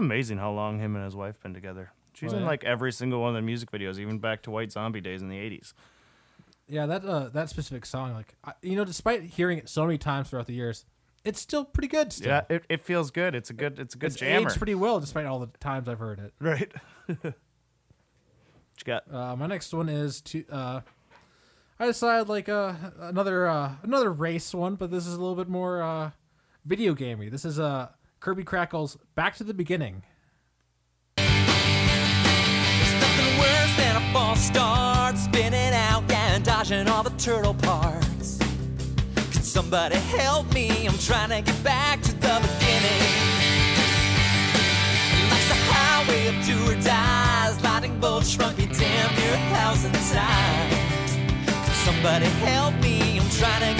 Amazing 0.00 0.38
how 0.38 0.50
long 0.52 0.78
him 0.78 0.96
and 0.96 1.04
his 1.04 1.14
wife 1.16 1.40
been 1.42 1.54
together. 1.54 1.92
She's 2.14 2.32
Oh, 2.32 2.36
in 2.36 2.42
yeah? 2.42 2.48
like 2.48 2.64
every 2.64 2.92
single 2.92 3.20
one 3.20 3.30
of 3.30 3.34
the 3.36 3.42
music 3.42 3.70
videos, 3.70 3.98
even 3.98 4.18
back 4.18 4.42
to 4.42 4.50
White 4.50 4.72
Zombie 4.72 5.00
days 5.00 5.22
in 5.22 5.28
the 5.28 5.36
'80s. 5.36 5.72
Yeah, 6.68 6.86
that 6.86 7.04
uh, 7.04 7.28
that 7.30 7.48
specific 7.50 7.86
song, 7.86 8.12
like 8.14 8.34
I, 8.44 8.52
you 8.62 8.76
know, 8.76 8.84
despite 8.84 9.22
hearing 9.24 9.58
it 9.58 9.68
so 9.68 9.84
many 9.86 9.98
times 9.98 10.30
throughout 10.30 10.46
the 10.46 10.52
years, 10.54 10.84
it's 11.24 11.40
still 11.40 11.64
pretty 11.64 11.88
good. 11.88 12.12
Still. 12.12 12.28
Yeah, 12.28 12.42
it, 12.48 12.64
it 12.68 12.84
feels 12.84 13.10
good. 13.10 13.34
It's 13.34 13.50
a 13.50 13.52
good 13.54 13.78
it's 13.78 13.94
a 13.94 13.98
good 13.98 14.08
it's 14.12 14.16
jammer. 14.16 14.48
aged 14.48 14.56
pretty 14.58 14.74
well, 14.74 15.00
despite 15.00 15.26
all 15.26 15.38
the 15.38 15.48
times 15.58 15.88
I've 15.88 15.98
heard 15.98 16.18
it. 16.18 16.32
Right. 16.40 16.72
what 17.06 17.18
you 17.24 18.84
got? 18.84 19.12
Uh, 19.12 19.36
my 19.36 19.46
next 19.46 19.72
one 19.72 19.88
is 19.88 20.20
to. 20.22 20.44
Uh, 20.50 20.80
I 21.78 21.86
decided 21.86 22.28
like 22.28 22.48
uh, 22.48 22.74
another 23.00 23.46
uh, 23.46 23.72
another 23.82 24.12
race 24.12 24.52
one, 24.54 24.74
but 24.76 24.90
this 24.90 25.06
is 25.06 25.14
a 25.14 25.18
little 25.20 25.36
bit 25.36 25.48
more 25.48 25.82
uh, 25.82 26.10
video 26.64 26.92
gamey. 26.94 27.28
This 27.30 27.44
is 27.44 27.58
uh, 27.58 27.88
Kirby 28.20 28.44
Krackle's 28.44 28.96
"Back 29.14 29.37
to 29.37 29.44
the 29.44 29.54
Beginning." 29.54 30.02
Nothing 31.16 31.38
worse 33.38 33.76
than 33.78 33.96
a 33.96 34.12
false 34.12 34.40
start, 34.40 35.16
spinning 35.16 35.72
out 35.72 36.04
and 36.12 36.44
dodging 36.44 36.87
all 36.87 37.02
the 37.02 37.16
turtle 37.16 37.54
parts. 37.54 38.37
Can 39.33 39.42
somebody 39.42 39.96
help 39.96 40.52
me? 40.52 40.87
I'm 40.87 40.98
trying 40.98 41.30
to 41.30 41.40
get 41.40 41.64
back 41.64 42.02
to 42.02 42.12
the 42.12 42.40
beginning. 42.42 43.00
Life's 45.30 45.50
a 45.50 45.54
highway 45.72 46.26
of 46.28 46.35
do 46.44 46.70
or 46.70 46.74
dies, 46.83 47.59
lightning 47.64 47.98
bolts 48.00 48.28
shrunk 48.28 48.59
me 48.59 48.66
damn 48.66 49.14
near 49.16 49.33
a 49.33 49.38
thousand 49.56 49.94
times. 49.94 51.14
Can 51.46 51.74
somebody 51.87 52.26
help 52.44 52.74
me? 52.83 53.18
I'm 53.18 53.30
trying 53.30 53.76
to 53.76 53.79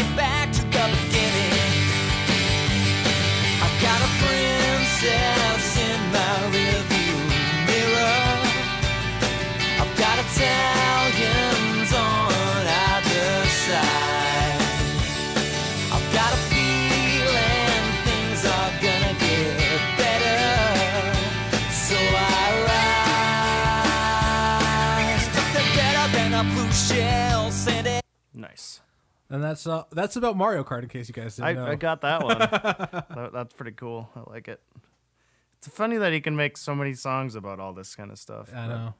And 29.33 29.43
that's 29.45 29.67
uh, 29.67 29.85
that's 29.93 30.17
about 30.17 30.37
Mario 30.37 30.65
Kart. 30.65 30.83
In 30.83 30.89
case 30.89 31.07
you 31.09 31.15
guys 31.15 31.37
didn't 31.37 31.55
know, 31.55 31.67
I, 31.67 31.71
I 31.71 31.75
got 31.77 32.01
that 32.01 32.25
one. 32.25 32.39
That- 33.17 33.31
that's 33.33 33.55
pretty 33.55 33.73
cool. 33.73 34.11
I 34.17 34.29
like 34.31 34.49
it. 34.49 34.61
It's 35.59 35.69
funny 35.69 35.99
that 35.99 36.13
he 36.13 36.21
can 36.21 36.35
make 36.37 36.57
so 36.57 36.75
many 36.75 36.95
songs 36.95 37.35
about 37.35 37.61
all 37.61 37.73
this 37.73 37.95
kind 37.95 38.11
of 38.11 38.19
stuff. 38.19 38.51
I 38.55 38.67
know. 38.67 38.95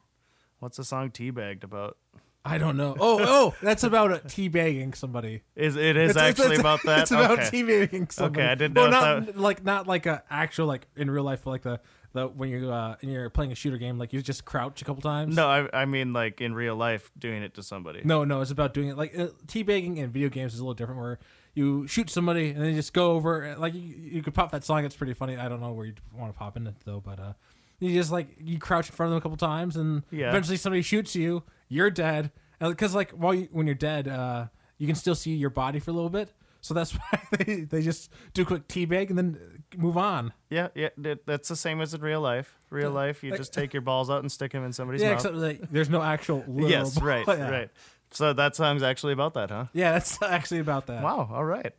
What's 0.61 0.77
the 0.77 0.85
song 0.85 1.11
"Teabagged" 1.11 1.65
about? 1.65 1.97
I 2.45 2.59
don't 2.59 2.77
know. 2.77 2.97
Oh, 2.99 3.19
oh, 3.21 3.55
that's 3.61 3.83
about 3.83 4.11
teabagging 4.29 4.95
somebody. 4.97 5.43
Is 5.57 5.77
it 5.77 5.97
is 5.97 6.11
It's- 6.11 6.17
it's- 6.17 6.31
actually 6.31 6.45
it's- 6.57 6.61
about 6.61 6.81
that? 6.85 7.01
It's 7.03 7.11
about 7.11 7.33
Okay. 7.33 7.43
teabagging 7.51 8.13
somebody. 8.13 8.43
Okay, 8.43 8.51
I 8.53 8.55
didn't 8.55 8.75
know. 8.75 8.85
if 8.87 8.91
not 8.93 9.27
that- 9.27 9.37
like 9.39 9.65
not 9.65 9.87
like 9.87 10.07
a 10.07 10.23
actual 10.31 10.67
like 10.67 10.87
in 10.97 11.11
real 11.11 11.25
life, 11.25 11.45
like 11.47 11.63
the 11.63 11.81
the 12.13 12.27
when 12.29 12.49
you 12.51 12.71
uh 12.71 12.97
when 13.01 13.11
you're 13.13 13.31
playing 13.31 13.53
a 13.53 13.55
shooter 13.55 13.77
game, 13.79 13.99
like 13.99 14.13
you 14.13 14.21
just 14.23 14.45
crouch 14.45 14.83
a 14.83 14.85
couple 14.85 15.03
times. 15.03 15.35
No, 15.37 15.47
I, 15.49 15.69
I 15.83 15.85
mean 15.85 16.13
like 16.13 16.41
in 16.41 16.55
real 16.55 16.77
life, 16.77 17.11
doing 17.19 17.43
it 17.43 17.55
to 17.55 17.63
somebody. 17.63 18.01
No, 18.05 18.25
no, 18.25 18.41
it's 18.41 18.51
about 18.51 18.75
doing 18.75 18.89
it 18.89 18.97
like 18.97 19.17
uh, 19.19 19.29
teabagging 19.47 19.97
in 19.99 20.11
video 20.11 20.29
games 20.29 20.55
is 20.55 20.61
a 20.61 20.63
little 20.63 20.75
different. 20.75 21.01
Where 21.01 21.19
you 21.55 21.87
shoot 21.87 22.11
somebody 22.11 22.51
and 22.51 22.61
then 22.61 22.71
you 22.71 22.77
just 22.77 22.93
go 22.93 23.13
over, 23.13 23.55
like 23.59 23.75
you, 23.75 23.81
you 23.81 24.23
could 24.23 24.35
pop 24.35 24.53
that 24.53 24.65
song. 24.65 24.85
It's 24.85 24.97
pretty 24.97 25.15
funny. 25.15 25.37
I 25.37 25.49
don't 25.49 25.61
know 25.61 25.73
where 25.73 25.87
you 25.87 25.95
want 26.15 26.33
to 26.33 26.39
pop 26.39 26.57
in 26.57 26.67
it 26.67 26.75
though, 26.85 27.01
but 27.01 27.19
uh, 27.21 27.33
you 27.81 27.93
just 27.95 28.11
like 28.13 28.29
you 28.39 28.59
crouch 28.59 28.89
in 28.89 28.95
front 28.95 29.09
of 29.09 29.11
them 29.13 29.19
a 29.19 29.21
couple 29.23 29.37
times, 29.37 29.77
and 29.77 30.03
Yeah. 30.11 30.29
eventually 30.29 30.57
somebody 30.57 30.83
shoots 30.83 31.15
you. 31.17 31.43
You're 31.69 31.91
dead, 31.91 32.31
because 32.61 32.95
like 32.95 33.11
while 33.13 33.35
you, 33.35 33.49
when 33.53 33.67
you're 33.67 33.75
dead, 33.75 34.07
uh, 34.09 34.47
you 34.79 34.87
can 34.87 34.97
still 34.97 35.15
see 35.15 35.35
your 35.35 35.51
body 35.51 35.79
for 35.79 35.91
a 35.91 35.95
little 35.95 36.11
bit. 36.11 36.33
So 36.61 36.75
that's 36.75 36.93
why 36.97 37.21
they, 37.39 37.61
they 37.63 37.83
just 37.83 38.11
do 38.35 38.43
a 38.43 38.45
quick 38.45 38.69
teabag 38.69 39.09
and 39.11 39.19
then 39.19 39.63
move 39.77 39.97
on. 39.97 40.33
Yeah, 40.51 40.69
yeah, 40.75 40.91
that- 40.99 41.27
that's 41.27 41.49
the 41.49 41.57
same 41.57 41.81
as 41.81 41.95
in 41.95 42.01
real 42.01 42.21
life. 42.21 42.57
Real 42.71 42.91
life, 42.91 43.23
you 43.25 43.31
like- 43.31 43.41
just 43.41 43.53
take 43.55 43.73
your 43.73 43.81
balls 43.83 44.11
out 44.11 44.21
and 44.21 44.31
stick 44.31 44.53
them 44.53 44.65
in 44.65 44.73
somebody's 44.73 45.01
yeah, 45.03 45.11
mouth. 45.11 45.19
except 45.19 45.35
like 45.37 45.71
there's 45.71 45.89
no 45.91 46.03
actual. 46.03 46.39
Literal 46.47 46.71
yes, 46.71 46.99
ball. 46.99 47.09
right, 47.09 47.25
Yeah. 47.29 47.51
right. 47.51 47.71
So 48.13 48.33
that 48.33 48.57
song's 48.57 48.83
actually 48.83 49.13
about 49.13 49.35
that, 49.35 49.51
huh? 49.51 49.67
Yeah, 49.73 49.93
that's 49.93 50.21
actually 50.23 50.59
about 50.61 50.87
that. 50.89 51.03
Wow. 51.03 51.31
All 51.33 51.45
right. 51.45 51.73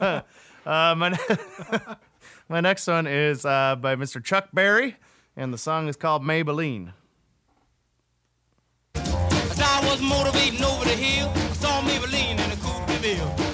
uh, 0.00 0.22
my 0.96 1.18
my 2.48 2.60
next 2.60 2.86
one 2.86 3.06
is 3.06 3.44
uh, 3.44 3.76
by 3.76 3.94
Mr. 3.94 4.24
Chuck 4.24 4.48
Berry, 4.54 4.96
and 5.36 5.52
the 5.52 5.58
song 5.58 5.86
is 5.88 5.96
called 5.96 6.22
Maybelline. 6.22 6.92
As 8.94 9.60
I 9.60 9.82
was 9.86 10.00
motivating 10.00 10.64
over 10.64 10.84
the 10.84 10.90
hill, 10.96 11.28
I 11.34 11.52
saw 11.52 11.82
Maybelline 11.82 12.38
in 12.42 12.50
a 12.50 12.56
coupe 12.56 12.86
de 12.86 12.94
ville. 12.94 13.49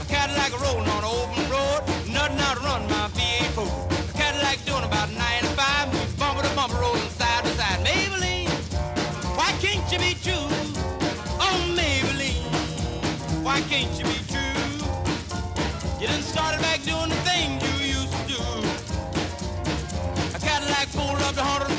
Can't 13.77 13.99
you 13.99 14.05
be 14.07 14.21
true? 14.33 14.65
You 16.01 16.07
done 16.07 16.23
started 16.23 16.63
back 16.63 16.83
doing 16.83 17.11
the 17.11 17.21
thing 17.29 17.61
you 17.61 17.75
used 18.01 18.11
to 18.11 18.23
do. 18.27 18.41
A 20.35 20.39
Cadillac 20.41 20.89
pulled 20.93 21.21
up 21.21 21.35
to 21.35 21.45
104, 21.45 21.76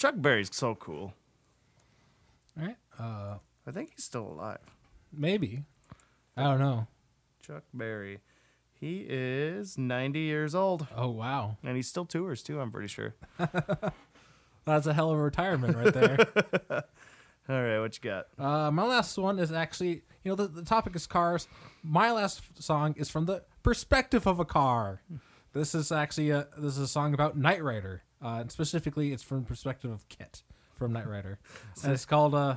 Chuck 0.00 0.14
Berry's 0.16 0.48
so 0.50 0.74
cool. 0.76 1.12
Right? 2.56 2.76
Uh, 2.98 3.34
I 3.66 3.70
think 3.70 3.90
he's 3.94 4.04
still 4.04 4.28
alive. 4.28 4.60
maybe. 5.12 5.64
I 6.38 6.44
don't 6.44 6.58
know. 6.58 6.86
Chuck 7.46 7.64
Berry. 7.74 8.20
He 8.72 9.04
is 9.06 9.76
90 9.76 10.18
years 10.18 10.54
old. 10.54 10.86
Oh 10.96 11.10
wow. 11.10 11.58
And 11.62 11.76
he 11.76 11.82
still 11.82 12.06
tours 12.06 12.42
too, 12.42 12.62
I'm 12.62 12.70
pretty 12.72 12.88
sure. 12.88 13.14
That's 14.64 14.86
a 14.86 14.94
hell 14.94 15.10
of 15.10 15.18
a 15.18 15.22
retirement 15.22 15.76
right 15.76 15.92
there. 15.92 16.18
All 17.50 17.62
right, 17.62 17.78
what 17.80 18.02
you 18.02 18.10
got? 18.10 18.28
Uh, 18.38 18.70
my 18.70 18.84
last 18.84 19.18
one 19.18 19.38
is 19.38 19.52
actually, 19.52 20.00
you 20.24 20.30
know, 20.30 20.34
the, 20.34 20.46
the 20.48 20.62
topic 20.64 20.96
is 20.96 21.06
cars. 21.06 21.46
My 21.82 22.10
last 22.10 22.38
f- 22.38 22.62
song 22.62 22.94
is 22.96 23.10
from 23.10 23.26
the 23.26 23.42
perspective 23.62 24.26
of 24.26 24.40
a 24.40 24.46
car. 24.46 25.02
This 25.52 25.74
is 25.74 25.92
actually 25.92 26.30
a 26.30 26.48
this 26.56 26.78
is 26.78 26.78
a 26.78 26.88
song 26.88 27.12
about 27.12 27.36
Knight 27.36 27.62
Rider. 27.62 28.02
Uh, 28.22 28.38
and 28.40 28.52
specifically, 28.52 29.12
it's 29.12 29.22
from 29.22 29.40
the 29.40 29.46
perspective 29.46 29.90
of 29.90 30.08
KITT 30.08 30.42
from 30.76 30.92
Knight 30.92 31.08
Rider, 31.08 31.38
and 31.84 31.92
it's 31.92 32.04
called 32.04 32.34
uh, 32.34 32.56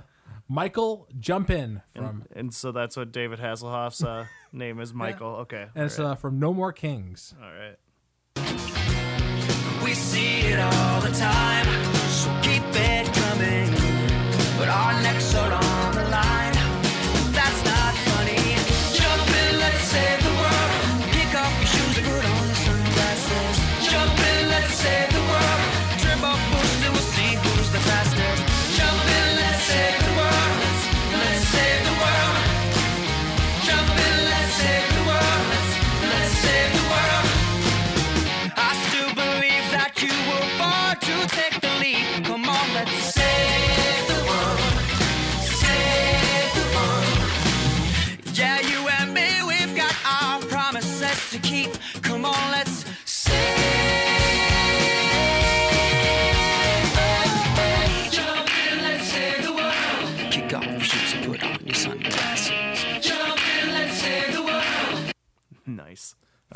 "Michael 0.49 1.07
Jump 1.20 1.49
In" 1.49 1.82
from, 1.95 2.05
And, 2.05 2.28
and 2.36 2.53
so 2.53 2.72
that's 2.72 2.95
what 2.97 3.11
David 3.11 3.39
Hasselhoff's 3.39 4.03
uh, 4.03 4.26
name 4.53 4.80
is, 4.80 4.93
Michael. 4.93 5.36
Okay. 5.38 5.68
and 5.76 5.86
it's 5.86 5.99
all 5.99 6.05
right. 6.05 6.11
uh, 6.11 6.16
from 6.16 6.39
No 6.39 6.53
More 6.53 6.72
Kings. 6.74 7.34
all 7.41 7.49
right. 7.49 7.78
We 9.84 9.93
see 9.93 10.39
it 10.47 10.59
all 10.59 11.01
the 11.01 11.09
time, 11.11 11.66
so 12.07 12.30
keep 12.41 12.64
it 12.74 13.14
coming. 13.14 13.70
But 14.57 14.70
our 14.70 15.01
necks 15.01 15.33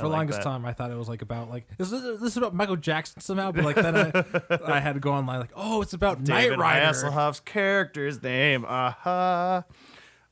the 0.08 0.14
like 0.14 0.18
longest 0.18 0.40
that. 0.40 0.44
time, 0.44 0.66
I 0.66 0.74
thought 0.74 0.92
it 0.92 0.98
was 0.98 1.10
like 1.10 1.22
about 1.22 1.50
like 1.50 1.68
is 1.78 1.90
this, 1.92 2.02
this 2.02 2.32
is 2.32 2.38
about 2.38 2.54
Michael 2.54 2.76
Jackson 2.76 3.22
somehow, 3.22 3.52
but 3.52 3.64
like 3.64 3.76
then 3.76 3.96
I, 3.96 4.60
I 4.66 4.80
had 4.80 4.94
to 4.94 5.00
go 5.00 5.12
online 5.14 5.40
like 5.40 5.52
oh 5.56 5.82
it's 5.82 5.94
about 5.94 6.24
David 6.24 6.52
Knight 6.52 6.60
Rider. 6.60 6.86
Hasselhoff's 6.86 7.40
character's 7.42 8.22
name. 8.22 8.66
Aha. 8.66 9.64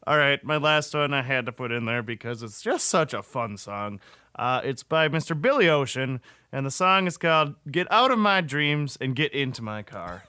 All 0.08 0.18
right, 0.18 0.44
my 0.44 0.58
last 0.58 0.94
one 0.94 1.14
I 1.14 1.24
had 1.24 1.48
to 1.48 1.52
put 1.52 1.72
in 1.72 1.86
there 1.86 2.04
because 2.04 2.44
it's 2.44 2.62
just 2.62 2.88
such 2.88 3.14
a 3.14 3.24
fun 3.24 3.58
song. 3.58 4.00
Uh, 4.36 4.62
it's 4.64 4.84
by 4.84 5.08
Mr. 5.10 5.40
Billy 5.40 5.68
Ocean, 5.68 6.20
and 6.52 6.66
the 6.66 6.72
song 6.72 7.08
is 7.08 7.18
called 7.18 7.56
"Get 7.72 7.92
Out 7.92 8.12
of 8.12 8.20
My 8.20 8.42
Dreams 8.42 8.98
and 9.02 9.16
Get 9.16 9.34
Into 9.34 9.62
My 9.62 9.82
Car." 9.82 10.26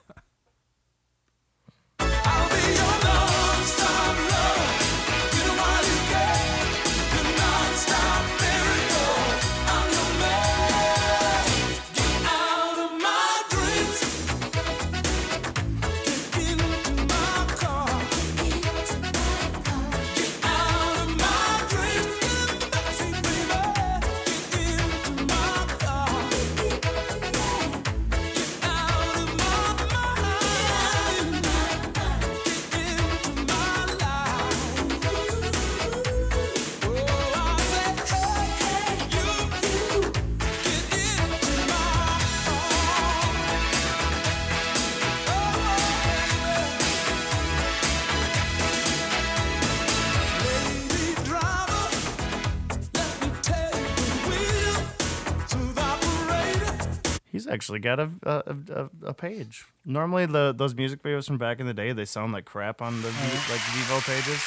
Actually 57.57 57.79
got 57.79 57.99
a 57.99 58.11
a, 58.23 58.57
a, 58.75 58.91
a 59.09 59.15
page. 59.15 59.65
Normally, 59.87 60.27
the 60.27 60.53
those 60.57 60.75
music 60.75 61.03
videos 61.03 61.27
from 61.27 61.39
back 61.39 61.59
in 61.59 61.67
the 61.67 61.73
day 61.73 61.93
they 61.93 62.05
sound 62.05 62.33
like 62.35 62.45
crap 62.45 62.83
on 62.83 63.01
the 63.01 63.09
V- 63.09 63.53
like 63.53 63.61
Vevo 63.61 64.07
pages. 64.07 64.43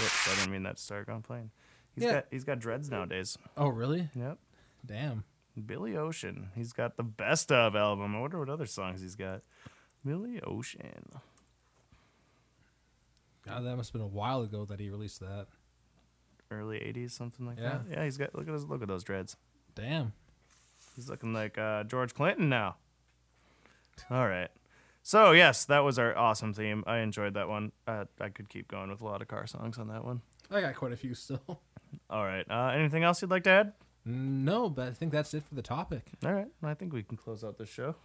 Whoops, 0.00 0.28
I 0.28 0.34
didn't 0.40 0.50
mean 0.50 0.64
that 0.64 0.76
to 0.78 0.82
start 0.82 1.08
on 1.08 1.22
plane. 1.22 1.50
He's 1.94 2.02
Yeah. 2.04 2.12
got 2.14 2.24
he's 2.32 2.42
got 2.44 2.58
dreads 2.58 2.90
nowadays. 2.90 3.38
Oh 3.56 3.68
really? 3.68 4.08
Yep. 4.16 4.38
Damn. 4.84 5.22
Billy 5.66 5.96
Ocean. 5.96 6.48
He's 6.56 6.72
got 6.72 6.96
the 6.96 7.02
best 7.04 7.52
of 7.52 7.76
album. 7.76 8.16
I 8.16 8.20
wonder 8.20 8.38
what 8.40 8.48
other 8.48 8.66
songs 8.66 9.02
he's 9.02 9.14
got. 9.16 9.42
Billy 10.04 10.40
Ocean. 10.42 11.10
God, 13.46 13.64
that 13.64 13.76
must 13.76 13.90
have 13.90 13.92
been 13.92 14.02
a 14.02 14.06
while 14.06 14.42
ago 14.42 14.64
that 14.64 14.80
he 14.80 14.88
released 14.90 15.20
that. 15.20 15.46
Early 16.50 16.78
'80s, 16.78 17.12
something 17.12 17.46
like 17.46 17.58
Yeah. 17.58 17.78
that. 17.78 17.82
Yeah, 17.90 18.04
he's 18.04 18.16
got 18.18 18.34
look 18.34 18.48
at 18.48 18.52
his 18.54 18.64
look 18.64 18.82
at 18.82 18.88
those 18.88 19.04
dreads. 19.04 19.36
Damn. 19.74 20.12
He's 20.94 21.08
looking 21.08 21.32
like 21.32 21.58
uh, 21.58 21.84
George 21.84 22.14
Clinton 22.14 22.48
now. 22.48 22.76
All 24.10 24.26
right. 24.26 24.48
So 25.02 25.32
yes, 25.32 25.64
that 25.64 25.80
was 25.80 25.98
our 25.98 26.16
awesome 26.16 26.54
theme. 26.54 26.84
I 26.86 26.98
enjoyed 26.98 27.34
that 27.34 27.48
one. 27.48 27.72
Uh, 27.86 28.04
I 28.20 28.28
could 28.28 28.48
keep 28.48 28.68
going 28.68 28.90
with 28.90 29.00
a 29.00 29.04
lot 29.04 29.20
of 29.22 29.28
car 29.28 29.46
songs 29.46 29.78
on 29.78 29.88
that 29.88 30.04
one. 30.04 30.20
I 30.50 30.60
got 30.60 30.74
quite 30.76 30.92
a 30.92 30.96
few 30.96 31.14
still. 31.14 31.40
All 32.10 32.24
right. 32.24 32.48
Uh, 32.48 32.72
anything 32.74 33.02
else 33.02 33.20
you'd 33.22 33.30
like 33.30 33.44
to 33.44 33.50
add? 33.50 33.72
No, 34.04 34.68
but 34.68 34.88
I 34.88 34.92
think 34.92 35.12
that's 35.12 35.34
it 35.34 35.44
for 35.44 35.54
the 35.54 35.62
topic. 35.62 36.04
All 36.24 36.32
right. 36.32 36.48
I 36.62 36.74
think 36.74 36.92
we 36.92 37.02
can 37.02 37.16
close 37.16 37.44
out 37.44 37.58
this 37.58 37.68
show. 37.68 37.96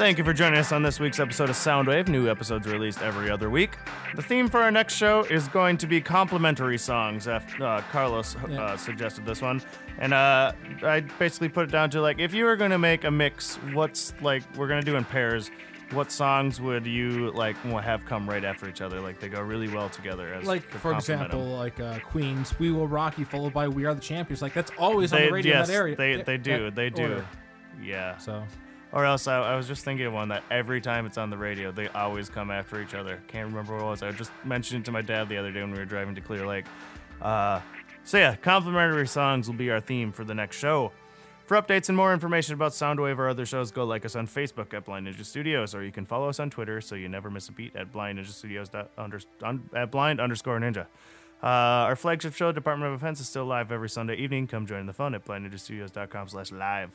Thank 0.00 0.16
you 0.16 0.24
for 0.24 0.32
joining 0.32 0.58
us 0.58 0.72
on 0.72 0.82
this 0.82 0.98
week's 0.98 1.20
episode 1.20 1.50
of 1.50 1.56
Soundwave. 1.56 2.08
New 2.08 2.30
episodes 2.30 2.66
released 2.66 3.02
every 3.02 3.30
other 3.30 3.50
week. 3.50 3.76
The 4.16 4.22
theme 4.22 4.48
for 4.48 4.58
our 4.60 4.70
next 4.70 4.94
show 4.94 5.24
is 5.24 5.46
going 5.48 5.76
to 5.76 5.86
be 5.86 6.00
complimentary 6.00 6.78
songs. 6.78 7.26
Af- 7.26 7.60
Uh, 7.60 7.82
Carlos 7.92 8.34
Yeah. 8.48 8.62
uh, 8.62 8.76
suggested 8.78 9.26
this 9.26 9.42
one, 9.42 9.60
and 9.98 10.14
uh, 10.14 10.52
I 10.82 11.00
basically 11.18 11.50
put 11.50 11.64
it 11.64 11.70
down 11.70 11.90
to 11.90 12.00
like, 12.00 12.18
if 12.18 12.32
you 12.32 12.46
were 12.46 12.56
going 12.56 12.70
to 12.70 12.78
make 12.78 13.04
a 13.04 13.10
mix, 13.10 13.56
what's 13.74 14.14
like 14.22 14.42
we're 14.56 14.68
going 14.68 14.80
to 14.80 14.86
do 14.90 14.96
in 14.96 15.04
pairs. 15.04 15.50
What 15.90 16.10
songs 16.10 16.62
would 16.62 16.86
you 16.86 17.30
like 17.32 17.56
have 17.58 18.06
come 18.06 18.26
right 18.26 18.44
after 18.44 18.70
each 18.70 18.80
other? 18.80 19.00
Like 19.02 19.20
they 19.20 19.28
go 19.28 19.42
really 19.42 19.68
well 19.68 19.90
together. 19.90 20.32
As 20.32 20.46
Like 20.46 20.62
for 20.62 20.94
example, 20.94 21.44
like 21.44 21.78
uh, 21.78 21.98
Queen's 21.98 22.58
"We 22.58 22.70
Will 22.70 22.88
Rock 22.88 23.18
You," 23.18 23.26
followed 23.26 23.52
by 23.52 23.68
"We 23.68 23.84
Are 23.84 23.94
the 23.94 24.00
Champions." 24.00 24.40
Like 24.40 24.54
that's 24.54 24.72
always 24.78 25.12
on 25.12 25.20
the 25.20 25.30
radio 25.30 25.56
yes, 25.58 25.68
in 25.68 25.74
that 25.74 25.78
area. 25.78 25.96
They 25.96 26.22
they 26.22 26.38
do 26.38 26.70
they 26.70 26.88
do. 26.88 27.02
order. 27.02 27.26
Yeah. 27.82 28.16
So. 28.16 28.44
Or 28.92 29.04
else 29.04 29.28
I, 29.28 29.40
I 29.40 29.56
was 29.56 29.68
just 29.68 29.84
thinking 29.84 30.06
of 30.06 30.12
one 30.12 30.28
that 30.30 30.42
every 30.50 30.80
time 30.80 31.06
it's 31.06 31.16
on 31.16 31.30
the 31.30 31.36
radio, 31.36 31.70
they 31.70 31.88
always 31.88 32.28
come 32.28 32.50
after 32.50 32.82
each 32.82 32.94
other. 32.94 33.22
Can't 33.28 33.48
remember 33.48 33.74
what 33.74 33.82
it 33.82 33.86
was. 33.86 34.02
I 34.02 34.10
just 34.12 34.32
mentioned 34.44 34.82
it 34.82 34.84
to 34.86 34.92
my 34.92 35.02
dad 35.02 35.28
the 35.28 35.36
other 35.36 35.52
day 35.52 35.60
when 35.60 35.70
we 35.70 35.78
were 35.78 35.84
driving 35.84 36.14
to 36.16 36.20
Clear 36.20 36.46
Lake. 36.46 36.64
Uh, 37.22 37.60
so 38.02 38.18
yeah, 38.18 38.34
complimentary 38.34 39.06
songs 39.06 39.46
will 39.46 39.54
be 39.54 39.70
our 39.70 39.80
theme 39.80 40.10
for 40.10 40.24
the 40.24 40.34
next 40.34 40.58
show. 40.58 40.90
For 41.46 41.60
updates 41.60 41.88
and 41.88 41.96
more 41.96 42.12
information 42.12 42.54
about 42.54 42.72
Soundwave 42.72 43.18
or 43.18 43.28
other 43.28 43.44
shows, 43.44 43.72
go 43.72 43.84
like 43.84 44.04
us 44.04 44.14
on 44.14 44.28
Facebook 44.28 44.72
at 44.72 44.84
Blind 44.84 45.08
Ninja 45.08 45.24
Studios, 45.24 45.74
or 45.74 45.84
you 45.84 45.90
can 45.90 46.06
follow 46.06 46.28
us 46.28 46.38
on 46.38 46.48
Twitter 46.48 46.80
so 46.80 46.94
you 46.94 47.08
never 47.08 47.28
miss 47.28 47.48
a 47.48 47.52
beat 47.52 47.74
at 47.74 47.90
Blind 47.92 48.18
Ninja 48.18 48.28
Studios 48.28 48.70
under, 48.96 49.20
un, 49.42 49.68
at 49.74 49.90
Blind 49.90 50.20
underscore 50.20 50.60
Ninja. 50.60 50.86
Uh, 51.42 51.46
our 51.88 51.96
flagship 51.96 52.34
show, 52.34 52.52
Department 52.52 52.92
of 52.92 53.02
Offense, 53.02 53.18
is 53.18 53.28
still 53.28 53.46
live 53.46 53.72
every 53.72 53.88
Sunday 53.88 54.14
evening. 54.16 54.46
Come 54.46 54.66
join 54.66 54.86
the 54.86 54.92
fun 54.92 55.14
at 55.14 55.24
blindninjastudios.com 55.24 56.28
slash 56.28 56.52
live. 56.52 56.90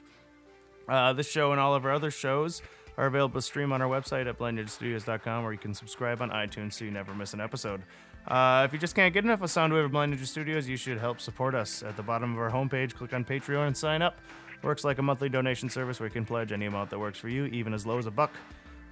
Uh, 0.88 1.14
this 1.14 1.30
show 1.30 1.52
and 1.52 1.60
all 1.60 1.74
of 1.74 1.86
our 1.86 1.92
other 1.92 2.12
shows 2.12 2.62
are 2.98 3.08
available 3.08 3.40
to 3.40 3.42
stream 3.42 3.74
on 3.74 3.82
our 3.82 3.90
website 3.90 4.28
at 4.28 4.38
blindninjastudios.com, 4.38 5.44
where 5.44 5.52
you 5.52 5.60
can 5.60 5.74
subscribe 5.74 6.22
on 6.22 6.30
iTunes 6.30 6.74
so 6.74 6.86
you 6.86 6.92
never 6.92 7.14
miss 7.14 7.34
an 7.34 7.42
episode. 7.42 7.82
Uh, 8.28 8.64
if 8.66 8.74
you 8.74 8.80
just 8.80 8.96
can't 8.96 9.14
get 9.14 9.24
enough 9.24 9.42
of 9.42 9.50
Soundwave 9.50 9.86
or 9.86 9.90
Blind 9.90 10.14
Ninja 10.14 10.26
Studios, 10.26 10.68
you 10.68 10.78
should 10.78 10.98
help 10.98 11.20
support 11.20 11.54
us. 11.54 11.84
At 11.84 11.96
the 11.96 12.04
bottom 12.04 12.34
of 12.34 12.40
our 12.40 12.50
homepage, 12.50 12.94
click 12.96 13.14
on 13.14 13.24
Patreon 13.24 13.68
and 13.68 13.78
sign 13.78 14.02
up. 14.02 14.20
Works 14.64 14.84
like 14.84 14.98
a 14.98 15.02
monthly 15.02 15.30
donation 15.30 15.70
service 15.70 16.00
where 16.00 16.08
you 16.08 16.14
can 16.14 16.26
pledge 16.26 16.52
any 16.52 16.66
amount 16.66 16.90
that 16.90 17.00
works 17.00 17.20
for 17.20 17.30
you, 17.30 17.46
even 17.46 17.74
as 17.74 17.86
low 17.86 18.00
as 18.00 18.08
a 18.08 18.12
buck. 18.12 18.32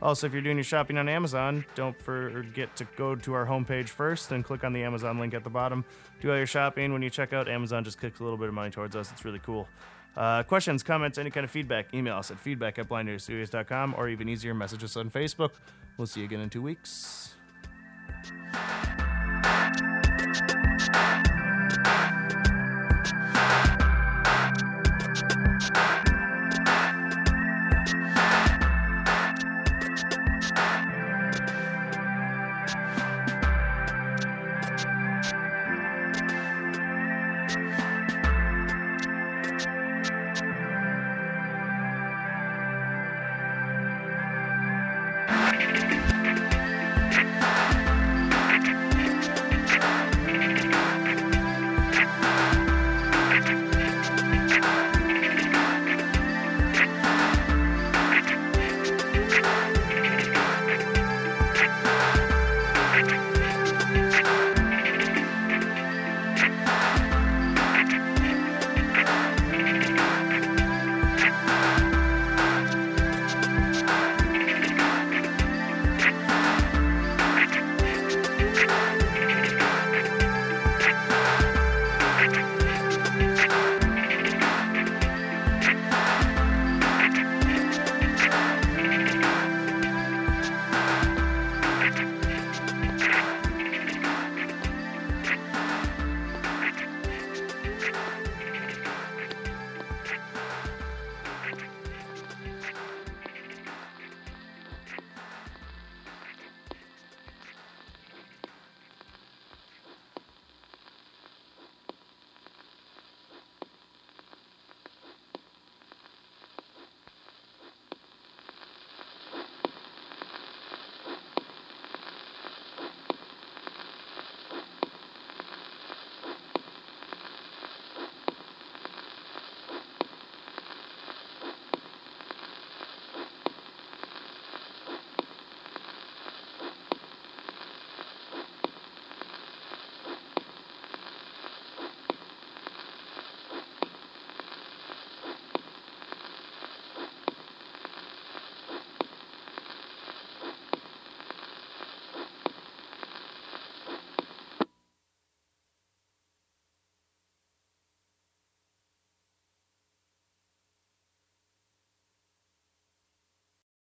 Also, 0.04 0.28
if 0.28 0.34
you're 0.34 0.42
doing 0.42 0.58
your 0.58 0.64
shopping 0.66 0.98
on 0.98 1.08
Amazon, 1.08 1.66
don't 1.76 2.00
forget 2.02 2.76
to 2.76 2.86
go 2.98 3.16
to 3.16 3.34
our 3.34 3.46
homepage 3.46 3.88
first 3.88 4.34
and 4.34 4.44
click 4.44 4.64
on 4.64 4.74
the 4.74 4.84
Amazon 4.84 5.18
link 5.18 5.34
at 5.34 5.44
the 5.44 5.50
bottom. 5.50 5.86
Do 6.20 6.30
all 6.30 6.38
your 6.38 6.46
shopping. 6.46 6.92
When 6.92 7.02
you 7.02 7.10
check 7.10 7.32
out, 7.32 7.48
Amazon 7.48 7.84
just 7.86 8.00
kicks 8.00 8.20
a 8.20 8.24
little 8.24 8.38
bit 8.38 8.50
of 8.50 8.54
money 8.54 8.70
towards 8.70 8.96
us. 8.96 9.12
It's 9.12 9.24
really 9.24 9.40
cool. 9.40 9.68
Uh, 10.16 10.44
questions, 10.44 10.84
comments, 10.84 11.18
any 11.18 11.32
kind 11.32 11.44
of 11.44 11.52
feedback, 11.52 11.94
email 11.94 12.18
us 12.18 12.30
at 12.32 12.40
feedback 12.40 12.78
at 12.78 12.88
blindninjastudios.com 12.88 13.96
or 13.98 14.10
even 14.10 14.30
easier, 14.30 14.54
message 14.54 14.84
us 14.84 14.96
on 14.96 15.10
Facebook. 15.10 15.52
We'll 15.98 16.08
see 16.08 16.22
you 16.22 16.26
again 16.26 16.42
in 16.42 16.50
two 16.50 16.62
weeks. 16.62 17.36